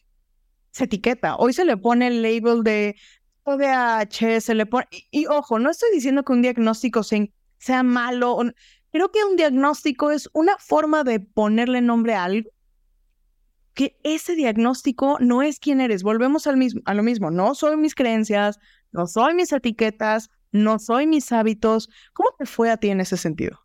se 0.71 0.85
etiqueta, 0.85 1.37
hoy 1.37 1.53
se 1.53 1.65
le 1.65 1.77
pone 1.77 2.07
el 2.09 2.23
label 2.23 2.62
de 2.62 2.97
ODH, 3.45 4.41
se 4.41 4.55
le 4.55 4.67
pone... 4.67 4.87
Y, 5.11 5.27
ojo, 5.27 5.59
no 5.59 5.71
estoy 5.71 5.91
diciendo 5.93 6.23
que 6.25 6.33
un 6.33 6.43
diagnóstico 6.43 7.03
sea, 7.03 7.27
sea 7.59 7.83
malo, 7.83 8.39
Creo 8.93 9.11
que 9.11 9.25
un 9.25 9.37
diagnóstico 9.37 10.11
es 10.11 10.31
una 10.33 10.57
forma 10.59 11.05
de 11.05 11.21
ponerle 11.21 11.83
nombre 11.83 12.15
a 12.15 12.25
algo 12.25 12.51
que 13.77 13.99
ese 14.03 14.35
diagnóstico 14.35 15.19
no 15.21 15.43
es 15.43 15.61
quién 15.61 15.83
eres. 15.83 16.03
Volvemos 16.03 16.47
al 16.47 16.57
mismo, 16.57 16.81
a 16.87 16.95
lo 16.95 17.03
mismo. 17.03 17.31
No 17.31 17.55
soy 17.55 17.77
mis 17.77 17.95
creencias, 17.95 18.59
no 18.91 19.07
soy 19.07 19.35
mis 19.35 19.53
etiquetas, 19.53 20.31
no 20.51 20.79
soy 20.79 21.07
mis 21.07 21.31
hábitos. 21.31 21.91
¿Cómo 22.15 22.31
te 22.39 22.47
fue 22.47 22.71
a 22.71 22.79
ti 22.79 22.89
en 22.89 23.01
ese 23.01 23.19
sentido? 23.19 23.61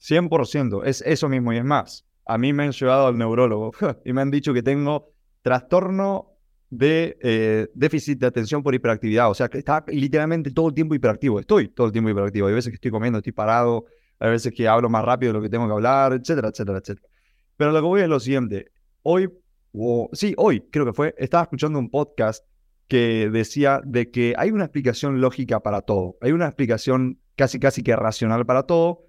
100%, 0.00 0.82
es 0.86 1.02
eso 1.04 1.28
mismo 1.28 1.52
y 1.52 1.56
es 1.56 1.64
más. 1.64 2.06
A 2.26 2.38
mí 2.38 2.52
me 2.52 2.62
han 2.62 2.70
llevado 2.70 3.08
al 3.08 3.18
neurólogo 3.18 3.72
y 4.04 4.12
me 4.12 4.22
han 4.22 4.30
dicho 4.30 4.54
que 4.54 4.62
tengo 4.62 5.12
trastorno 5.42 6.36
de 6.70 7.18
eh, 7.20 7.68
déficit 7.74 8.20
de 8.20 8.26
atención 8.26 8.62
por 8.62 8.72
hiperactividad. 8.72 9.28
O 9.30 9.34
sea, 9.34 9.48
que 9.48 9.58
está 9.58 9.84
literalmente 9.88 10.52
todo 10.52 10.68
el 10.68 10.74
tiempo 10.74 10.94
hiperactivo. 10.94 11.40
Estoy 11.40 11.68
todo 11.68 11.88
el 11.88 11.92
tiempo 11.92 12.08
hiperactivo. 12.10 12.46
Hay 12.46 12.54
veces 12.54 12.70
que 12.70 12.76
estoy 12.76 12.92
comiendo, 12.92 13.18
estoy 13.18 13.32
parado, 13.32 13.86
hay 14.20 14.30
veces 14.30 14.54
que 14.54 14.68
hablo 14.68 14.88
más 14.88 15.04
rápido 15.04 15.32
de 15.32 15.38
lo 15.38 15.42
que 15.42 15.48
tengo 15.48 15.66
que 15.66 15.72
hablar, 15.72 16.12
etcétera, 16.12 16.50
etcétera, 16.50 16.78
etcétera. 16.78 17.08
Pero 17.56 17.72
lo 17.72 17.80
que 17.80 17.86
voy 17.86 18.00
es 18.02 18.08
lo 18.08 18.20
siguiente. 18.20 18.70
Hoy, 19.10 19.30
o 19.72 20.10
sí, 20.12 20.34
hoy 20.36 20.60
creo 20.70 20.84
que 20.84 20.92
fue, 20.92 21.14
estaba 21.16 21.44
escuchando 21.44 21.78
un 21.78 21.88
podcast 21.88 22.44
que 22.88 23.30
decía 23.30 23.80
de 23.82 24.10
que 24.10 24.34
hay 24.36 24.50
una 24.50 24.64
explicación 24.64 25.22
lógica 25.22 25.60
para 25.60 25.80
todo. 25.80 26.18
Hay 26.20 26.32
una 26.32 26.44
explicación 26.44 27.18
casi, 27.34 27.58
casi 27.58 27.82
que 27.82 27.96
racional 27.96 28.44
para 28.44 28.64
todo. 28.64 29.06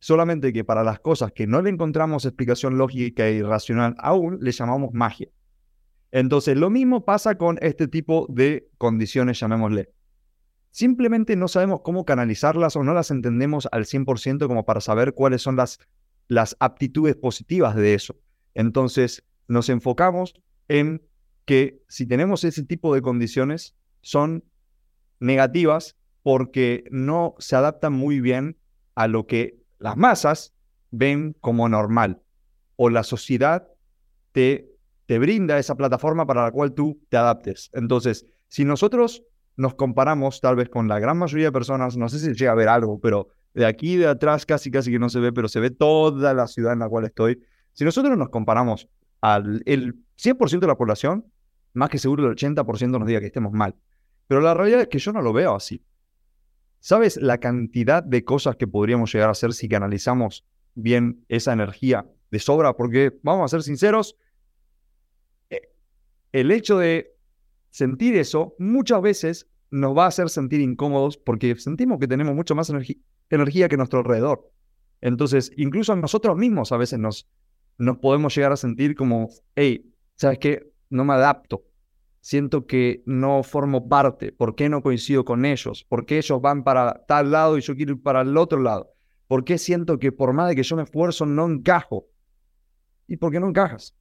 Solamente 0.00 0.52
que 0.52 0.64
para 0.64 0.82
las 0.82 0.98
cosas 0.98 1.30
que 1.30 1.46
no 1.46 1.62
le 1.62 1.70
encontramos 1.70 2.24
explicación 2.24 2.76
lógica 2.76 3.30
y 3.30 3.40
racional 3.40 3.94
aún, 3.98 4.38
le 4.40 4.50
llamamos 4.50 4.92
magia. 4.92 5.28
Entonces, 6.10 6.56
lo 6.56 6.68
mismo 6.68 7.04
pasa 7.04 7.38
con 7.38 7.56
este 7.62 7.86
tipo 7.86 8.26
de 8.28 8.68
condiciones, 8.78 9.38
llamémosle 9.38 9.92
simplemente 10.72 11.36
no 11.36 11.46
sabemos 11.46 11.82
cómo 11.82 12.04
canalizarlas 12.04 12.74
o 12.74 12.82
no 12.82 12.94
las 12.94 13.12
entendemos 13.12 13.68
al 13.70 13.84
100% 13.84 14.48
como 14.48 14.66
para 14.66 14.80
saber 14.80 15.14
cuáles 15.14 15.40
son 15.40 15.54
las, 15.54 15.78
las 16.26 16.56
aptitudes 16.58 17.14
positivas 17.14 17.76
de 17.76 17.94
eso. 17.94 18.16
Entonces 18.56 19.22
nos 19.48 19.68
enfocamos 19.68 20.34
en 20.68 21.02
que 21.44 21.82
si 21.88 22.06
tenemos 22.06 22.44
ese 22.44 22.64
tipo 22.64 22.94
de 22.94 23.02
condiciones 23.02 23.76
son 24.00 24.44
negativas 25.20 25.96
porque 26.22 26.84
no 26.90 27.34
se 27.38 27.56
adaptan 27.56 27.92
muy 27.92 28.20
bien 28.20 28.58
a 28.94 29.06
lo 29.06 29.26
que 29.26 29.62
las 29.78 29.96
masas 29.96 30.54
ven 30.90 31.36
como 31.40 31.68
normal 31.68 32.22
o 32.76 32.90
la 32.90 33.04
sociedad 33.04 33.68
te, 34.32 34.68
te 35.06 35.18
brinda 35.18 35.58
esa 35.58 35.76
plataforma 35.76 36.26
para 36.26 36.42
la 36.42 36.50
cual 36.50 36.74
tú 36.74 37.00
te 37.08 37.16
adaptes. 37.16 37.70
Entonces, 37.72 38.26
si 38.48 38.64
nosotros 38.64 39.22
nos 39.56 39.74
comparamos 39.74 40.40
tal 40.40 40.56
vez 40.56 40.68
con 40.68 40.88
la 40.88 40.98
gran 40.98 41.16
mayoría 41.16 41.46
de 41.46 41.52
personas, 41.52 41.96
no 41.96 42.08
sé 42.08 42.18
si 42.18 42.34
llega 42.34 42.52
a 42.52 42.56
ver 42.56 42.68
algo, 42.68 43.00
pero 43.00 43.28
de 43.54 43.64
aquí 43.64 43.96
de 43.96 44.06
atrás 44.06 44.44
casi 44.44 44.70
casi 44.70 44.90
que 44.90 44.98
no 44.98 45.08
se 45.08 45.20
ve, 45.20 45.32
pero 45.32 45.48
se 45.48 45.60
ve 45.60 45.70
toda 45.70 46.34
la 46.34 46.46
ciudad 46.46 46.72
en 46.72 46.80
la 46.80 46.88
cual 46.88 47.06
estoy. 47.06 47.40
Si 47.72 47.84
nosotros 47.84 48.16
nos 48.18 48.28
comparamos 48.28 48.88
al 49.20 49.62
el 49.66 49.94
100% 50.16 50.60
de 50.60 50.66
la 50.66 50.76
población, 50.76 51.26
más 51.72 51.90
que 51.90 51.98
seguro 51.98 52.26
el 52.26 52.36
80% 52.36 52.98
nos 52.98 53.06
diga 53.06 53.20
que 53.20 53.26
estemos 53.26 53.52
mal. 53.52 53.74
Pero 54.26 54.40
la 54.40 54.54
realidad 54.54 54.80
es 54.80 54.88
que 54.88 54.98
yo 54.98 55.12
no 55.12 55.22
lo 55.22 55.32
veo 55.32 55.54
así. 55.54 55.84
¿Sabes 56.80 57.16
la 57.16 57.38
cantidad 57.38 58.02
de 58.02 58.24
cosas 58.24 58.56
que 58.56 58.66
podríamos 58.66 59.12
llegar 59.12 59.28
a 59.28 59.32
hacer 59.32 59.52
si 59.52 59.68
canalizamos 59.68 60.44
bien 60.74 61.24
esa 61.28 61.52
energía 61.52 62.06
de 62.30 62.38
sobra? 62.38 62.74
Porque, 62.74 63.18
vamos 63.22 63.44
a 63.44 63.56
ser 63.56 63.62
sinceros, 63.62 64.16
eh, 65.50 65.62
el 66.32 66.50
hecho 66.50 66.78
de 66.78 67.14
sentir 67.70 68.16
eso 68.16 68.54
muchas 68.58 69.02
veces 69.02 69.48
nos 69.70 69.96
va 69.96 70.04
a 70.04 70.08
hacer 70.08 70.30
sentir 70.30 70.60
incómodos 70.60 71.16
porque 71.16 71.56
sentimos 71.56 71.98
que 71.98 72.08
tenemos 72.08 72.34
mucho 72.34 72.54
más 72.54 72.70
energía 73.30 73.68
que 73.68 73.76
nuestro 73.76 73.98
alrededor. 73.98 74.50
Entonces, 75.00 75.52
incluso 75.56 75.94
nosotros 75.96 76.36
mismos 76.36 76.72
a 76.72 76.76
veces 76.76 76.98
nos, 76.98 77.28
nos 77.78 77.98
podemos 77.98 78.34
llegar 78.34 78.52
a 78.52 78.56
sentir 78.56 78.94
como, 78.94 79.28
hey, 79.54 79.92
¿sabes 80.14 80.38
qué? 80.38 80.72
No 80.90 81.04
me 81.04 81.14
adapto. 81.14 81.64
Siento 82.20 82.66
que 82.66 83.02
no 83.06 83.42
formo 83.42 83.88
parte. 83.88 84.32
¿Por 84.32 84.54
qué 84.54 84.68
no 84.68 84.82
coincido 84.82 85.24
con 85.24 85.44
ellos? 85.44 85.84
¿Por 85.84 86.06
qué 86.06 86.18
ellos 86.18 86.40
van 86.40 86.64
para 86.64 87.04
tal 87.06 87.30
lado 87.30 87.56
y 87.56 87.60
yo 87.60 87.76
quiero 87.76 87.92
ir 87.92 88.02
para 88.02 88.22
el 88.22 88.36
otro 88.36 88.60
lado? 88.60 88.92
¿Por 89.28 89.44
qué 89.44 89.58
siento 89.58 89.98
que 89.98 90.12
por 90.12 90.32
más 90.32 90.48
de 90.48 90.56
que 90.56 90.62
yo 90.62 90.76
me 90.76 90.82
esfuerzo 90.82 91.26
no 91.26 91.46
encajo? 91.46 92.06
¿Y 93.06 93.16
por 93.16 93.30
qué 93.30 93.40
no 93.40 93.48
encajas? 93.48 93.94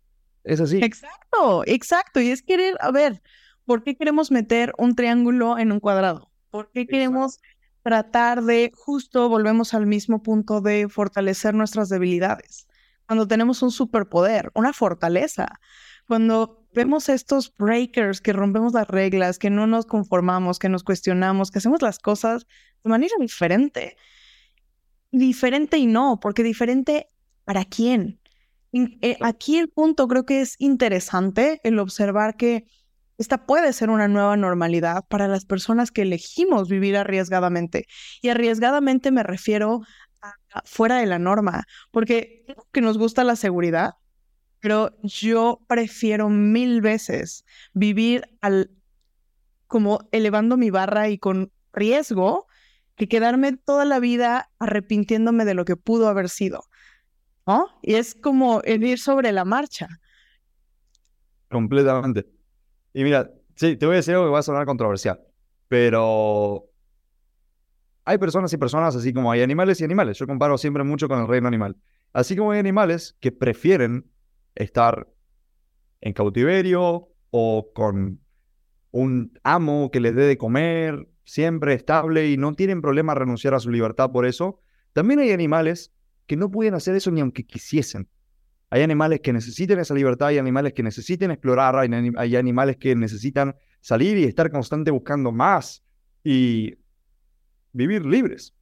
Es 0.43 0.59
así. 0.59 0.79
Exacto, 0.83 1.63
exacto. 1.65 2.19
Y 2.19 2.29
es 2.29 2.41
querer, 2.41 2.75
a 2.79 2.91
ver, 2.91 3.21
¿Por 3.65 3.83
qué 3.83 3.95
queremos 3.95 4.29
meter 4.31 4.73
un 4.77 4.95
triángulo 4.95 5.57
en 5.57 5.71
un 5.71 5.79
cuadrado? 5.79 6.31
¿Por 6.51 6.69
qué 6.71 6.85
queremos 6.85 7.39
tratar 7.81 8.43
de, 8.43 8.71
justo 8.75 9.27
volvemos 9.27 9.73
al 9.73 9.87
mismo 9.87 10.21
punto 10.21 10.61
de 10.61 10.87
fortalecer 10.87 11.55
nuestras 11.55 11.89
debilidades? 11.89 12.67
Cuando 13.07 13.27
tenemos 13.27 13.61
un 13.61 13.71
superpoder, 13.71 14.51
una 14.55 14.73
fortaleza, 14.73 15.59
cuando 16.07 16.65
vemos 16.73 17.09
estos 17.09 17.53
breakers 17.55 18.21
que 18.21 18.33
rompemos 18.33 18.73
las 18.73 18.87
reglas, 18.87 19.39
que 19.39 19.49
no 19.49 19.65
nos 19.67 19.85
conformamos, 19.85 20.59
que 20.59 20.69
nos 20.69 20.83
cuestionamos, 20.83 21.51
que 21.51 21.59
hacemos 21.59 21.81
las 21.81 21.99
cosas 21.99 22.45
de 22.83 22.89
manera 22.89 23.15
diferente. 23.19 23.97
Diferente 25.11 25.77
y 25.77 25.87
no, 25.87 26.19
porque 26.19 26.43
diferente 26.43 27.09
para 27.45 27.65
quién. 27.65 28.19
Eh, 28.73 29.17
aquí 29.21 29.57
el 29.57 29.69
punto 29.69 30.07
creo 30.07 30.25
que 30.25 30.41
es 30.41 30.55
interesante 30.59 31.61
el 31.63 31.79
observar 31.79 32.35
que 32.35 32.65
esta 33.17 33.45
puede 33.45 33.71
ser 33.71 33.89
una 33.89 34.09
nueva 34.09 34.35
normalidad 34.35 35.05
para 35.07 35.29
las 35.29 35.45
personas 35.45 35.91
que 35.91 36.01
elegimos 36.01 36.67
vivir 36.67 36.97
arriesgadamente. 36.97 37.85
Y 38.21 38.29
arriesgadamente 38.29 39.11
me 39.11 39.23
refiero 39.23 39.81
fuera 40.63 40.97
de 40.97 41.05
la 41.05 41.19
norma, 41.19 41.65
porque 41.91 42.45
que 42.71 42.81
nos 42.81 42.97
gusta 42.97 43.23
la 43.23 43.35
seguridad, 43.35 43.95
pero 44.59 44.95
yo 45.03 45.61
prefiero 45.67 46.29
mil 46.29 46.81
veces 46.81 47.45
vivir 47.73 48.29
al 48.41 48.71
como 49.67 50.07
elevando 50.11 50.57
mi 50.57 50.69
barra 50.69 51.09
y 51.09 51.17
con 51.17 51.51
riesgo 51.73 52.47
que 52.95 53.07
quedarme 53.07 53.57
toda 53.57 53.85
la 53.85 53.99
vida 53.99 54.49
arrepintiéndome 54.59 55.45
de 55.45 55.53
lo 55.53 55.65
que 55.65 55.75
pudo 55.75 56.07
haber 56.07 56.29
sido. 56.29 56.63
¿No? 57.45 57.67
Y 57.81 57.95
es 57.95 58.15
como 58.15 58.61
el 58.61 58.83
ir 58.83 58.99
sobre 58.99 59.31
la 59.31 59.45
marcha. 59.45 59.87
Completamente. 61.49 62.25
Y 62.93 63.03
mira, 63.03 63.29
sí, 63.55 63.75
te 63.75 63.85
voy 63.85 63.93
a 63.93 63.97
decir 63.97 64.15
algo 64.15 64.25
que 64.25 64.31
va 64.31 64.39
a 64.39 64.43
sonar 64.43 64.65
controversial, 64.65 65.21
pero 65.67 66.65
hay 68.05 68.17
personas 68.19 68.53
y 68.53 68.57
personas, 68.57 68.95
así 68.95 69.11
como 69.13 69.31
hay 69.31 69.41
animales 69.41 69.81
y 69.81 69.83
animales. 69.83 70.17
Yo 70.17 70.27
comparo 70.27 70.57
siempre 70.57 70.83
mucho 70.83 71.07
con 71.07 71.19
el 71.19 71.27
reino 71.27 71.47
animal. 71.47 71.75
Así 72.13 72.35
como 72.35 72.51
hay 72.51 72.59
animales 72.59 73.17
que 73.19 73.31
prefieren 73.31 74.09
estar 74.53 75.07
en 76.01 76.13
cautiverio 76.13 77.09
o 77.31 77.71
con 77.73 78.21
un 78.91 79.37
amo 79.43 79.89
que 79.91 79.99
les 79.99 80.15
dé 80.15 80.23
de 80.23 80.37
comer, 80.37 81.09
siempre 81.25 81.73
estable 81.73 82.29
y 82.29 82.37
no 82.37 82.53
tienen 82.53 82.81
problema 82.81 83.15
renunciar 83.15 83.55
a 83.55 83.59
su 83.59 83.71
libertad 83.71 84.11
por 84.11 84.25
eso. 84.25 84.61
También 84.93 85.19
hay 85.19 85.31
animales 85.31 85.91
que 86.27 86.37
no 86.37 86.49
pueden 86.49 86.75
hacer 86.75 86.95
eso 86.95 87.11
ni 87.11 87.21
aunque 87.21 87.45
quisiesen. 87.45 88.07
Hay 88.69 88.83
animales 88.83 89.19
que 89.21 89.33
necesitan 89.33 89.79
esa 89.79 89.93
libertad, 89.93 90.29
hay 90.29 90.37
animales 90.37 90.73
que 90.73 90.83
necesitan 90.83 91.31
explorar, 91.31 91.75
hay, 91.75 92.35
animales 92.35 92.77
que 92.77 92.95
necesitan 92.95 93.55
salir 93.81 94.17
y 94.17 94.23
estar 94.23 94.51
constante 94.51 94.91
buscando 94.91 95.31
más 95.31 95.83
y 96.23 96.75
vivir 97.75 98.05
libres. 98.05 98.53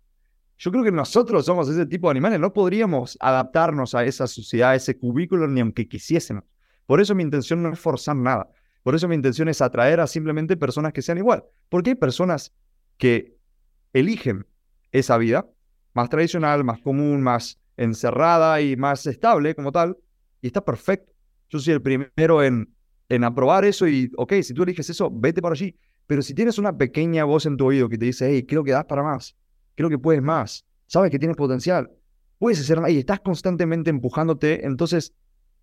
Yo 0.57 0.71
creo 0.71 0.83
que 0.83 0.91
nosotros 0.91 1.45
somos 1.45 1.69
ese 1.69 1.85
tipo 1.85 2.07
de 2.07 2.11
animales, 2.11 2.39
no 2.39 2.53
podríamos 2.53 3.17
adaptarnos 3.19 3.95
a 3.95 4.03
esa 4.03 4.27
sociedad, 4.27 4.71
a 4.71 4.75
ese 4.75 4.97
cubículo, 4.97 5.47
ni 5.47 5.61
aunque 5.61 5.87
quisiésemos. 5.87 6.43
Por 6.85 6.99
eso 6.99 7.15
mi 7.15 7.23
intención 7.23 7.63
no 7.63 7.71
es 7.71 7.79
forzar 7.79 8.15
nada. 8.15 8.49
Por 8.81 8.95
eso 8.95 9.07
mi 9.07 9.15
intención 9.15 9.47
es 9.47 9.61
atraer 9.61 9.99
a 9.99 10.07
simplemente 10.07 10.57
personas 10.57 10.93
que 10.93 11.01
sean 11.01 11.17
igual. 11.17 11.43
Porque 11.69 11.91
hay 11.91 11.95
personas 11.95 12.53
que 12.97 13.37
eligen 13.93 14.45
esa 14.91 15.17
vida 15.17 15.45
más 15.93 16.09
tradicional, 16.09 16.63
más 16.63 16.79
común, 16.79 17.21
más 17.21 17.59
encerrada 17.77 18.61
y 18.61 18.75
más 18.75 19.05
estable 19.05 19.55
como 19.55 19.71
tal, 19.71 19.97
y 20.41 20.47
está 20.47 20.63
perfecto. 20.63 21.13
Yo 21.49 21.59
soy 21.59 21.73
el 21.73 21.81
primero 21.81 22.43
en, 22.43 22.73
en 23.09 23.23
aprobar 23.23 23.63
eso 23.65 23.87
y, 23.87 24.11
ok, 24.17 24.33
si 24.41 24.53
tú 24.53 24.63
eliges 24.63 24.89
eso, 24.89 25.09
vete 25.11 25.41
por 25.41 25.51
allí. 25.51 25.77
Pero 26.07 26.21
si 26.21 26.33
tienes 26.33 26.57
una 26.57 26.77
pequeña 26.77 27.23
voz 27.23 27.45
en 27.45 27.57
tu 27.57 27.65
oído 27.65 27.89
que 27.89 27.97
te 27.97 28.05
dice, 28.05 28.29
hey, 28.29 28.45
creo 28.45 28.63
que 28.63 28.71
das 28.71 28.85
para 28.85 29.03
más, 29.03 29.35
creo 29.75 29.89
que 29.89 29.97
puedes 29.97 30.21
más, 30.21 30.65
sabes 30.87 31.11
que 31.11 31.19
tienes 31.19 31.37
potencial, 31.37 31.91
puedes 32.37 32.59
hacer 32.59 32.79
más 32.81 32.91
y 32.91 32.99
estás 32.99 33.21
constantemente 33.21 33.89
empujándote, 33.89 34.65
entonces 34.65 35.13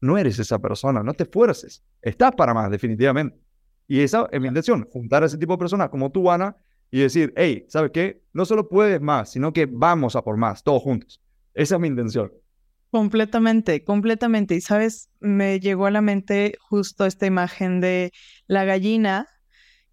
no 0.00 0.16
eres 0.16 0.38
esa 0.38 0.58
persona, 0.58 1.02
no 1.02 1.12
te 1.14 1.24
esfuerces, 1.24 1.82
estás 2.00 2.32
para 2.32 2.54
más, 2.54 2.70
definitivamente. 2.70 3.38
Y 3.86 4.00
esa 4.00 4.28
es 4.30 4.40
mi 4.40 4.48
intención, 4.48 4.88
juntar 4.90 5.22
a 5.22 5.26
ese 5.26 5.36
tipo 5.36 5.52
de 5.54 5.58
personas 5.58 5.90
como 5.90 6.10
tú, 6.10 6.30
Ana, 6.30 6.56
y 6.90 7.00
decir, 7.00 7.32
hey, 7.36 7.66
¿sabes 7.68 7.90
qué? 7.92 8.22
No 8.32 8.44
solo 8.44 8.68
puedes 8.68 9.00
más, 9.00 9.32
sino 9.32 9.52
que 9.52 9.66
vamos 9.66 10.16
a 10.16 10.22
por 10.22 10.36
más, 10.36 10.62
todos 10.62 10.82
juntos. 10.82 11.20
Esa 11.54 11.74
es 11.74 11.80
mi 11.80 11.88
intención. 11.88 12.32
Completamente, 12.90 13.84
completamente. 13.84 14.56
Y 14.56 14.60
sabes, 14.60 15.10
me 15.20 15.60
llegó 15.60 15.86
a 15.86 15.90
la 15.90 16.00
mente 16.00 16.56
justo 16.60 17.06
esta 17.06 17.26
imagen 17.26 17.80
de 17.80 18.12
la 18.46 18.64
gallina 18.64 19.28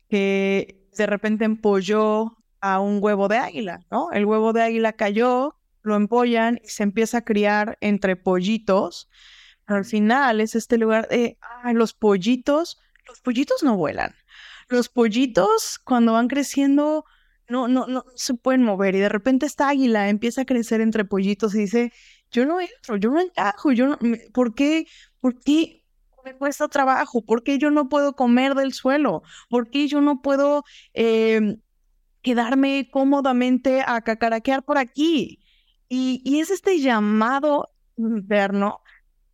que 0.09 0.87
de 0.95 1.05
repente 1.05 1.45
empolló 1.45 2.37
a 2.61 2.79
un 2.79 2.99
huevo 3.01 3.27
de 3.27 3.37
águila, 3.37 3.85
¿no? 3.91 4.11
El 4.11 4.25
huevo 4.25 4.53
de 4.53 4.63
águila 4.63 4.93
cayó, 4.93 5.55
lo 5.83 5.95
empollan 5.95 6.59
y 6.63 6.69
se 6.69 6.83
empieza 6.83 7.19
a 7.19 7.25
criar 7.25 7.77
entre 7.81 8.15
pollitos. 8.15 9.09
Pero 9.65 9.77
al 9.77 9.85
final 9.85 10.41
es 10.41 10.55
este 10.55 10.77
lugar 10.77 11.07
de, 11.09 11.37
ah, 11.41 11.73
los 11.73 11.93
pollitos, 11.93 12.79
los 13.07 13.21
pollitos 13.21 13.63
no 13.63 13.77
vuelan. 13.77 14.15
Los 14.69 14.89
pollitos 14.89 15.79
cuando 15.79 16.13
van 16.13 16.27
creciendo 16.27 17.05
no, 17.49 17.67
no, 17.67 17.87
no 17.87 18.05
se 18.15 18.33
pueden 18.33 18.63
mover 18.63 18.95
y 18.95 18.99
de 18.99 19.09
repente 19.09 19.45
esta 19.45 19.69
águila 19.69 20.09
empieza 20.09 20.41
a 20.41 20.45
crecer 20.45 20.81
entre 20.81 21.05
pollitos 21.05 21.55
y 21.55 21.59
dice, 21.59 21.93
yo 22.31 22.45
no 22.45 22.59
entro, 22.59 22.97
yo 22.97 23.09
no 23.09 23.21
encajo, 23.21 23.71
yo 23.71 23.87
no, 23.87 23.97
¿por 24.33 24.53
qué? 24.53 24.87
¿Por 25.21 25.39
qué 25.39 25.85
me 26.27 26.37
cuesta 26.37 26.67
trabajo? 26.67 27.21
¿Por 27.21 27.43
qué 27.43 27.57
yo 27.57 27.71
no 27.71 27.89
puedo 27.89 28.15
comer 28.15 28.53
del 28.53 28.73
suelo? 28.73 29.23
¿Por 29.49 29.69
qué 29.69 29.87
yo 29.87 30.01
no 30.01 30.21
puedo 30.21 30.63
em, 30.93 31.61
quedarme 32.21 32.89
cómodamente 32.91 33.81
a 33.85 34.01
cacaraquear 34.01 34.63
por 34.63 34.77
aquí? 34.77 35.39
Y, 35.89 36.21
y 36.25 36.39
es 36.39 36.51
este 36.51 36.79
llamado 36.79 37.69
interno 37.97 38.81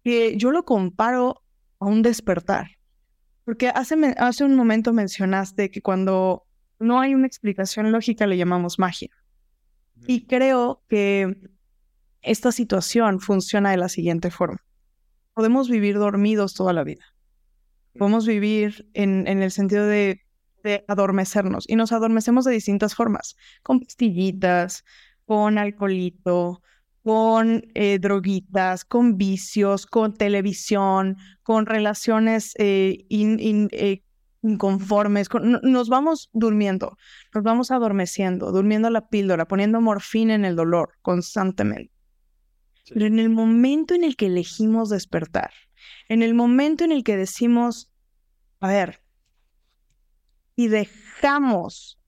que 0.03 0.37
yo 0.37 0.51
lo 0.51 0.63
comparo 0.65 1.43
a 1.79 1.85
un 1.85 2.01
despertar. 2.01 2.67
Porque 3.45 3.69
hace, 3.69 3.95
hace 4.17 4.43
un 4.43 4.55
momento 4.55 4.93
mencionaste 4.93 5.71
que 5.71 5.81
cuando 5.81 6.45
no 6.79 6.99
hay 6.99 7.15
una 7.15 7.27
explicación 7.27 7.91
lógica 7.91 8.27
le 8.27 8.37
llamamos 8.37 8.77
magia. 8.77 9.09
Y 10.05 10.25
creo 10.27 10.83
que 10.89 11.37
esta 12.21 12.51
situación 12.51 13.19
funciona 13.19 13.71
de 13.71 13.77
la 13.77 13.89
siguiente 13.89 14.29
forma. 14.29 14.59
Podemos 15.33 15.69
vivir 15.69 15.97
dormidos 15.97 16.53
toda 16.53 16.73
la 16.73 16.83
vida. 16.83 17.03
Podemos 17.97 18.25
vivir 18.25 18.89
en, 18.93 19.27
en 19.27 19.43
el 19.43 19.51
sentido 19.51 19.85
de, 19.85 20.21
de, 20.63 20.83
adormecernos 20.87 21.65
y 21.67 21.75
nos 21.75 21.91
adormecemos 21.91 22.45
de 22.45 22.53
distintas 22.53 22.95
formas, 22.95 23.35
con 23.61 23.79
pastillitas, 23.79 24.83
con 25.25 25.57
alcoholito, 25.57 26.61
con 27.03 27.63
eh, 27.73 27.99
droguitas, 27.99 28.85
con 28.85 29.17
vicios, 29.17 29.85
con 29.85 30.13
televisión, 30.13 31.17
con 31.43 31.65
relaciones 31.65 32.53
eh, 32.57 33.05
eh, 33.09 34.03
inconformes, 34.41 35.29
nos 35.63 35.89
vamos 35.89 36.29
durmiendo, 36.33 36.97
nos 37.33 37.43
vamos 37.43 37.71
adormeciendo, 37.71 38.51
durmiendo 38.51 38.89
la 38.89 39.07
píldora, 39.07 39.47
poniendo 39.47 39.81
morfina 39.81 40.35
en 40.35 40.45
el 40.45 40.55
dolor 40.55 40.93
constantemente. 41.01 41.92
Pero 42.89 43.05
en 43.05 43.19
el 43.19 43.29
momento 43.29 43.93
en 43.93 44.03
el 44.03 44.15
que 44.15 44.27
elegimos 44.27 44.89
despertar, 44.89 45.51
en 46.09 46.21
el 46.21 46.33
momento 46.33 46.83
en 46.83 46.91
el 46.91 47.03
que 47.03 47.17
decimos, 47.17 47.91
a 48.59 48.67
ver, 48.67 49.01
y 50.55 50.67
dejamos 50.67 51.99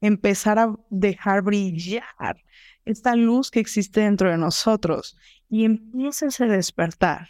empezar 0.00 0.58
a 0.58 0.74
dejar 0.90 1.42
brillar 1.42 2.36
esta 2.84 3.14
luz 3.14 3.50
que 3.50 3.60
existe 3.60 4.00
dentro 4.00 4.30
de 4.30 4.38
nosotros 4.38 5.16
y 5.48 5.64
empiezas 5.64 6.40
a 6.40 6.46
despertar, 6.46 7.28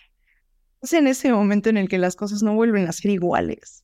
es 0.80 0.92
en 0.92 1.06
ese 1.06 1.32
momento 1.32 1.68
en 1.68 1.76
el 1.76 1.88
que 1.88 1.98
las 1.98 2.16
cosas 2.16 2.42
no 2.42 2.54
vuelven 2.54 2.88
a 2.88 2.92
ser 2.92 3.10
iguales 3.10 3.82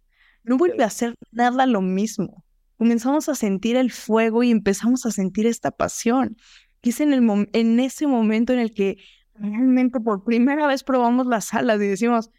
no 0.48 0.56
vuelve 0.56 0.82
a 0.82 0.90
ser 0.90 1.14
nada 1.30 1.66
lo 1.66 1.80
mismo. 1.82 2.44
Comenzamos 2.76 3.28
a 3.28 3.34
sentir 3.34 3.76
el 3.76 3.90
fuego 3.92 4.42
y 4.42 4.50
empezamos 4.50 5.04
a 5.04 5.10
sentir 5.10 5.46
esta 5.46 5.70
pasión. 5.70 6.36
Y 6.82 6.90
es 6.90 7.00
en, 7.00 7.12
el 7.12 7.48
en 7.52 7.80
ese 7.80 8.06
momento 8.06 8.52
en 8.52 8.60
el 8.60 8.72
que 8.72 8.98
realmente 9.34 10.00
por 10.00 10.24
primera 10.24 10.66
vez 10.66 10.82
probamos 10.84 11.26
las 11.26 11.52
alas 11.54 11.80
y 11.80 11.86
decimos, 11.86 12.30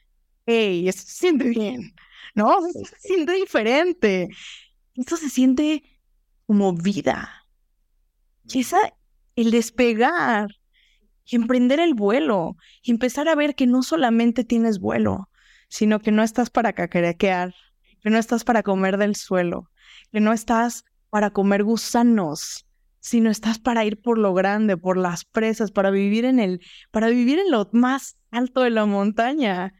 hey, 0.45 0.87
esto 0.87 1.03
se 1.03 1.13
siente 1.13 1.49
bien, 1.49 1.93
¿no? 2.35 2.65
Esto 2.65 2.85
se 2.85 3.07
siente 3.07 3.33
diferente. 3.33 4.29
Esto 4.95 5.17
se 5.17 5.29
siente 5.29 5.83
como 6.45 6.73
vida. 6.73 7.45
Y 8.45 8.61
esa, 8.61 8.79
el 9.35 9.51
despegar 9.51 10.49
y 11.25 11.35
emprender 11.35 11.79
el 11.79 11.93
vuelo 11.93 12.57
y 12.81 12.91
empezar 12.91 13.27
a 13.27 13.35
ver 13.35 13.55
que 13.55 13.67
no 13.67 13.83
solamente 13.83 14.43
tienes 14.43 14.79
vuelo, 14.79 15.29
sino 15.69 15.99
que 15.99 16.11
no 16.11 16.23
estás 16.23 16.49
para 16.49 16.73
cacarequear, 16.73 17.53
que 18.01 18.09
no 18.09 18.17
estás 18.17 18.43
para 18.43 18.63
comer 18.63 18.97
del 18.97 19.15
suelo, 19.15 19.69
que 20.11 20.19
no 20.19 20.33
estás 20.33 20.85
para 21.09 21.29
comer 21.29 21.63
gusanos, 21.63 22.65
sino 22.99 23.29
estás 23.29 23.59
para 23.59 23.85
ir 23.85 24.01
por 24.01 24.17
lo 24.17 24.33
grande, 24.33 24.77
por 24.77 24.97
las 24.97 25.25
presas, 25.25 25.71
para 25.71 25.89
vivir 25.89 26.25
en 26.25 26.39
el, 26.39 26.61
para 26.91 27.09
vivir 27.09 27.39
en 27.39 27.51
lo 27.51 27.69
más 27.71 28.17
alto 28.31 28.61
de 28.61 28.69
la 28.69 28.85
montaña. 28.85 29.73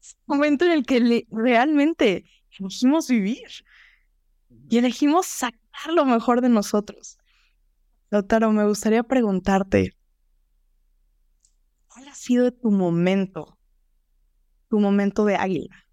Es 0.00 0.16
un 0.26 0.36
momento 0.36 0.64
en 0.64 0.72
el 0.72 0.86
que 0.86 1.26
realmente 1.30 2.24
elegimos 2.58 3.08
vivir 3.08 3.48
y 4.68 4.78
elegimos 4.78 5.26
sacar 5.26 5.92
lo 5.92 6.04
mejor 6.04 6.40
de 6.40 6.48
nosotros. 6.48 7.18
Lautaro, 8.10 8.52
me 8.52 8.66
gustaría 8.66 9.02
preguntarte, 9.02 9.96
¿cuál 11.86 12.08
ha 12.08 12.14
sido 12.14 12.52
tu 12.52 12.70
momento, 12.70 13.58
tu 14.68 14.78
momento 14.80 15.24
de 15.24 15.36
águila? 15.36 15.86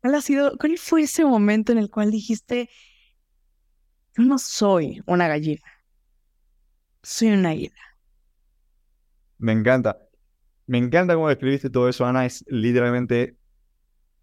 ¿Cuál 0.00 0.14
ha 0.14 0.20
sido, 0.20 0.56
cuál 0.58 0.78
fue 0.78 1.02
ese 1.02 1.24
momento 1.24 1.72
en 1.72 1.78
el 1.78 1.90
cual 1.90 2.10
dijiste, 2.10 2.70
yo 4.16 4.24
no 4.24 4.38
soy 4.38 5.02
una 5.06 5.26
gallina, 5.26 5.62
soy 7.04 7.28
una 7.28 7.50
águila? 7.50 7.74
Me 9.38 9.52
encanta. 9.52 9.98
Me 10.66 10.78
encanta 10.78 11.14
cómo 11.14 11.28
describiste 11.28 11.70
todo 11.70 11.88
eso, 11.88 12.06
Ana. 12.06 12.26
Es 12.26 12.44
literalmente 12.48 13.36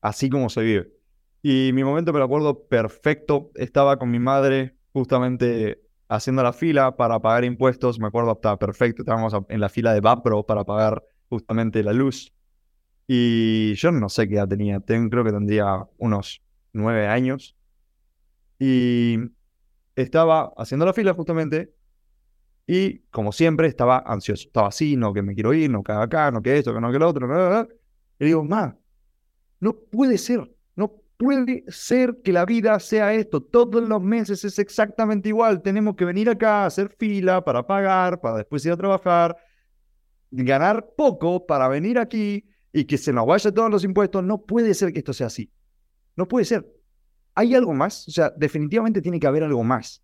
así 0.01 0.29
como 0.29 0.49
se 0.49 0.61
vive. 0.61 0.91
Y 1.43 1.71
mi 1.73 1.83
momento 1.83 2.11
me 2.13 2.19
lo 2.19 2.25
acuerdo 2.25 2.67
perfecto. 2.67 3.51
Estaba 3.55 3.97
con 3.97 4.11
mi 4.11 4.19
madre 4.19 4.75
justamente 4.93 5.81
haciendo 6.07 6.43
la 6.43 6.53
fila 6.53 6.97
para 6.97 7.19
pagar 7.19 7.45
impuestos. 7.45 7.99
Me 7.99 8.07
acuerdo, 8.07 8.33
estaba 8.33 8.57
perfecto. 8.57 9.03
Estábamos 9.03 9.33
en 9.47 9.59
la 9.59 9.69
fila 9.69 9.93
de 9.93 10.01
Vapro 10.01 10.45
para 10.45 10.63
pagar 10.65 11.03
justamente 11.29 11.83
la 11.83 11.93
luz. 11.93 12.33
Y 13.07 13.73
yo 13.75 13.91
no 13.91 14.09
sé 14.09 14.27
qué 14.27 14.35
edad 14.35 14.47
tenía. 14.47 14.79
creo 14.81 15.23
que 15.23 15.31
tendría 15.31 15.87
unos 15.97 16.41
nueve 16.73 17.07
años. 17.07 17.55
Y 18.59 19.17
estaba 19.95 20.53
haciendo 20.57 20.85
la 20.85 20.93
fila 20.93 21.13
justamente. 21.13 21.73
Y 22.71 22.99
como 23.09 23.31
siempre, 23.31 23.67
estaba 23.67 23.99
ansioso. 24.05 24.47
Estaba 24.47 24.69
así, 24.69 24.95
no 24.95 25.13
que 25.13 25.21
me 25.21 25.33
quiero 25.33 25.53
ir, 25.53 25.69
no 25.69 25.83
que 25.83 25.91
acá, 25.91 26.31
no 26.31 26.41
que 26.41 26.57
esto, 26.57 26.73
que 26.73 26.79
no 26.79 26.91
que 26.91 26.99
lo 26.99 27.09
otro. 27.09 27.67
Y 28.19 28.25
digo, 28.25 28.43
ma, 28.43 28.77
no 29.59 29.75
puede 29.75 30.17
ser 30.17 30.49
puede 31.21 31.63
ser 31.67 32.17
que 32.23 32.33
la 32.33 32.45
vida 32.45 32.79
sea 32.79 33.13
esto. 33.13 33.43
Todos 33.43 33.87
los 33.87 34.01
meses 34.01 34.43
es 34.43 34.57
exactamente 34.57 35.29
igual. 35.29 35.61
Tenemos 35.61 35.95
que 35.95 36.03
venir 36.03 36.27
acá, 36.27 36.65
hacer 36.65 36.89
fila 36.97 37.43
para 37.43 37.67
pagar, 37.67 38.19
para 38.19 38.37
después 38.37 38.65
ir 38.65 38.71
a 38.71 38.77
trabajar, 38.77 39.37
ganar 40.31 40.89
poco 40.97 41.45
para 41.45 41.67
venir 41.67 41.99
aquí 41.99 42.49
y 42.73 42.85
que 42.85 42.97
se 42.97 43.13
nos 43.13 43.27
vaya 43.27 43.51
todos 43.51 43.69
los 43.69 43.83
impuestos. 43.83 44.23
No 44.23 44.41
puede 44.41 44.73
ser 44.73 44.91
que 44.91 44.99
esto 44.99 45.13
sea 45.13 45.27
así. 45.27 45.51
No 46.15 46.27
puede 46.27 46.45
ser. 46.45 46.67
¿Hay 47.35 47.53
algo 47.53 47.73
más? 47.73 48.07
O 48.07 48.11
sea, 48.11 48.33
definitivamente 48.35 48.99
tiene 48.99 49.19
que 49.19 49.27
haber 49.27 49.43
algo 49.43 49.63
más. 49.63 50.01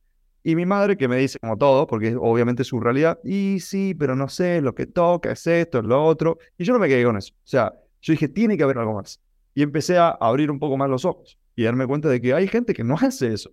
Y 0.48 0.56
mi 0.56 0.66
madre 0.66 0.96
que 0.96 1.10
me 1.10 1.18
dice 1.18 1.40
como 1.40 1.58
todo, 1.58 1.86
porque 1.88 2.16
obviamente 2.16 2.62
es 2.62 2.70
su 2.70 2.80
realidad, 2.80 3.20
y 3.22 3.60
sí, 3.60 3.94
pero 3.94 4.16
no 4.16 4.30
sé, 4.30 4.62
lo 4.62 4.74
que 4.74 4.86
toca 4.86 5.34
es 5.34 5.46
esto, 5.46 5.80
es 5.80 5.84
lo 5.84 6.06
otro. 6.06 6.38
Y 6.58 6.64
yo 6.64 6.72
no 6.72 6.80
me 6.80 6.88
quedé 6.88 7.04
con 7.04 7.18
eso. 7.18 7.34
O 7.34 7.48
sea, 7.48 7.74
yo 8.02 8.14
dije, 8.14 8.30
tiene 8.30 8.56
que 8.56 8.64
haber 8.64 8.78
algo 8.78 8.94
más 8.94 9.20
y 9.54 9.62
empecé 9.62 9.98
a 9.98 10.12
abrir 10.12 10.50
un 10.50 10.58
poco 10.58 10.78
más 10.78 10.90
los 10.90 11.04
ojos 11.04 11.38
y 11.54 11.64
darme 11.64 11.86
cuenta 11.86 12.08
de 12.08 12.22
que 12.22 12.34
hay 12.34 12.48
gente 12.48 12.74
que 12.74 12.86
no 12.86 12.96
hace 13.02 13.34
eso. 13.34 13.52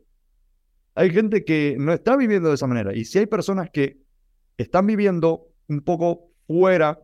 Hay 0.95 1.11
gente 1.11 1.45
que 1.45 1.75
no 1.81 1.93
está 1.93 2.17
viviendo 2.17 2.51
de 2.51 2.55
esa 2.55 2.69
manera. 2.69 2.95
Y 2.95 3.05
si 3.07 3.19
hay 3.19 3.27
personas 3.27 3.71
que 3.73 3.99
están 4.57 4.87
viviendo 4.87 5.49
un 5.67 5.81
poco 5.81 6.31
fuera 6.47 7.03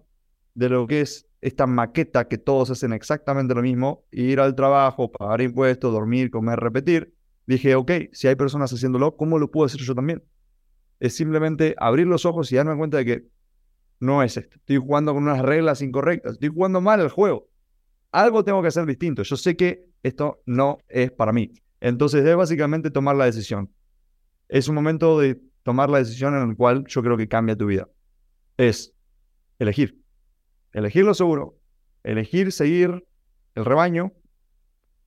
de 0.54 0.68
lo 0.68 0.86
que 0.86 1.00
es 1.00 1.26
esta 1.40 1.66
maqueta 1.66 2.28
que 2.28 2.38
todos 2.38 2.70
hacen 2.70 2.92
exactamente 2.92 3.56
lo 3.56 3.62
mismo, 3.62 4.04
ir 4.12 4.38
al 4.38 4.54
trabajo, 4.54 5.10
pagar 5.10 5.40
impuestos, 5.40 5.92
dormir, 5.92 6.30
comer, 6.30 6.60
repetir, 6.60 7.12
dije, 7.54 7.74
ok, 7.74 7.90
si 8.12 8.28
hay 8.28 8.36
personas 8.36 8.72
haciéndolo, 8.72 9.16
¿cómo 9.16 9.38
lo 9.38 9.50
puedo 9.50 9.66
hacer 9.66 9.80
yo 9.80 9.94
también? 9.94 10.22
Es 10.98 11.14
simplemente 11.14 11.74
abrir 11.78 12.06
los 12.06 12.24
ojos 12.26 12.50
y 12.52 12.56
darme 12.56 12.76
cuenta 12.76 12.98
de 12.98 13.04
que 13.04 13.22
no 14.00 14.22
es 14.22 14.36
esto. 14.36 14.56
Estoy 14.56 14.78
jugando 14.78 15.14
con 15.14 15.22
unas 15.22 15.40
reglas 15.40 15.82
incorrectas, 15.82 16.34
estoy 16.34 16.48
jugando 16.48 16.80
mal 16.80 17.00
el 17.00 17.08
juego 17.08 17.50
algo 18.12 18.44
tengo 18.44 18.62
que 18.62 18.68
hacer 18.68 18.86
distinto. 18.86 19.22
Yo 19.22 19.36
sé 19.36 19.56
que 19.56 19.86
esto 20.02 20.42
no 20.46 20.78
es 20.88 21.10
para 21.10 21.32
mí. 21.32 21.52
Entonces 21.80 22.24
es 22.24 22.36
básicamente 22.36 22.90
tomar 22.90 23.16
la 23.16 23.24
decisión. 23.24 23.72
Es 24.48 24.68
un 24.68 24.74
momento 24.74 25.18
de 25.18 25.40
tomar 25.62 25.90
la 25.90 25.98
decisión 25.98 26.34
en 26.34 26.50
el 26.50 26.56
cual 26.56 26.84
yo 26.86 27.02
creo 27.02 27.16
que 27.16 27.28
cambia 27.28 27.56
tu 27.56 27.66
vida. 27.66 27.88
Es 28.56 28.92
elegir. 29.58 30.02
Elegir 30.72 31.04
lo 31.04 31.14
seguro. 31.14 31.58
Elegir 32.02 32.52
seguir 32.52 33.06
el 33.54 33.64
rebaño 33.64 34.12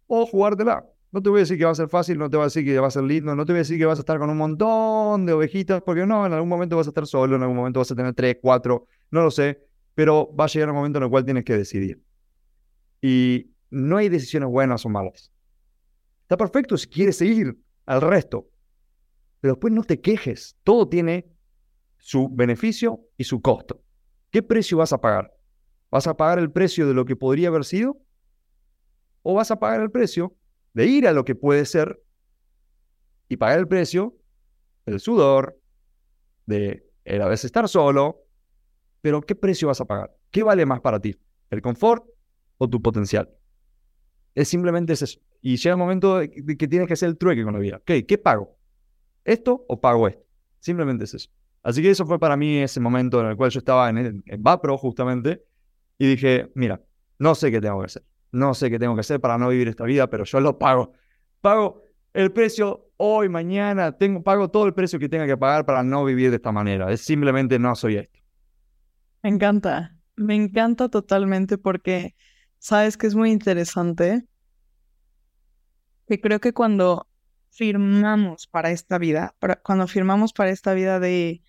o 0.07 0.25
jugártela. 0.25 0.85
No 1.13 1.21
te 1.21 1.29
voy 1.29 1.37
a 1.37 1.41
decir 1.41 1.59
que 1.59 1.65
va 1.65 1.69
a 1.69 1.75
ser 1.75 1.89
fácil, 1.89 2.17
no 2.17 2.27
te 2.27 2.37
voy 2.37 2.45
a 2.45 2.47
decir 2.47 2.65
que 2.65 2.79
va 2.79 2.87
a 2.87 2.91
ser 2.91 3.03
lindo, 3.03 3.35
no 3.35 3.45
te 3.45 3.53
voy 3.53 3.57
a 3.57 3.61
decir 3.61 3.77
que 3.77 3.85
vas 3.85 3.99
a 3.99 4.01
estar 4.01 4.17
con 4.17 4.31
un 4.31 4.37
montón 4.37 5.27
de 5.27 5.33
ovejitas, 5.33 5.83
porque 5.83 6.07
no, 6.07 6.25
en 6.25 6.33
algún 6.33 6.49
momento 6.49 6.75
vas 6.75 6.87
a 6.87 6.89
estar 6.89 7.05
solo, 7.05 7.35
en 7.35 7.43
algún 7.43 7.55
momento 7.55 7.79
vas 7.79 7.91
a 7.91 7.95
tener 7.95 8.15
tres, 8.15 8.37
cuatro, 8.41 8.87
no 9.11 9.21
lo 9.21 9.29
sé, 9.29 9.63
pero 9.93 10.35
va 10.35 10.45
a 10.45 10.47
llegar 10.47 10.71
un 10.71 10.75
momento 10.75 10.97
en 10.97 11.03
el 11.03 11.11
cual 11.11 11.23
tienes 11.23 11.45
que 11.45 11.55
decidir. 11.55 12.03
Y 12.99 13.51
no 13.69 13.97
hay 13.97 14.09
decisiones 14.09 14.49
buenas 14.49 14.87
o 14.87 14.89
malas. 14.89 15.31
Está 16.23 16.35
perfecto 16.35 16.75
si 16.77 16.87
quieres 16.87 17.15
seguir 17.15 17.59
al 17.85 18.01
resto, 18.01 18.49
pero 19.39 19.53
después 19.53 19.71
no 19.71 19.83
te 19.83 20.01
quejes. 20.01 20.57
Todo 20.63 20.89
tiene 20.89 21.27
su 21.99 22.27
beneficio 22.27 23.01
y 23.17 23.25
su 23.25 23.39
costo. 23.39 23.83
¿Qué 24.31 24.41
precio 24.41 24.79
vas 24.79 24.93
a 24.93 24.99
pagar? 24.99 25.31
¿Vas 25.91 26.07
a 26.07 26.17
pagar 26.17 26.39
el 26.39 26.51
precio 26.51 26.87
de 26.87 26.95
lo 26.95 27.05
que 27.05 27.15
podría 27.15 27.49
haber 27.49 27.65
sido? 27.65 28.01
¿O 29.21 29.35
vas 29.35 29.51
a 29.51 29.59
pagar 29.59 29.79
el 29.79 29.91
precio 29.91 30.35
de 30.73 30.85
ir 30.85 31.07
a 31.07 31.13
lo 31.13 31.25
que 31.25 31.35
puede 31.35 31.65
ser 31.65 32.01
y 33.29 33.37
pagar 33.37 33.59
el 33.59 33.67
precio 33.67 34.15
del 34.85 34.99
sudor, 34.99 35.59
de 36.45 36.85
a 37.05 37.27
veces 37.27 37.45
estar 37.45 37.67
solo? 37.69 38.25
Pero 39.01 39.21
¿qué 39.21 39.35
precio 39.35 39.67
vas 39.67 39.81
a 39.81 39.85
pagar? 39.85 40.15
¿Qué 40.31 40.43
vale 40.43 40.65
más 40.65 40.81
para 40.81 40.99
ti? 40.99 41.15
¿El 41.49 41.61
confort 41.61 42.05
o 42.57 42.69
tu 42.69 42.81
potencial. 42.81 43.29
Es 44.35 44.47
simplemente 44.47 44.93
eso. 44.93 45.05
Y 45.41 45.57
llega 45.57 45.73
el 45.73 45.77
momento 45.77 46.19
de 46.19 46.29
que 46.29 46.67
tienes 46.67 46.87
que 46.87 46.93
hacer 46.93 47.09
el 47.09 47.17
trueque 47.17 47.43
con 47.43 47.53
la 47.53 47.59
vida. 47.59 47.77
Ok, 47.77 48.05
¿qué 48.07 48.17
pago? 48.17 48.57
¿Esto 49.23 49.65
o 49.67 49.79
pago 49.79 50.07
esto? 50.07 50.23
Simplemente 50.59 51.03
es 51.03 51.13
eso. 51.13 51.29
Así 51.61 51.81
que 51.81 51.89
eso 51.89 52.05
fue 52.05 52.19
para 52.19 52.37
mí 52.37 52.57
ese 52.57 52.79
momento 52.79 53.21
en 53.21 53.27
el 53.27 53.37
cual 53.37 53.51
yo 53.51 53.59
estaba 53.59 53.89
en, 53.89 53.97
el, 53.97 54.23
en 54.25 54.43
Vapro 54.43 54.77
justamente 54.77 55.43
y 55.97 56.07
dije, 56.07 56.51
mira, 56.55 56.81
no 57.19 57.35
sé 57.35 57.51
qué 57.51 57.61
tengo 57.61 57.79
que 57.79 57.85
hacer. 57.85 58.03
No 58.33 58.53
sé 58.53 58.69
qué 58.69 58.77
tengo 58.77 58.95
que 58.95 59.01
hacer 59.01 59.21
para 59.21 59.37
no 59.37 59.47
vivir 59.47 59.69
esta 59.69 59.85
vida, 59.85 60.09
pero 60.09 60.25
yo 60.25 60.41
lo 60.41 60.59
pago. 60.59 60.91
Pago 61.39 61.83
el 62.13 62.33
precio 62.33 62.91
hoy, 62.97 63.29
mañana, 63.29 63.97
tengo, 63.97 64.21
pago 64.21 64.51
todo 64.51 64.65
el 64.65 64.73
precio 64.73 64.99
que 64.99 65.07
tenga 65.07 65.25
que 65.25 65.37
pagar 65.37 65.65
para 65.65 65.81
no 65.81 66.03
vivir 66.03 66.29
de 66.29 66.35
esta 66.35 66.51
manera. 66.51 66.91
Es 66.91 67.01
simplemente 67.01 67.57
no 67.57 67.73
soy 67.75 67.95
esto. 67.95 68.19
Me 69.21 69.29
encanta, 69.29 69.95
me 70.17 70.35
encanta 70.35 70.89
totalmente 70.89 71.57
porque 71.57 72.15
Sabes 72.63 72.95
que 72.95 73.07
es 73.07 73.13
muy 73.13 73.29
interesante 73.29 74.25
que 76.07 76.21
creo 76.21 76.39
que 76.39 76.53
cuando 76.53 77.09
firmamos 77.49 78.47
para 78.47 78.71
esta 78.71 78.97
vida, 78.97 79.35
cuando 79.65 79.85
firmamos 79.85 80.31
para 80.31 80.49
esta 80.49 80.73
vida 80.73 81.01
de, 81.01 81.43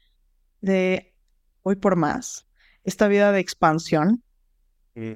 de 0.60 1.14
hoy 1.62 1.76
por 1.76 1.94
más, 1.94 2.48
esta 2.82 3.06
vida 3.06 3.30
de 3.30 3.38
expansión, 3.38 4.24
mm. 4.96 5.12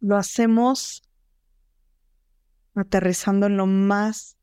Lo 0.00 0.16
hacemos 0.16 1.02
aterrizando 2.74 3.46
en 3.46 3.56
lo 3.56 3.66
más 3.66 4.38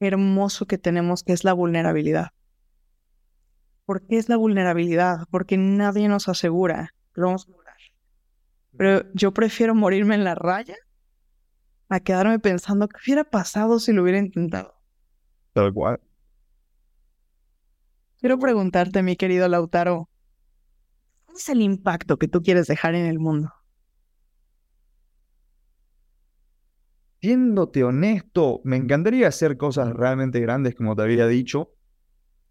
hermoso 0.00 0.66
que 0.66 0.78
tenemos, 0.78 1.22
que 1.22 1.32
es 1.32 1.44
la 1.44 1.52
vulnerabilidad. 1.52 2.30
¿Por 3.84 4.06
qué 4.06 4.16
es 4.16 4.28
la 4.28 4.36
vulnerabilidad? 4.36 5.26
Porque 5.30 5.56
nadie 5.56 6.08
nos 6.08 6.28
asegura 6.28 6.94
que 7.14 7.20
vamos 7.20 7.46
pero 8.76 9.04
yo 9.14 9.32
prefiero 9.32 9.74
morirme 9.74 10.16
en 10.16 10.24
la 10.24 10.34
raya 10.34 10.76
a 11.88 12.00
quedarme 12.00 12.38
pensando 12.40 12.88
qué 12.88 12.96
hubiera 13.06 13.24
pasado 13.24 13.78
si 13.78 13.92
lo 13.92 14.02
hubiera 14.02 14.18
intentado. 14.18 14.74
Tal 15.52 15.72
cual. 15.72 16.00
Quiero 18.18 18.38
preguntarte, 18.38 19.02
mi 19.02 19.16
querido 19.16 19.46
Lautaro, 19.48 20.08
¿cuál 21.24 21.36
es 21.36 21.48
el 21.48 21.60
impacto 21.60 22.16
que 22.16 22.26
tú 22.26 22.42
quieres 22.42 22.66
dejar 22.66 22.94
en 22.94 23.06
el 23.06 23.18
mundo? 23.18 23.52
Siéndote 27.24 27.82
honesto, 27.82 28.60
me 28.64 28.76
encantaría 28.76 29.28
hacer 29.28 29.56
cosas 29.56 29.94
realmente 29.94 30.40
grandes, 30.40 30.74
como 30.74 30.94
te 30.94 31.00
había 31.00 31.26
dicho. 31.26 31.70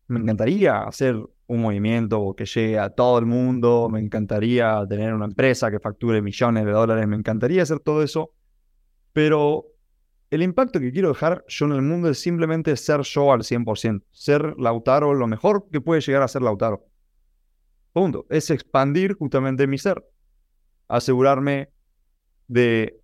Me 0.07 0.19
encantaría 0.19 0.82
hacer 0.82 1.15
un 1.45 1.61
movimiento 1.61 2.34
que 2.36 2.47
llegue 2.47 2.80
a 2.80 2.89
todo 2.89 3.19
el 3.19 3.28
mundo, 3.28 3.88
me 3.91 3.99
encantaría 3.99 4.84
tener 4.89 5.13
una 5.13 5.26
empresa 5.26 5.69
que 5.69 5.80
facture 5.80 6.24
millones 6.24 6.65
de 6.65 6.71
dólares, 6.71 7.07
me 7.07 7.15
encantaría 7.15 7.61
hacer 7.61 7.82
todo 7.82 8.01
eso, 8.01 8.32
pero 9.11 9.65
el 10.32 10.41
impacto 10.41 10.80
que 10.80 10.91
quiero 10.91 11.09
dejar 11.09 11.45
yo 11.47 11.67
en 11.67 11.74
el 11.74 11.84
mundo 11.84 12.09
es 12.09 12.17
simplemente 12.17 12.76
ser 12.76 13.01
yo 13.01 13.32
al 13.32 13.43
100%, 13.43 14.01
ser 14.09 14.55
Lautaro 14.57 15.13
lo 15.13 15.28
mejor 15.28 15.67
que 15.71 15.82
puede 15.82 16.01
llegar 16.01 16.24
a 16.24 16.28
ser 16.28 16.41
Lautaro. 16.41 16.84
Punto. 17.91 18.26
Es 18.28 18.49
expandir 18.49 19.13
justamente 19.13 19.67
mi 19.67 19.78
ser, 19.78 20.03
asegurarme 20.88 21.69
de 22.47 23.02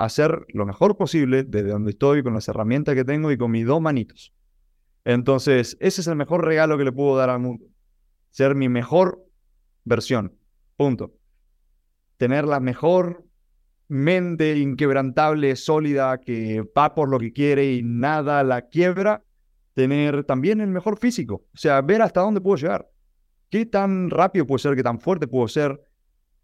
hacer 0.00 0.46
lo 0.48 0.64
mejor 0.64 0.96
posible 0.96 1.44
desde 1.44 1.68
donde 1.68 1.90
estoy, 1.90 2.22
con 2.22 2.32
las 2.32 2.48
herramientas 2.48 2.94
que 2.94 3.04
tengo 3.04 3.30
y 3.30 3.36
con 3.36 3.50
mis 3.50 3.66
dos 3.66 3.82
manitos. 3.82 4.32
Entonces, 5.04 5.76
ese 5.78 6.00
es 6.00 6.06
el 6.06 6.16
mejor 6.16 6.42
regalo 6.42 6.78
que 6.78 6.84
le 6.84 6.92
puedo 6.92 7.18
dar 7.18 7.28
al 7.28 7.40
mundo. 7.40 7.66
Ser 8.30 8.54
mi 8.54 8.70
mejor 8.70 9.22
versión. 9.84 10.38
Punto. 10.76 11.12
Tener 12.16 12.46
la 12.46 12.60
mejor 12.60 13.26
mente 13.88 14.56
inquebrantable, 14.56 15.54
sólida, 15.54 16.18
que 16.18 16.64
va 16.76 16.94
por 16.94 17.10
lo 17.10 17.18
que 17.18 17.34
quiere 17.34 17.70
y 17.70 17.82
nada 17.82 18.42
la 18.42 18.68
quiebra, 18.68 19.22
tener 19.74 20.24
también 20.24 20.62
el 20.62 20.68
mejor 20.68 20.96
físico. 20.96 21.44
O 21.52 21.58
sea, 21.58 21.82
ver 21.82 22.00
hasta 22.00 22.22
dónde 22.22 22.40
puedo 22.40 22.56
llegar. 22.56 22.88
¿Qué 23.50 23.66
tan 23.66 24.08
rápido 24.08 24.46
puedo 24.46 24.58
ser? 24.58 24.76
¿Qué 24.76 24.82
tan 24.82 24.98
fuerte 24.98 25.26
puedo 25.26 25.46
ser? 25.46 25.78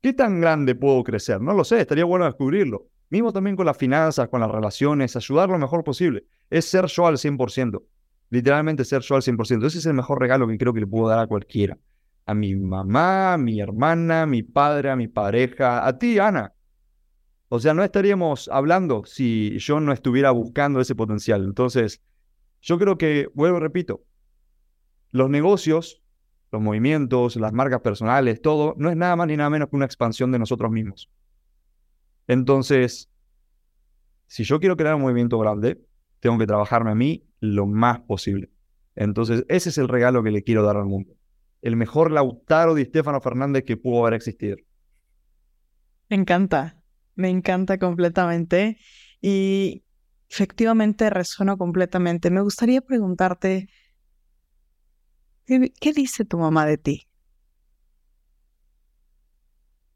¿Qué 0.02 0.12
tan 0.12 0.42
grande 0.42 0.74
puedo 0.74 1.02
crecer? 1.02 1.40
No 1.40 1.54
lo 1.54 1.64
sé, 1.64 1.80
estaría 1.80 2.04
bueno 2.04 2.26
descubrirlo. 2.26 2.90
Mismo 3.08 3.32
también 3.32 3.56
con 3.56 3.66
las 3.66 3.76
finanzas, 3.76 4.28
con 4.28 4.40
las 4.40 4.50
relaciones, 4.50 5.14
ayudar 5.16 5.48
lo 5.48 5.58
mejor 5.58 5.84
posible. 5.84 6.26
Es 6.50 6.64
ser 6.64 6.86
yo 6.86 7.06
al 7.06 7.18
100%. 7.18 7.82
Literalmente 8.30 8.84
ser 8.84 9.02
yo 9.02 9.14
al 9.14 9.22
100%. 9.22 9.66
Ese 9.66 9.78
es 9.78 9.86
el 9.86 9.94
mejor 9.94 10.20
regalo 10.20 10.48
que 10.48 10.58
creo 10.58 10.72
que 10.72 10.80
le 10.80 10.86
puedo 10.86 11.08
dar 11.08 11.20
a 11.20 11.26
cualquiera. 11.26 11.78
A 12.24 12.34
mi 12.34 12.56
mamá, 12.56 13.34
a 13.34 13.38
mi 13.38 13.60
hermana, 13.60 14.22
a 14.22 14.26
mi 14.26 14.42
padre, 14.42 14.90
a 14.90 14.96
mi 14.96 15.06
pareja, 15.06 15.86
a 15.86 15.98
ti, 15.98 16.18
Ana. 16.18 16.52
O 17.48 17.60
sea, 17.60 17.74
no 17.74 17.84
estaríamos 17.84 18.48
hablando 18.48 19.04
si 19.04 19.56
yo 19.58 19.78
no 19.78 19.92
estuviera 19.92 20.32
buscando 20.32 20.80
ese 20.80 20.96
potencial. 20.96 21.44
Entonces, 21.44 22.02
yo 22.60 22.78
creo 22.78 22.98
que, 22.98 23.28
vuelvo, 23.34 23.60
repito, 23.60 24.02
los 25.12 25.30
negocios, 25.30 26.02
los 26.50 26.60
movimientos, 26.60 27.36
las 27.36 27.52
marcas 27.52 27.80
personales, 27.80 28.42
todo, 28.42 28.74
no 28.76 28.90
es 28.90 28.96
nada 28.96 29.14
más 29.14 29.28
ni 29.28 29.36
nada 29.36 29.50
menos 29.50 29.68
que 29.68 29.76
una 29.76 29.84
expansión 29.84 30.32
de 30.32 30.40
nosotros 30.40 30.72
mismos. 30.72 31.08
Entonces, 32.26 33.10
si 34.26 34.44
yo 34.44 34.58
quiero 34.60 34.76
crear 34.76 34.94
un 34.94 35.02
movimiento 35.02 35.38
grande, 35.38 35.80
tengo 36.20 36.38
que 36.38 36.46
trabajarme 36.46 36.90
a 36.90 36.94
mí 36.94 37.28
lo 37.40 37.66
más 37.66 38.00
posible. 38.00 38.50
Entonces, 38.94 39.44
ese 39.48 39.68
es 39.68 39.78
el 39.78 39.88
regalo 39.88 40.22
que 40.22 40.30
le 40.30 40.42
quiero 40.42 40.62
dar 40.62 40.76
al 40.76 40.86
mundo. 40.86 41.14
El 41.62 41.76
mejor 41.76 42.10
Lautaro 42.10 42.74
de 42.74 42.82
Estefano 42.82 43.20
Fernández 43.20 43.64
que 43.64 43.76
pudo 43.76 44.02
haber 44.02 44.14
existido. 44.14 44.56
Me 46.08 46.16
encanta, 46.16 46.80
me 47.14 47.28
encanta 47.28 47.78
completamente. 47.78 48.78
Y 49.20 49.84
efectivamente 50.28 51.10
resueno 51.10 51.56
completamente. 51.56 52.30
Me 52.30 52.40
gustaría 52.40 52.80
preguntarte, 52.80 53.68
¿qué, 55.46 55.92
dice 55.92 56.24
tu 56.24 56.38
mamá 56.38 56.66
de 56.66 56.78
ti? 56.78 57.08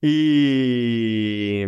Y 0.02 1.66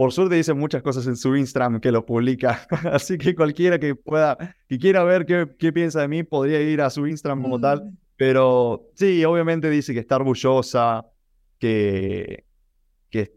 por 0.00 0.14
suerte 0.14 0.36
dice 0.36 0.54
muchas 0.54 0.82
cosas 0.82 1.06
en 1.08 1.14
su 1.14 1.36
Instagram 1.36 1.78
que 1.78 1.92
lo 1.92 2.06
publica, 2.06 2.66
así 2.90 3.18
que 3.18 3.34
cualquiera 3.34 3.78
que 3.78 3.94
pueda, 3.94 4.56
que 4.66 4.78
quiera 4.78 5.04
ver 5.04 5.26
qué, 5.26 5.46
qué 5.58 5.74
piensa 5.74 6.00
de 6.00 6.08
mí, 6.08 6.22
podría 6.22 6.58
ir 6.62 6.80
a 6.80 6.88
su 6.88 7.06
Instagram 7.06 7.42
como 7.42 7.60
tal. 7.60 7.84
Mm. 7.84 7.96
Pero 8.16 8.88
sí, 8.94 9.22
obviamente 9.26 9.68
dice 9.68 9.92
que 9.92 9.98
está 9.98 10.16
orgullosa, 10.16 11.04
que, 11.58 12.46
que 13.10 13.34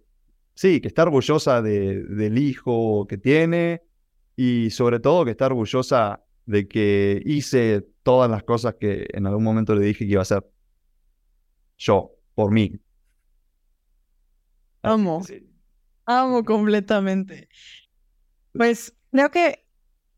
sí, 0.55 0.80
que 0.80 0.88
está 0.88 1.03
orgullosa 1.03 1.61
de, 1.61 2.01
del 2.01 2.38
hijo 2.38 3.07
que 3.07 3.18
tiene 3.18 3.82
y 4.38 4.70
sobre 4.70 5.01
todo 5.01 5.26
que 5.26 5.32
está 5.32 5.47
orgullosa 5.47 6.24
de 6.45 6.70
que 6.70 7.22
hice 7.26 7.86
todas 8.03 8.32
las 8.32 8.43
cosas 8.43 8.76
que 8.80 9.05
en 9.11 9.28
algún 9.28 9.43
momento 9.43 9.76
le 9.76 9.86
dije 9.86 10.05
que 10.05 10.11
iba 10.14 10.22
a 10.22 10.22
hacer. 10.22 10.49
Yo, 11.78 12.11
por 12.34 12.53
mí. 12.53 12.80
Amo. 14.82 15.24
Amo 16.06 16.43
completamente. 16.43 17.49
Pues 18.54 18.95
creo 19.12 19.32
que 19.32 19.66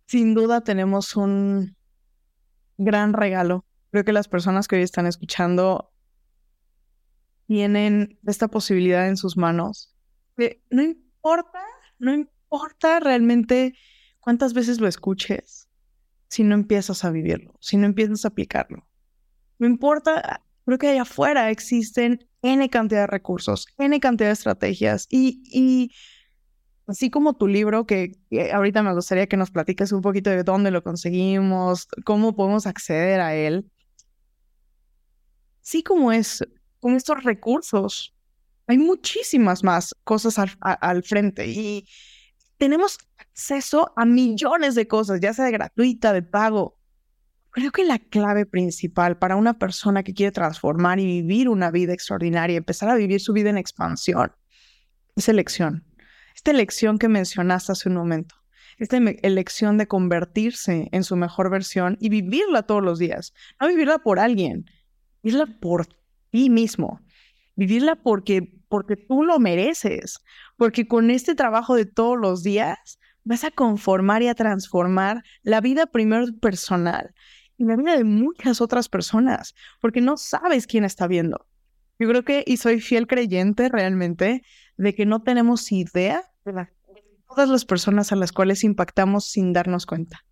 sin 0.08 0.34
duda 0.34 0.62
tenemos 0.62 1.16
un 1.16 1.76
gran 2.78 3.14
regalo. 3.14 3.66
Creo 3.92 4.04
que 4.04 4.14
las 4.14 4.28
personas 4.28 4.68
que 4.68 4.76
hoy 4.76 4.82
están 4.82 5.08
escuchando 5.08 5.92
tienen 7.48 8.20
esta 8.26 8.48
posibilidad 8.48 9.08
en 9.08 9.18
sus 9.18 9.38
manos 9.38 9.96
no 10.70 10.84
importa, 10.84 11.64
no 12.00 12.14
importa 12.14 13.00
realmente 13.00 13.76
cuántas 14.20 14.54
veces 14.54 14.80
lo 14.80 14.88
escuches 14.88 15.70
si 16.28 16.44
no 16.44 16.56
empiezas 16.56 17.06
a 17.06 17.12
vivirlo, 17.12 17.56
si 17.60 17.78
no 17.78 17.86
empiezas 17.86 18.26
a 18.26 18.30
aplicarlo. 18.30 18.88
No 19.58 19.68
importa, 19.68 20.45
creo 20.66 20.78
que 20.78 20.90
allá 20.90 21.04
afuera 21.04 21.50
existen 21.52 22.28
N 22.42 22.70
cantidad 22.70 23.02
de 23.02 23.08
recursos, 23.08 23.68
N 23.78 24.00
cantidad 24.00 24.30
de 24.30 24.34
estrategias 24.34 25.08
y, 25.10 25.92
así 26.88 27.10
como 27.10 27.36
tu 27.36 27.48
libro, 27.48 27.86
que, 27.86 28.14
ahorita 28.54 28.84
me 28.84 28.94
gustaría 28.94 29.28
que 29.28 29.38
nos 29.38 29.52
platiques 29.52 29.92
un 29.92 30.02
poquito 30.02 30.30
de 30.30 30.44
dónde 30.44 30.72
lo 30.72 30.84
conseguimos, 30.84 31.88
cómo 32.04 32.36
podemos 32.36 32.68
acceder 32.68 33.20
a 33.22 33.36
él. 33.36 33.70
Sí 35.62 35.84
como 35.84 36.12
es, 36.12 36.44
con 36.80 36.96
estos 36.96 37.24
recursos 37.24 38.16
hay 38.68 38.78
muchísimas 38.78 39.64
más 39.64 39.96
cosas 40.04 40.38
al, 40.60 41.04
frente 41.04 41.48
y 41.48 41.88
tenemos 42.58 42.98
acceso 43.18 43.94
a 43.96 44.06
millones 44.06 44.76
de 44.76 44.88
cosas, 44.88 45.20
ya 45.20 45.34
sea 45.34 45.46
de 45.46 45.52
gratuita, 45.52 46.14
de 46.14 46.24
pago. 46.24 46.75
Creo 47.56 47.72
que 47.72 47.86
la 47.86 48.00
clave 48.00 48.46
principal 48.46 49.18
para 49.18 49.36
una 49.36 49.58
persona 49.58 50.04
que 50.04 50.14
quiere 50.14 50.32
transformar 50.32 51.00
y 51.00 51.06
vivir 51.06 51.50
una 51.50 51.72
vida 51.72 51.94
extraordinaria, 51.94 52.58
empezar 52.58 52.90
a 52.90 52.96
vivir 52.96 53.20
su 53.20 53.34
vida 53.34 53.50
en 53.50 53.58
expansión, 53.58 54.32
es 55.16 55.30
elección. 55.30 55.84
Esta 56.36 56.52
elección 56.52 57.00
que 57.00 57.08
mencionaste 57.08 57.72
hace 57.72 57.90
un 57.90 57.96
momento. 57.96 58.36
Esta 58.78 58.98
elección 58.98 59.78
de 59.78 59.88
convertirse 59.88 60.90
en 60.92 61.04
su 61.04 61.16
mejor 61.16 61.50
versión 61.50 61.98
y 62.00 62.10
vivirla 62.10 62.64
todos 62.64 62.84
los 62.84 63.00
días. 63.00 63.34
No 63.60 63.70
vivirla 63.70 64.00
por 64.00 64.20
alguien, 64.20 64.70
vivirla 65.24 65.48
por 65.62 65.88
ti 66.32 66.50
mismo 66.50 67.00
vivirla 67.56 67.96
porque, 67.96 68.54
porque 68.68 68.96
tú 68.96 69.24
lo 69.24 69.40
mereces, 69.40 70.20
porque 70.58 70.88
con 70.88 71.10
este 71.12 71.36
trabajo 71.36 71.76
de 71.76 71.86
todos 71.86 72.18
los 72.18 72.44
días 72.44 73.00
vas 73.24 73.44
a 73.44 73.52
conformar 73.52 74.22
y 74.22 74.28
a 74.28 74.36
transformar 74.36 75.24
la 75.42 75.62
vida 75.62 75.88
primero 75.88 76.26
personal 76.40 77.14
y 77.58 77.66
la 77.66 77.76
vida 77.76 77.98
de 77.98 78.04
muchas 78.04 78.62
otras 78.62 78.90
personas, 78.90 79.56
porque 79.82 80.02
no 80.02 80.18
sabes 80.18 80.68
quién 80.68 80.84
está 80.84 81.08
viendo. 81.08 81.48
Yo 81.98 82.10
creo 82.10 82.24
que, 82.24 82.44
y 82.46 82.58
soy 82.58 82.82
fiel 82.82 83.08
creyente 83.08 83.70
realmente, 83.70 84.44
de 84.78 84.94
que 84.94 85.06
no 85.06 85.24
tenemos 85.24 85.72
idea 85.72 86.24
de, 86.44 86.68
todas 87.28 87.50
las 87.50 87.66
personas 87.66 88.12
a 88.12 88.16
las 88.16 88.32
cuales 88.32 88.64
impactamos 88.64 89.26
sin 89.26 89.54
darnos 89.54 89.86
cuenta. 89.86 90.26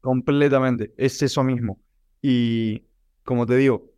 Completamente, 0.00 0.94
es 0.96 1.22
eso 1.22 1.44
mismo. 1.44 1.80
Y 2.22 2.84
como 3.22 3.46
te 3.46 3.56
digo, 3.56 3.92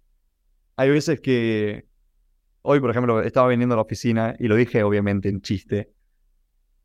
hay 0.77 0.91
veces 0.91 1.21
que 1.21 1.87
hoy, 2.63 2.81
por 2.81 2.91
ejemplo, 2.91 3.23
estaba 3.23 3.49
viniendo 3.49 3.75
a 3.75 3.77
la 3.77 3.83
oficina 3.83 4.35
y 4.39 4.49
lo 4.49 4.57
dije 4.57 4.83
obviamente 4.83 5.29
en 5.29 5.41
chiste, 5.41 5.93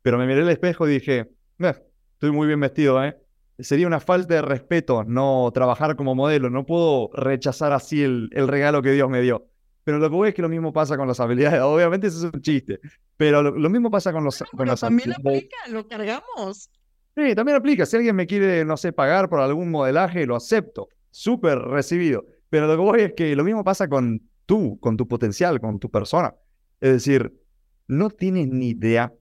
pero 0.02 0.18
me 0.18 0.26
miré 0.26 0.42
al 0.42 0.50
espejo 0.50 0.86
y 0.86 0.92
dije, 0.92 1.28
estoy 1.58 2.30
muy 2.30 2.46
bien 2.46 2.60
vestido, 2.60 3.02
¿eh? 3.02 3.16
Sería 3.58 3.86
una 3.86 4.00
falta 4.00 4.34
de 4.34 4.42
respeto 4.42 5.04
no 5.04 5.50
trabajar 5.54 5.96
como 5.96 6.14
modelo, 6.14 6.50
no 6.50 6.66
puedo 6.66 7.10
rechazar 7.14 7.72
así 7.72 8.02
el, 8.02 8.28
el 8.32 8.48
regalo 8.48 8.82
que 8.82 8.92
Dios 8.92 9.08
me 9.08 9.22
dio. 9.22 9.48
Pero 9.86 10.00
lo 10.00 10.10
que 10.10 10.16
voy 10.16 10.28
es 10.30 10.34
que 10.34 10.42
lo 10.42 10.48
mismo 10.48 10.72
pasa 10.72 10.96
con 10.96 11.06
las 11.06 11.20
habilidades. 11.20 11.60
Obviamente 11.62 12.08
eso 12.08 12.26
es 12.26 12.34
un 12.34 12.42
chiste. 12.42 12.80
Pero 13.16 13.40
lo, 13.40 13.70
mismo 13.70 13.88
pasa 13.88 14.12
con 14.12 14.24
los... 14.24 14.42
con 14.56 14.66
las 14.66 14.80
también 14.80 15.12
aplica, 15.12 15.56
lo 15.70 15.86
cargamos. 15.86 16.70
Sí, 17.16 17.34
también 17.36 17.56
aplica. 17.56 17.86
Si 17.86 17.94
alguien 17.94 18.16
me 18.16 18.26
quiere, 18.26 18.64
no 18.64 18.76
sé, 18.76 18.92
pagar 18.92 19.28
por 19.28 19.38
algún 19.38 19.70
modelaje, 19.70 20.26
lo 20.26 20.34
acepto. 20.34 20.88
Súper 21.12 21.58
recibido. 21.58 22.26
Pero 22.50 22.66
lo 22.66 22.74
que 22.74 22.82
voy 22.82 23.00
es 23.02 23.12
que 23.12 23.36
lo 23.36 23.44
mismo 23.44 23.62
pasa 23.62 23.88
con 23.88 24.28
tú, 24.44 24.76
con 24.80 24.96
tu 24.96 25.06
potencial, 25.06 25.60
con 25.60 25.78
tu 25.78 25.88
persona. 25.88 26.34
Es 26.80 26.90
decir, 26.90 27.40
no 27.86 28.10
tienes 28.10 28.48
ni 28.48 28.70
idea 28.70 29.14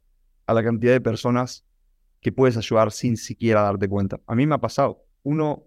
a 0.47 0.53
la 0.55 0.63
cantidad 0.63 0.93
de 0.93 1.01
personas 1.01 1.63
que 2.25 2.31
puedes 2.31 2.57
ayudar 2.57 2.91
sin 2.91 3.17
siquiera 3.17 3.61
darte 3.61 3.87
cuenta. 3.87 4.19
A 4.25 4.33
mí 4.33 4.47
me 4.47 4.55
ha 4.55 4.57
pasado. 4.57 5.05
Uno 5.21 5.65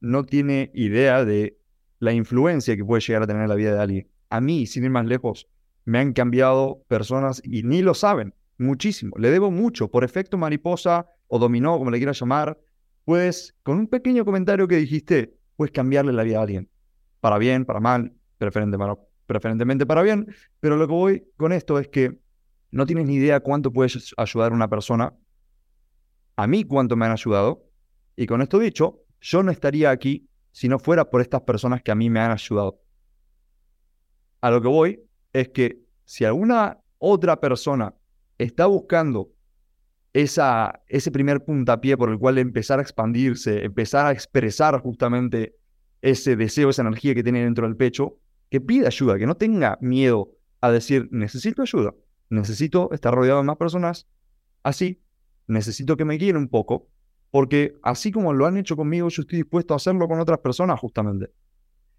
no 0.00 0.24
tiene 0.24 0.72
idea 0.74 1.24
de 1.24 1.60
la 2.00 2.12
influencia 2.12 2.74
que 2.74 2.84
puede 2.84 3.00
llegar 3.02 3.22
a 3.22 3.28
tener 3.28 3.42
en 3.42 3.48
la 3.48 3.54
vida 3.54 3.72
de 3.72 3.80
alguien. 3.80 4.08
A 4.28 4.40
mí, 4.40 4.66
sin 4.66 4.82
ir 4.82 4.90
más 4.90 5.06
lejos, 5.06 5.46
me 5.84 6.00
han 6.00 6.12
cambiado 6.12 6.82
personas 6.88 7.40
y 7.44 7.62
ni 7.62 7.82
lo 7.82 7.94
saben. 7.94 8.34
Muchísimo. 8.58 9.14
Le 9.16 9.30
debo 9.30 9.52
mucho. 9.52 9.92
Por 9.92 10.02
efecto 10.02 10.36
mariposa 10.36 11.06
o 11.28 11.38
dominó, 11.38 11.78
como 11.78 11.92
le 11.92 11.98
quieras 11.98 12.18
llamar, 12.18 12.58
pues 13.04 13.54
con 13.62 13.78
un 13.78 13.86
pequeño 13.86 14.24
comentario 14.24 14.66
que 14.66 14.78
dijiste, 14.78 15.36
puedes 15.54 15.70
cambiarle 15.70 16.12
la 16.12 16.24
vida 16.24 16.40
a 16.40 16.42
alguien 16.42 16.68
para 17.20 17.38
bien, 17.38 17.64
para 17.64 17.78
mal, 17.78 18.12
preferentemente 18.38 19.86
para 19.86 20.02
bien, 20.02 20.34
pero 20.58 20.76
lo 20.76 20.88
que 20.88 20.94
voy 20.94 21.28
con 21.36 21.52
esto 21.52 21.78
es 21.78 21.86
que 21.86 22.18
no 22.72 22.86
tienes 22.86 23.06
ni 23.06 23.14
idea 23.14 23.38
cuánto 23.38 23.72
puedes 23.72 24.12
ayudar 24.16 24.50
a 24.50 24.54
una 24.56 24.68
persona, 24.68 25.14
a 26.36 26.46
mí 26.46 26.64
cuánto 26.64 26.96
me 26.96 27.06
han 27.06 27.12
ayudado, 27.12 27.64
y 28.16 28.26
con 28.26 28.42
esto 28.42 28.58
dicho, 28.58 29.00
yo 29.20 29.42
no 29.42 29.50
estaría 29.50 29.90
aquí 29.90 30.28
si 30.50 30.68
no 30.68 30.78
fuera 30.78 31.08
por 31.10 31.20
estas 31.20 31.42
personas 31.42 31.82
que 31.82 31.90
a 31.90 31.94
mí 31.94 32.10
me 32.10 32.20
han 32.20 32.30
ayudado. 32.30 32.80
A 34.40 34.50
lo 34.50 34.60
que 34.60 34.68
voy 34.68 35.02
es 35.32 35.48
que 35.48 35.80
si 36.04 36.24
alguna 36.24 36.78
otra 36.98 37.40
persona 37.40 37.94
está 38.38 38.66
buscando 38.66 39.30
esa, 40.12 40.82
ese 40.88 41.10
primer 41.10 41.44
puntapié 41.44 41.96
por 41.96 42.10
el 42.10 42.18
cual 42.18 42.38
empezar 42.38 42.78
a 42.78 42.82
expandirse, 42.82 43.64
empezar 43.64 44.06
a 44.06 44.12
expresar 44.12 44.78
justamente 44.80 45.56
ese 46.02 46.36
deseo, 46.36 46.70
esa 46.70 46.82
energía 46.82 47.14
que 47.14 47.22
tiene 47.22 47.44
dentro 47.44 47.66
del 47.66 47.76
pecho, 47.76 48.18
que 48.50 48.60
pida 48.60 48.88
ayuda, 48.88 49.18
que 49.18 49.26
no 49.26 49.36
tenga 49.36 49.78
miedo 49.80 50.32
a 50.60 50.70
decir, 50.70 51.08
necesito 51.10 51.62
ayuda, 51.62 51.94
necesito 52.28 52.90
estar 52.92 53.14
rodeado 53.14 53.38
de 53.38 53.46
más 53.46 53.56
personas, 53.56 54.06
así, 54.62 55.01
necesito 55.52 55.96
que 55.96 56.04
me 56.04 56.16
guíen 56.16 56.36
un 56.36 56.48
poco, 56.48 56.88
porque 57.30 57.74
así 57.82 58.10
como 58.10 58.32
lo 58.32 58.46
han 58.46 58.56
hecho 58.56 58.76
conmigo, 58.76 59.08
yo 59.08 59.22
estoy 59.22 59.38
dispuesto 59.38 59.74
a 59.74 59.76
hacerlo 59.76 60.08
con 60.08 60.20
otras 60.20 60.38
personas 60.38 60.78
justamente. 60.80 61.30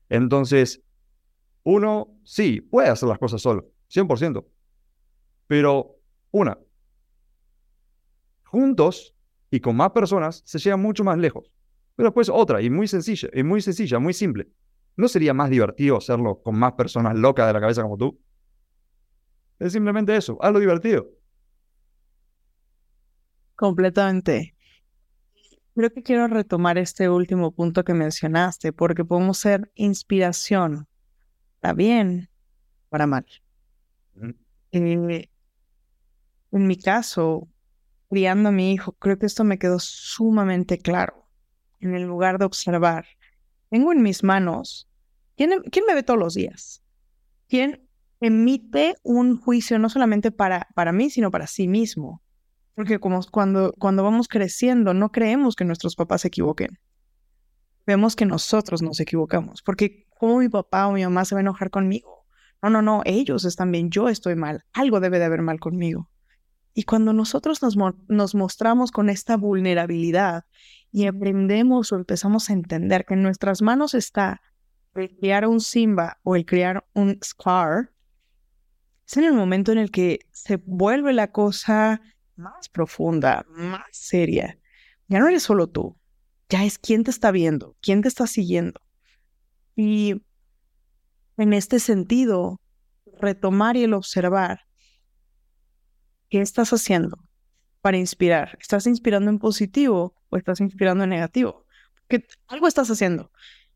Entonces, 0.10 0.82
uno 1.64 2.20
sí 2.24 2.62
puede 2.62 2.90
hacer 2.90 3.10
las 3.10 3.20
cosas 3.20 3.42
solo, 3.42 3.70
100%, 3.88 4.46
pero 5.48 5.96
una, 6.32 6.58
juntos 8.44 9.16
y 9.50 9.60
con 9.60 9.76
más 9.76 9.92
personas 9.92 10.44
se 10.46 10.60
llega 10.60 10.78
mucho 10.78 11.04
más 11.04 11.18
lejos. 11.18 11.52
Pero 11.96 12.10
después 12.10 12.30
otra, 12.30 12.62
y 12.62 12.70
muy 12.70 12.88
sencilla, 12.88 13.30
y 13.34 13.44
muy 13.44 13.62
sencilla, 13.62 14.00
muy 14.00 14.14
simple. 14.14 14.48
¿No 14.96 15.08
sería 15.08 15.34
más 15.34 15.50
divertido 15.50 15.98
hacerlo 15.98 16.42
con 16.42 16.58
más 16.58 16.74
personas 16.74 17.16
locas 17.16 17.48
de 17.48 17.54
la 17.54 17.62
cabeza 17.62 17.82
como 17.82 17.98
tú? 17.98 18.20
Es 19.60 19.74
simplemente 19.74 20.16
eso, 20.16 20.38
hazlo 20.42 20.60
divertido. 20.60 21.08
Completamente. 23.56 24.56
Creo 25.76 25.92
que 25.92 26.04
quiero 26.04 26.28
retomar 26.28 26.78
este 26.78 27.10
último 27.10 27.52
punto 27.52 27.84
que 27.84 27.94
mencionaste, 27.94 28.74
porque 28.74 29.06
podemos 29.06 29.40
ser 29.40 29.72
inspiración, 29.76 30.88
para 31.60 31.74
bien, 31.74 32.30
para 32.90 33.08
mal. 33.08 33.26
Eh, 34.72 35.30
en 36.52 36.68
mi 36.68 36.78
caso, 36.78 37.48
criando 38.10 38.50
a 38.50 38.52
mi 38.52 38.74
hijo, 38.74 38.94
creo 38.94 39.18
que 39.18 39.26
esto 39.26 39.44
me 39.44 39.58
quedó 39.58 39.80
sumamente 39.80 40.78
claro. 40.78 41.28
En 41.80 41.96
el 41.96 42.04
lugar 42.04 42.38
de 42.38 42.46
observar, 42.46 43.06
tengo 43.70 43.92
en 43.92 44.02
mis 44.02 44.24
manos, 44.24 44.88
¿quién, 45.36 45.62
quién 45.72 45.86
me 45.88 45.96
ve 45.96 46.04
todos 46.04 46.20
los 46.20 46.36
días? 46.36 46.84
¿Quién 47.50 47.88
emite 48.20 48.96
un 49.04 49.40
juicio 49.40 49.80
no 49.80 49.90
solamente 49.90 50.32
para, 50.32 50.68
para 50.76 50.92
mí, 50.92 51.10
sino 51.10 51.32
para 51.32 51.48
sí 51.48 51.68
mismo? 51.68 52.23
Porque 52.76 53.00
como 53.00 53.22
cuando, 53.32 53.74
vamos 53.78 54.28
creciendo, 54.28 54.94
no 54.94 55.12
creemos 55.12 55.56
que 55.56 55.66
nuestros 55.66 55.96
papás 55.96 56.22
se 56.22 56.30
equivoquen. 56.30 56.80
Vemos 57.86 58.16
que 58.16 58.26
nosotros 58.26 58.82
nos 58.82 59.00
equivocamos. 59.00 59.62
Porque 59.62 60.08
¿cómo 60.18 60.40
mi 60.40 60.50
papá 60.50 60.88
o 60.88 60.94
mi 60.94 61.04
mamá 61.04 61.26
se 61.26 61.36
va 61.36 61.40
a 61.40 61.42
enojar 61.42 61.70
conmigo? 61.70 62.26
No, 62.62 62.70
no, 62.70 62.82
no, 62.82 63.02
ellos 63.06 63.46
están 63.46 63.72
bien, 63.72 63.90
yo 63.90 64.10
estoy 64.10 64.36
mal. 64.36 64.64
Algo 64.74 65.00
debe 65.00 65.20
de 65.20 65.26
haber 65.26 65.42
mal 65.42 65.60
conmigo. 65.60 66.10
Y 66.74 66.84
cuando 66.84 67.14
nosotros 67.14 67.62
nos, 67.62 67.78
nos 68.08 68.34
mostramos 68.34 68.92
con 68.92 69.10
esta 69.10 69.38
vulnerabilidad 69.38 70.46
y 70.92 71.06
aprendemos 71.06 71.92
o 71.92 71.96
empezamos 71.96 72.50
a 72.50 72.54
entender 72.54 73.06
que 73.06 73.14
en 73.14 73.22
nuestras 73.22 73.62
manos 73.62 73.94
está 73.94 74.42
el 74.96 75.16
crear 75.18 75.48
un 75.48 75.60
Simba 75.60 76.20
o 76.24 76.36
el 76.36 76.46
crear 76.46 76.86
un 76.94 77.20
Scar, 77.24 77.92
es 79.06 79.18
en 79.18 79.26
el 79.26 79.34
momento 79.34 79.72
en 79.72 79.78
el 79.78 79.92
que 79.92 80.20
se 80.32 80.58
vuelve 80.66 81.14
la 81.14 81.32
cosa 81.32 82.02
más 82.36 82.70
profunda, 82.70 83.46
más 83.50 83.86
seria. 83.92 84.58
Ya 85.08 85.20
no 85.20 85.28
eres 85.28 85.44
solo 85.44 85.68
tú, 85.68 85.98
ya 86.50 86.64
es 86.66 86.78
quién 86.78 87.04
te 87.04 87.12
está 87.12 87.32
viendo, 87.32 87.76
quién 87.82 88.02
te 88.02 88.08
está 88.08 88.28
siguiendo. 88.28 88.82
Y 89.76 90.24
en 91.38 91.54
este 91.54 91.80
sentido, 91.80 92.62
retomar 93.20 93.78
y 93.78 93.84
el 93.84 93.94
observar 93.94 94.62
qué 96.30 96.42
estás 96.42 96.74
haciendo 96.74 97.18
para 97.82 97.98
inspirar. 97.98 98.58
¿Estás 98.62 98.88
inspirando 98.88 99.30
en 99.30 99.40
positivo 99.40 100.16
o 100.30 100.38
estás 100.38 100.62
inspirando 100.62 101.04
en 101.04 101.10
negativo? 101.10 101.66
Que 102.08 102.26
algo 102.48 102.68
estás 102.68 102.90
haciendo. 102.90 103.32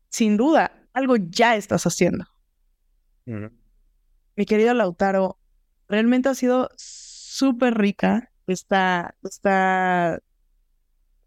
Sin 0.08 0.36
duda, 0.36 0.72
algo 0.92 1.16
ya 1.16 1.56
estás 1.56 1.86
haciendo. 1.86 2.24
Mi 3.24 4.46
querido 4.46 4.72
Lautaro, 4.72 5.38
realmente 5.88 6.28
ha 6.28 6.34
sido 6.34 6.70
súper 6.76 7.76
rica 7.76 8.30
esta, 8.52 9.14
esta 9.22 10.20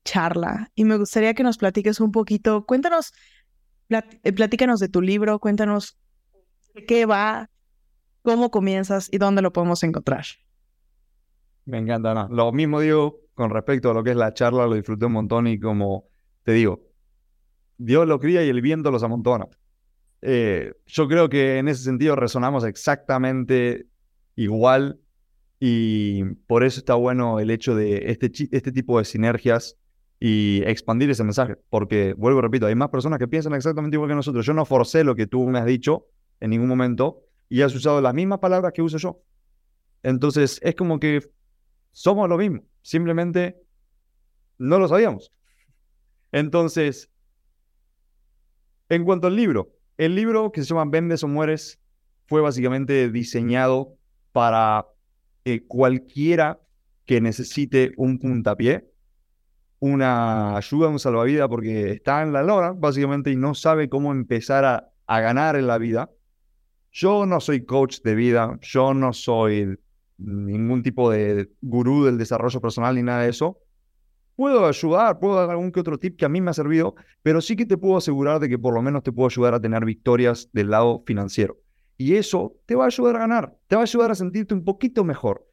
charla 0.04 0.72
y 0.76 0.86
me 0.86 0.98
gustaría 0.98 1.34
que 1.34 1.44
nos 1.44 1.58
platiques 1.58 2.00
un 2.00 2.12
poquito. 2.12 2.66
Cuéntanos, 2.66 3.14
eh, 3.90 4.34
platícanos 4.34 4.80
de 4.80 4.90
tu 4.90 5.02
libro, 5.02 5.40
cuéntanos 5.40 5.98
de 6.74 6.86
qué 6.86 7.06
va, 7.06 7.50
cómo 8.24 8.52
comienzas 8.52 9.10
y 9.12 9.18
dónde 9.18 9.42
lo 9.42 9.54
podemos 9.54 9.84
encontrar. 9.84 10.26
Me 11.66 11.78
encanta, 11.78 12.28
Lo 12.30 12.52
mismo 12.52 12.80
digo 12.80 13.20
con 13.34 13.50
respecto 13.50 13.92
a 13.92 13.94
lo 13.94 14.04
que 14.04 14.12
es 14.12 14.16
la 14.16 14.34
charla, 14.34 14.68
lo 14.68 14.76
disfruté 14.76 15.06
un 15.06 15.14
montón 15.14 15.48
y 15.48 15.60
como 15.60 16.06
te 16.44 16.54
digo, 16.54 16.82
Dios 17.78 18.08
lo 18.08 18.20
cría 18.20 18.44
y 18.44 18.50
el 18.50 18.62
viento 18.62 18.92
los 18.92 19.04
amontona. 19.04 19.48
Eh, 20.22 20.74
yo 20.86 21.08
creo 21.08 21.30
que 21.30 21.58
en 21.58 21.68
ese 21.68 21.84
sentido 21.84 22.16
resonamos 22.16 22.64
exactamente 22.64 23.88
igual 24.36 25.01
y 25.64 26.24
por 26.48 26.64
eso 26.64 26.80
está 26.80 26.96
bueno 26.96 27.40
el 27.40 27.52
hecho 27.52 27.76
de 27.76 28.10
este, 28.10 28.32
este 28.52 28.72
tipo 28.72 28.98
de 28.98 29.06
sinergias 29.06 29.78
y 30.20 30.64
expandir 30.66 31.12
ese 31.12 31.24
mensaje. 31.24 31.56
Porque, 31.70 32.16
vuelvo 32.18 32.42
repito, 32.42 32.66
hay 32.66 32.74
más 32.74 32.90
personas 32.90 33.20
que 33.20 33.28
piensan 33.28 33.54
exactamente 33.54 33.96
igual 33.96 34.10
que 34.10 34.16
nosotros. 34.16 34.44
Yo 34.44 34.56
no 34.56 34.66
forcé 34.66 35.04
lo 35.04 35.14
que 35.14 35.28
tú 35.28 35.48
me 35.48 35.60
has 35.60 35.68
dicho 35.68 36.08
en 36.40 36.50
ningún 36.50 36.68
momento 36.68 37.20
y 37.48 37.62
has 37.62 37.76
usado 37.76 38.02
las 38.02 38.16
mismas 38.16 38.40
palabras 38.40 38.74
que 38.74 38.82
uso 38.82 38.98
yo. 38.98 39.22
Entonces, 40.02 40.60
es 40.64 40.74
como 40.74 41.00
que 41.00 41.30
somos 41.92 42.28
lo 42.28 42.40
mismo. 42.40 42.64
Simplemente 42.82 43.56
no 44.58 44.80
lo 44.80 44.88
sabíamos. 44.88 45.32
Entonces, 46.32 47.12
en 48.90 49.06
cuanto 49.06 49.28
al 49.28 49.36
libro, 49.36 49.76
el 49.98 50.16
libro 50.16 50.52
que 50.52 50.64
se 50.64 50.74
llama 50.74 50.90
Vendes 50.90 51.24
o 51.24 51.28
Mueres 51.28 51.80
fue 52.26 52.42
básicamente 52.42 53.12
diseñado 53.12 53.96
para 54.32 54.88
cualquiera 55.68 56.60
que 57.06 57.22
necesite 57.22 57.92
un 57.98 58.20
puntapié, 58.20 58.88
una 59.80 60.56
ayuda, 60.58 60.90
un 60.90 61.00
salvavidas, 61.00 61.48
porque 61.50 61.92
está 61.92 62.22
en 62.22 62.34
la 62.34 62.44
lora, 62.44 62.72
básicamente, 62.72 63.32
y 63.32 63.36
no 63.36 63.56
sabe 63.56 63.90
cómo 63.90 64.12
empezar 64.12 64.64
a, 64.66 64.90
a 65.08 65.20
ganar 65.20 65.56
en 65.56 65.68
la 65.68 65.78
vida. 65.78 66.10
Yo 66.92 67.26
no 67.26 67.40
soy 67.40 67.66
coach 67.66 68.02
de 68.02 68.16
vida, 68.16 68.58
yo 68.62 68.94
no 68.94 69.14
soy 69.14 69.78
ningún 70.18 70.84
tipo 70.84 71.10
de 71.10 71.50
gurú 71.62 72.06
del 72.06 72.18
desarrollo 72.18 72.62
personal 72.62 72.96
ni 72.96 73.04
nada 73.04 73.24
de 73.24 73.30
eso. 73.30 73.58
Puedo 74.36 74.66
ayudar, 74.66 75.20
puedo 75.20 75.36
dar 75.36 75.50
algún 75.50 75.72
que 75.72 75.80
otro 75.80 75.98
tip 75.98 76.18
que 76.18 76.26
a 76.26 76.30
mí 76.30 76.42
me 76.42 76.52
ha 76.52 76.54
servido, 76.54 76.96
pero 77.22 77.42
sí 77.42 77.56
que 77.56 77.66
te 77.66 77.78
puedo 77.78 77.98
asegurar 77.98 78.40
de 78.40 78.50
que 78.50 78.58
por 78.58 78.74
lo 78.74 78.82
menos 78.82 79.04
te 79.04 79.12
puedo 79.12 79.28
ayudar 79.28 79.54
a 79.54 79.60
tener 79.60 79.86
victorias 79.86 80.50
del 80.54 80.70
lado 80.70 81.04
financiero. 81.06 81.58
Y 82.02 82.16
eso 82.16 82.58
te 82.66 82.74
va 82.74 82.86
a 82.86 82.88
ayudar 82.88 83.16
a 83.18 83.20
ganar, 83.20 83.56
te 83.68 83.76
va 83.76 83.84
a 83.84 83.84
ayudar 83.84 84.10
a 84.10 84.16
sentirte 84.16 84.56
un 84.56 84.64
poquito 84.64 85.04
mejor. 85.04 85.48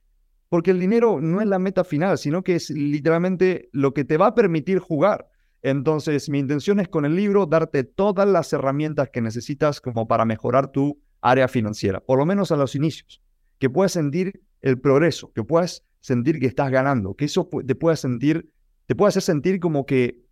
Porque 0.48 0.70
el 0.70 0.80
dinero 0.80 1.20
no 1.20 1.42
es 1.42 1.46
la 1.46 1.58
meta 1.58 1.84
final, 1.84 2.16
sino 2.16 2.42
que 2.42 2.54
es 2.54 2.70
literalmente 2.70 3.68
lo 3.72 3.92
que 3.92 4.06
te 4.06 4.16
va 4.16 4.28
a 4.28 4.34
permitir 4.34 4.78
jugar. 4.78 5.28
Entonces, 5.60 6.30
mi 6.30 6.38
intención 6.38 6.80
es 6.80 6.88
con 6.88 7.04
el 7.04 7.14
libro 7.14 7.44
darte 7.44 7.84
todas 7.84 8.26
las 8.26 8.50
herramientas 8.54 9.10
que 9.10 9.20
necesitas 9.20 9.82
como 9.82 10.08
para 10.08 10.24
mejorar 10.24 10.72
tu 10.72 10.98
área 11.20 11.48
financiera, 11.48 12.00
por 12.00 12.18
lo 12.18 12.24
menos 12.24 12.50
a 12.50 12.56
los 12.56 12.74
inicios. 12.74 13.20
Que 13.58 13.68
puedas 13.68 13.92
sentir 13.92 14.40
el 14.62 14.80
progreso, 14.80 15.30
que 15.34 15.44
puedas 15.44 15.84
sentir 16.00 16.40
que 16.40 16.46
estás 16.46 16.70
ganando, 16.70 17.12
que 17.12 17.26
eso 17.26 17.46
te 17.66 17.74
pueda 17.74 17.96
sentir, 17.96 18.50
te 18.86 18.94
pueda 18.94 19.10
hacer 19.10 19.22
sentir 19.22 19.60
como 19.60 19.84
que 19.84 20.24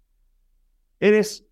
eres 0.98 1.44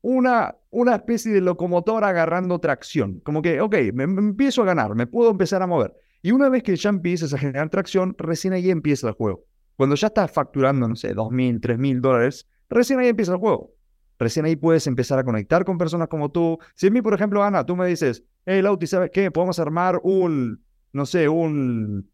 una, 0.00 0.54
una 0.76 0.94
especie 0.94 1.32
de 1.32 1.40
locomotora 1.40 2.08
agarrando 2.08 2.58
tracción. 2.58 3.20
Como 3.20 3.40
que, 3.40 3.62
ok, 3.62 3.74
me, 3.94 4.04
empiezo 4.04 4.60
a 4.60 4.66
ganar, 4.66 4.94
me 4.94 5.06
puedo 5.06 5.30
empezar 5.30 5.62
a 5.62 5.66
mover. 5.66 5.94
Y 6.20 6.32
una 6.32 6.50
vez 6.50 6.62
que 6.62 6.76
ya 6.76 6.90
empieces 6.90 7.32
a 7.32 7.38
generar 7.38 7.70
tracción, 7.70 8.14
recién 8.18 8.52
ahí 8.52 8.68
empieza 8.68 9.08
el 9.08 9.14
juego. 9.14 9.46
Cuando 9.76 9.96
ya 9.96 10.08
estás 10.08 10.30
facturando, 10.30 10.86
no 10.86 10.94
sé, 10.94 11.14
dos 11.14 11.30
mil, 11.30 11.62
tres 11.62 11.78
mil 11.78 12.02
dólares, 12.02 12.46
recién 12.68 12.98
ahí 12.98 13.08
empieza 13.08 13.32
el 13.32 13.38
juego. 13.38 13.72
Recién 14.18 14.44
ahí 14.44 14.54
puedes 14.54 14.86
empezar 14.86 15.18
a 15.18 15.24
conectar 15.24 15.64
con 15.64 15.78
personas 15.78 16.08
como 16.08 16.30
tú. 16.30 16.58
Si 16.74 16.88
a 16.88 16.90
mí, 16.90 17.00
por 17.00 17.14
ejemplo, 17.14 17.42
Ana, 17.42 17.64
tú 17.64 17.74
me 17.74 17.86
dices, 17.86 18.22
hey, 18.44 18.60
Lauti, 18.60 18.86
¿sabes 18.86 19.10
qué? 19.10 19.30
Podemos 19.30 19.58
armar 19.58 19.98
un, 20.02 20.62
no 20.92 21.06
sé, 21.06 21.26
un, 21.26 22.10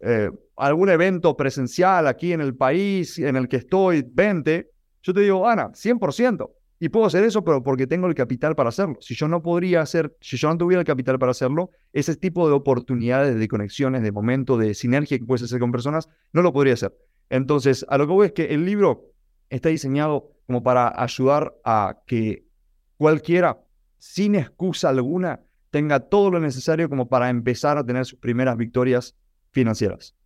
eh, 0.00 0.28
algún 0.56 0.88
evento 0.88 1.36
presencial 1.36 2.08
aquí 2.08 2.32
en 2.32 2.40
el 2.40 2.56
país 2.56 3.16
en 3.20 3.36
el 3.36 3.48
que 3.48 3.58
estoy, 3.58 4.04
20. 4.12 4.68
Yo 5.04 5.14
te 5.14 5.20
digo, 5.20 5.48
Ana, 5.48 5.70
100%. 5.70 6.50
Y 6.82 6.88
puedo 6.88 7.06
hacer 7.06 7.22
eso, 7.22 7.44
pero 7.44 7.62
porque 7.62 7.86
tengo 7.86 8.08
el 8.08 8.14
capital 8.16 8.56
para 8.56 8.70
hacerlo. 8.70 8.96
Si 8.98 9.14
yo 9.14 9.28
no 9.28 9.40
podría 9.40 9.82
hacer, 9.82 10.16
si 10.20 10.36
yo 10.36 10.48
no 10.48 10.58
tuviera 10.58 10.80
el 10.80 10.84
capital 10.84 11.16
para 11.16 11.30
hacerlo, 11.30 11.70
ese 11.92 12.16
tipo 12.16 12.48
de 12.48 12.54
oportunidades, 12.54 13.38
de 13.38 13.46
conexiones, 13.46 14.02
de 14.02 14.10
momento, 14.10 14.58
de 14.58 14.74
sinergia 14.74 15.16
que 15.16 15.24
puedes 15.24 15.44
hacer 15.44 15.60
con 15.60 15.70
personas, 15.70 16.08
no 16.32 16.42
lo 16.42 16.52
podría 16.52 16.74
hacer. 16.74 16.92
Entonces, 17.30 17.86
a 17.88 17.98
lo 17.98 18.08
que 18.08 18.12
voy 18.12 18.26
es 18.26 18.32
que 18.32 18.46
el 18.46 18.64
libro 18.64 19.12
está 19.48 19.68
diseñado 19.68 20.32
como 20.44 20.64
para 20.64 20.92
ayudar 21.00 21.54
a 21.64 22.00
que 22.04 22.48
cualquiera, 22.96 23.60
sin 23.98 24.34
excusa 24.34 24.88
alguna, 24.88 25.40
tenga 25.70 26.00
todo 26.00 26.32
lo 26.32 26.40
necesario 26.40 26.88
como 26.88 27.08
para 27.08 27.30
empezar 27.30 27.78
a 27.78 27.86
tener 27.86 28.06
sus 28.06 28.18
primeras 28.18 28.56
victorias 28.56 29.14
financieras. 29.52 30.16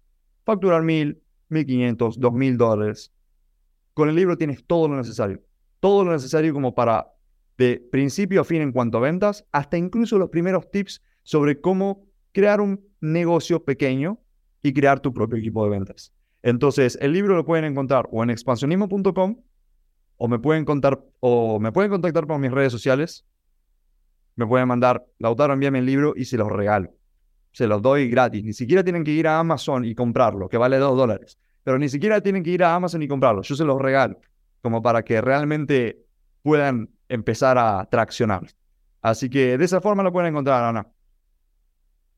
Facturar 0.43 0.83
mil, 0.83 1.21
mil 1.51 1.67
quinientos, 1.67 2.19
dos 2.19 2.33
mil 2.33 2.57
dólares. 2.57 3.13
Con 3.93 4.09
el 4.09 4.15
libro 4.15 4.39
tienes 4.39 4.65
todo 4.65 4.89
lo 4.89 4.97
necesario 4.97 5.43
todo 5.81 6.05
lo 6.05 6.13
necesario 6.13 6.53
como 6.53 6.75
para, 6.75 7.13
de 7.59 7.87
principio 7.91 8.41
a 8.41 8.45
fin 8.45 8.63
en 8.63 8.73
cuanto 8.73 8.99
a 8.99 9.03
ventas, 9.03 9.45
hasta 9.53 9.77
incluso 9.77 10.19
los 10.19 10.31
primeros 10.31 10.71
tips 10.71 11.03
sobre 11.23 11.61
cómo 11.61 12.05
crear 12.33 12.61
un 12.61 12.85
negocio 13.01 13.65
pequeño 13.65 14.19
y 14.63 14.73
crear 14.73 15.01
tu 15.01 15.13
propio 15.13 15.39
equipo 15.39 15.65
de 15.65 15.71
ventas. 15.71 16.13
Entonces, 16.43 16.99
el 17.01 17.13
libro 17.13 17.35
lo 17.35 17.45
pueden 17.45 17.65
encontrar 17.65 18.09
o 18.13 18.23
en 18.23 18.31
expansionismo.com 18.31 19.37
o 20.19 20.29
me 20.29 20.39
pueden 20.39 20.65
contar 20.65 21.03
o 21.21 21.59
me 21.61 21.73
pueden 21.73 21.91
contactar 21.91 22.27
por 22.27 22.39
mis 22.39 22.51
redes 22.51 22.73
sociales. 22.73 23.25
Me 24.37 24.47
pueden 24.47 24.69
mandar, 24.69 25.05
Lautaro, 25.19 25.55
envíame 25.55 25.79
el 25.79 25.87
libro 25.87 26.13
y 26.17 26.27
se 26.27 26.37
los 26.37 26.51
regalo. 26.51 26.95
Se 27.53 27.67
los 27.67 27.81
doy 27.81 28.09
gratis. 28.09 28.45
Ni 28.45 28.53
siquiera 28.53 28.85
tienen 28.85 29.03
que 29.03 29.11
ir 29.11 29.27
a 29.27 29.39
Amazon 29.39 29.85
y 29.85 29.95
comprarlo, 29.95 30.49
que 30.49 30.59
vale 30.59 30.79
dos 30.79 30.97
dólares. 30.97 31.39
Pero 31.65 31.79
ni 31.79 31.89
siquiera 31.89 32.21
tienen 32.21 32.43
que 32.43 32.51
ir 32.51 32.63
a 32.63 32.75
Amazon 32.75 33.03
y 33.03 33.09
comprarlo. 33.09 33.43
Yo 33.43 33.57
se 33.57 33.65
los 33.65 33.81
regalo, 33.81 34.21
como 34.63 34.83
para 34.83 35.03
que 35.03 35.21
realmente 35.21 36.07
puedan 36.43 36.91
empezar 37.09 37.59
a 37.59 37.87
traccionar. 37.91 38.43
Así 39.01 39.31
que 39.31 39.57
de 39.59 39.65
esa 39.65 39.81
forma 39.81 40.03
lo 40.03 40.13
pueden 40.13 40.31
encontrar, 40.31 40.65
Ana. 40.65 40.87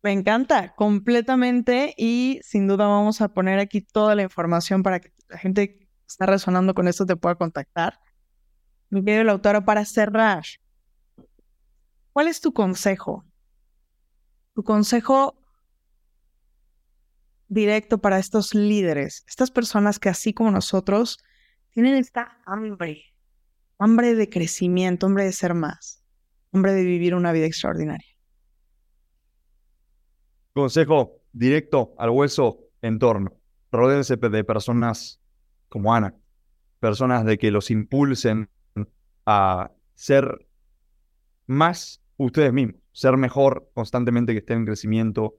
Me 0.03 0.12
encanta, 0.12 0.74
completamente. 0.74 1.95
Y 1.97 2.41
sin 2.43 2.66
duda 2.66 2.86
vamos 2.86 3.20
a 3.20 3.28
poner 3.28 3.59
aquí 3.59 3.80
toda 3.80 4.14
la 4.14 4.22
información 4.22 4.82
para 4.82 5.01
que 5.01 5.12
la 5.28 5.39
gente 5.39 5.78
que 5.78 5.89
está 6.07 6.26
resonando 6.26 6.74
con 6.74 6.89
esto 6.89 7.05
te 7.05 7.16
pueda 7.16 7.34
contactar. 7.34 7.99
Mi 8.91 9.05
querido 9.05 9.24
Lautaro, 9.24 9.64
para 9.64 9.84
cerrar, 9.84 10.45
¿cuál 12.12 12.28
es 12.28 12.41
tu 12.41 12.53
consejo? 12.53 13.24
Tu 14.55 14.62
consejo 14.62 15.39
directo 17.49 17.99
para 17.99 18.18
estos 18.18 18.55
líderes, 18.55 19.24
estas 19.26 19.51
personas 19.51 19.99
que 19.99 20.09
así 20.09 20.32
como 20.32 20.51
nosotros 20.51 21.18
tienen 21.79 21.95
esta 21.95 22.37
hambre, 22.45 23.05
hambre 23.79 24.16
de 24.16 24.29
crecimiento, 24.29 25.07
hambre 25.07 25.26
de 25.26 25.33
ser 25.33 25.55
más, 25.55 26.03
hambre 26.53 26.72
de 26.72 26.83
vivir 26.83 27.14
una 27.14 27.31
vida 27.31 27.47
extraordinaria. 27.47 28.16
Consejo 30.53 31.22
directo 31.31 31.95
al 31.97 32.11
hueso 32.11 32.59
entorno. 32.83 33.31
Rodéense 33.70 34.16
de 34.16 34.43
personas 34.43 35.20
como 35.68 35.95
Ana, 35.95 36.16
personas 36.81 37.24
de 37.24 37.39
que 37.39 37.53
los 37.53 37.70
impulsen 37.70 38.51
a 39.24 39.70
ser 39.95 40.49
más 41.47 42.03
ustedes 42.16 42.53
mismos, 42.53 42.83
ser 42.91 43.16
mejor 43.16 43.70
constantemente 43.72 44.33
que 44.33 44.41
estén 44.41 44.59
en 44.59 44.66
crecimiento 44.66 45.37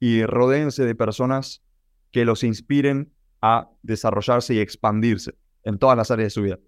y 0.00 0.24
rodéense 0.24 0.84
de 0.84 0.96
personas 0.96 1.62
que 2.10 2.24
los 2.24 2.42
inspiren 2.42 3.12
a 3.40 3.70
desarrollarse 3.84 4.52
y 4.52 4.58
expandirse 4.58 5.36
en 5.66 5.78
todas 5.78 5.96
las 5.96 6.10
áreas 6.10 6.26
de 6.26 6.30
su 6.30 6.42
vida. 6.42 6.58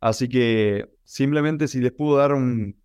Así 0.00 0.28
que 0.28 0.90
simplemente 1.04 1.68
si 1.68 1.80
les 1.80 1.92
puedo 1.92 2.16
dar 2.16 2.32
un, 2.32 2.80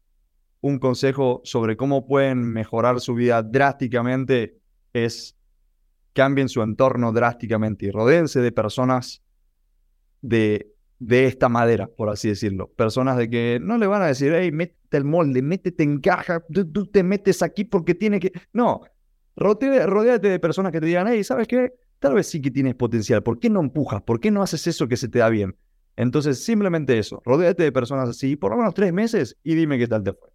un 0.59 0.79
consejo 0.79 1.41
sobre 1.43 1.77
cómo 1.77 2.05
pueden 2.05 2.43
mejorar 2.43 2.99
su 2.99 3.15
vida 3.15 3.41
drásticamente, 3.41 4.59
es 4.93 5.37
cambien 6.13 6.49
su 6.49 6.61
entorno 6.61 7.13
drásticamente 7.13 7.85
y 7.85 7.91
rodeense 7.91 8.41
de 8.41 8.51
personas 8.51 9.23
de, 10.21 10.73
de 10.99 11.25
esta 11.25 11.47
madera, 11.47 11.87
por 11.87 12.09
así 12.09 12.27
decirlo. 12.27 12.67
Personas 12.73 13.17
de 13.17 13.29
que 13.29 13.59
no 13.61 13.77
le 13.77 13.87
van 13.87 14.01
a 14.01 14.07
decir, 14.07 14.33
hey, 14.35 14.51
métete 14.51 14.97
el 14.97 15.05
molde, 15.05 15.41
métete 15.41 15.83
en 15.83 16.01
caja, 16.01 16.43
tú, 16.51 16.85
te 16.85 17.01
metes 17.01 17.41
aquí 17.41 17.63
porque 17.63 17.95
tiene 17.95 18.19
que... 18.19 18.33
No, 18.51 18.81
rodéate 19.37 20.27
de 20.27 20.39
personas 20.39 20.73
que 20.73 20.81
te 20.81 20.87
digan, 20.87 21.07
hey, 21.07 21.23
¿sabes 21.23 21.47
qué? 21.47 21.73
Tal 22.01 22.15
vez 22.15 22.27
sí 22.27 22.41
que 22.41 22.51
tienes 22.51 22.75
potencial, 22.75 23.23
¿por 23.23 23.39
qué 23.39 23.49
no 23.49 23.61
empujas? 23.61 24.01
¿Por 24.01 24.19
qué 24.19 24.29
no 24.29 24.43
haces 24.43 24.67
eso 24.67 24.89
que 24.89 24.97
se 24.97 25.07
te 25.07 25.19
da 25.19 25.29
bien? 25.29 25.55
Entonces, 25.95 26.43
simplemente 26.43 26.99
eso, 26.99 27.21
rodéate 27.23 27.63
de 27.63 27.71
personas 27.71 28.09
así 28.09 28.35
por 28.35 28.51
lo 28.51 28.57
menos 28.57 28.73
tres 28.73 28.91
meses 28.91 29.37
y 29.43 29.55
dime 29.55 29.77
qué 29.77 29.87
tal 29.87 30.03
te 30.03 30.11
fue. 30.11 30.29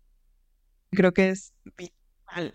Creo 0.92 1.12
que 1.12 1.28
es 1.28 1.52
vital 1.76 2.54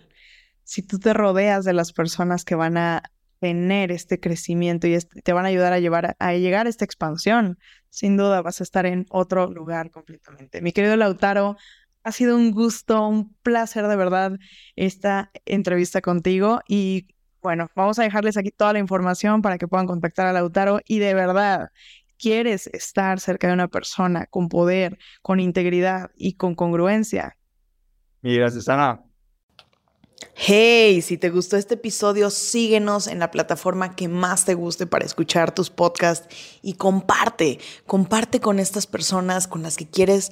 si 0.71 0.81
tú 0.81 0.99
te 0.99 1.13
rodeas 1.13 1.65
de 1.65 1.73
las 1.73 1.91
personas 1.91 2.45
que 2.45 2.55
van 2.55 2.77
a 2.77 3.03
tener 3.39 3.91
este 3.91 4.21
crecimiento 4.21 4.87
y 4.87 4.97
te 4.99 5.33
van 5.33 5.43
a 5.43 5.49
ayudar 5.49 5.73
a, 5.73 5.79
llevar 5.79 6.15
a, 6.17 6.33
llegar 6.33 6.65
a 6.65 6.69
esta 6.69 6.85
expansión, 6.85 7.57
sin 7.89 8.15
duda 8.15 8.41
vas 8.41 8.61
a 8.61 8.63
estar 8.63 8.85
en 8.85 9.05
otro 9.09 9.51
lugar 9.51 9.91
completamente. 9.91 10.61
Mi 10.61 10.71
querido 10.71 10.95
Lautaro, 10.95 11.57
ha 12.03 12.11
sido 12.13 12.37
un 12.37 12.51
gusto, 12.51 13.05
un 13.05 13.33
placer 13.41 13.85
de 13.87 13.97
verdad 13.97 14.37
esta 14.77 15.29
entrevista 15.43 15.99
contigo 15.99 16.61
y 16.69 17.07
bueno, 17.41 17.69
vamos 17.75 17.99
a 17.99 18.03
dejarles 18.03 18.37
aquí 18.37 18.51
toda 18.51 18.73
la 18.73 18.79
información 18.79 19.41
para 19.41 19.57
que 19.57 19.67
puedan 19.67 19.87
contactar 19.87 20.27
a 20.27 20.33
Lautaro 20.33 20.79
y 20.87 20.99
de 20.99 21.13
verdad 21.13 21.71
quieres 22.17 22.67
estar 22.67 23.19
cerca 23.19 23.47
de 23.47 23.53
una 23.53 23.67
persona 23.67 24.27
con 24.27 24.47
poder, 24.47 24.99
con 25.21 25.39
integridad 25.39 26.11
y 26.15 26.33
con 26.33 26.53
congruencia. 26.53 27.37
Y 28.21 28.35
gracias, 28.35 28.69
Ana. 28.69 29.03
Hey, 30.35 31.01
si 31.01 31.17
te 31.17 31.29
gustó 31.29 31.57
este 31.57 31.73
episodio, 31.73 32.29
síguenos 32.29 33.07
en 33.07 33.19
la 33.19 33.31
plataforma 33.31 33.95
que 33.95 34.07
más 34.07 34.45
te 34.45 34.53
guste 34.53 34.85
para 34.85 35.05
escuchar 35.05 35.53
tus 35.53 35.71
podcasts 35.71 36.27
y 36.61 36.73
comparte, 36.73 37.59
comparte 37.87 38.39
con 38.39 38.59
estas 38.59 38.85
personas 38.85 39.47
con 39.47 39.63
las 39.63 39.77
que 39.77 39.89
quieres 39.89 40.31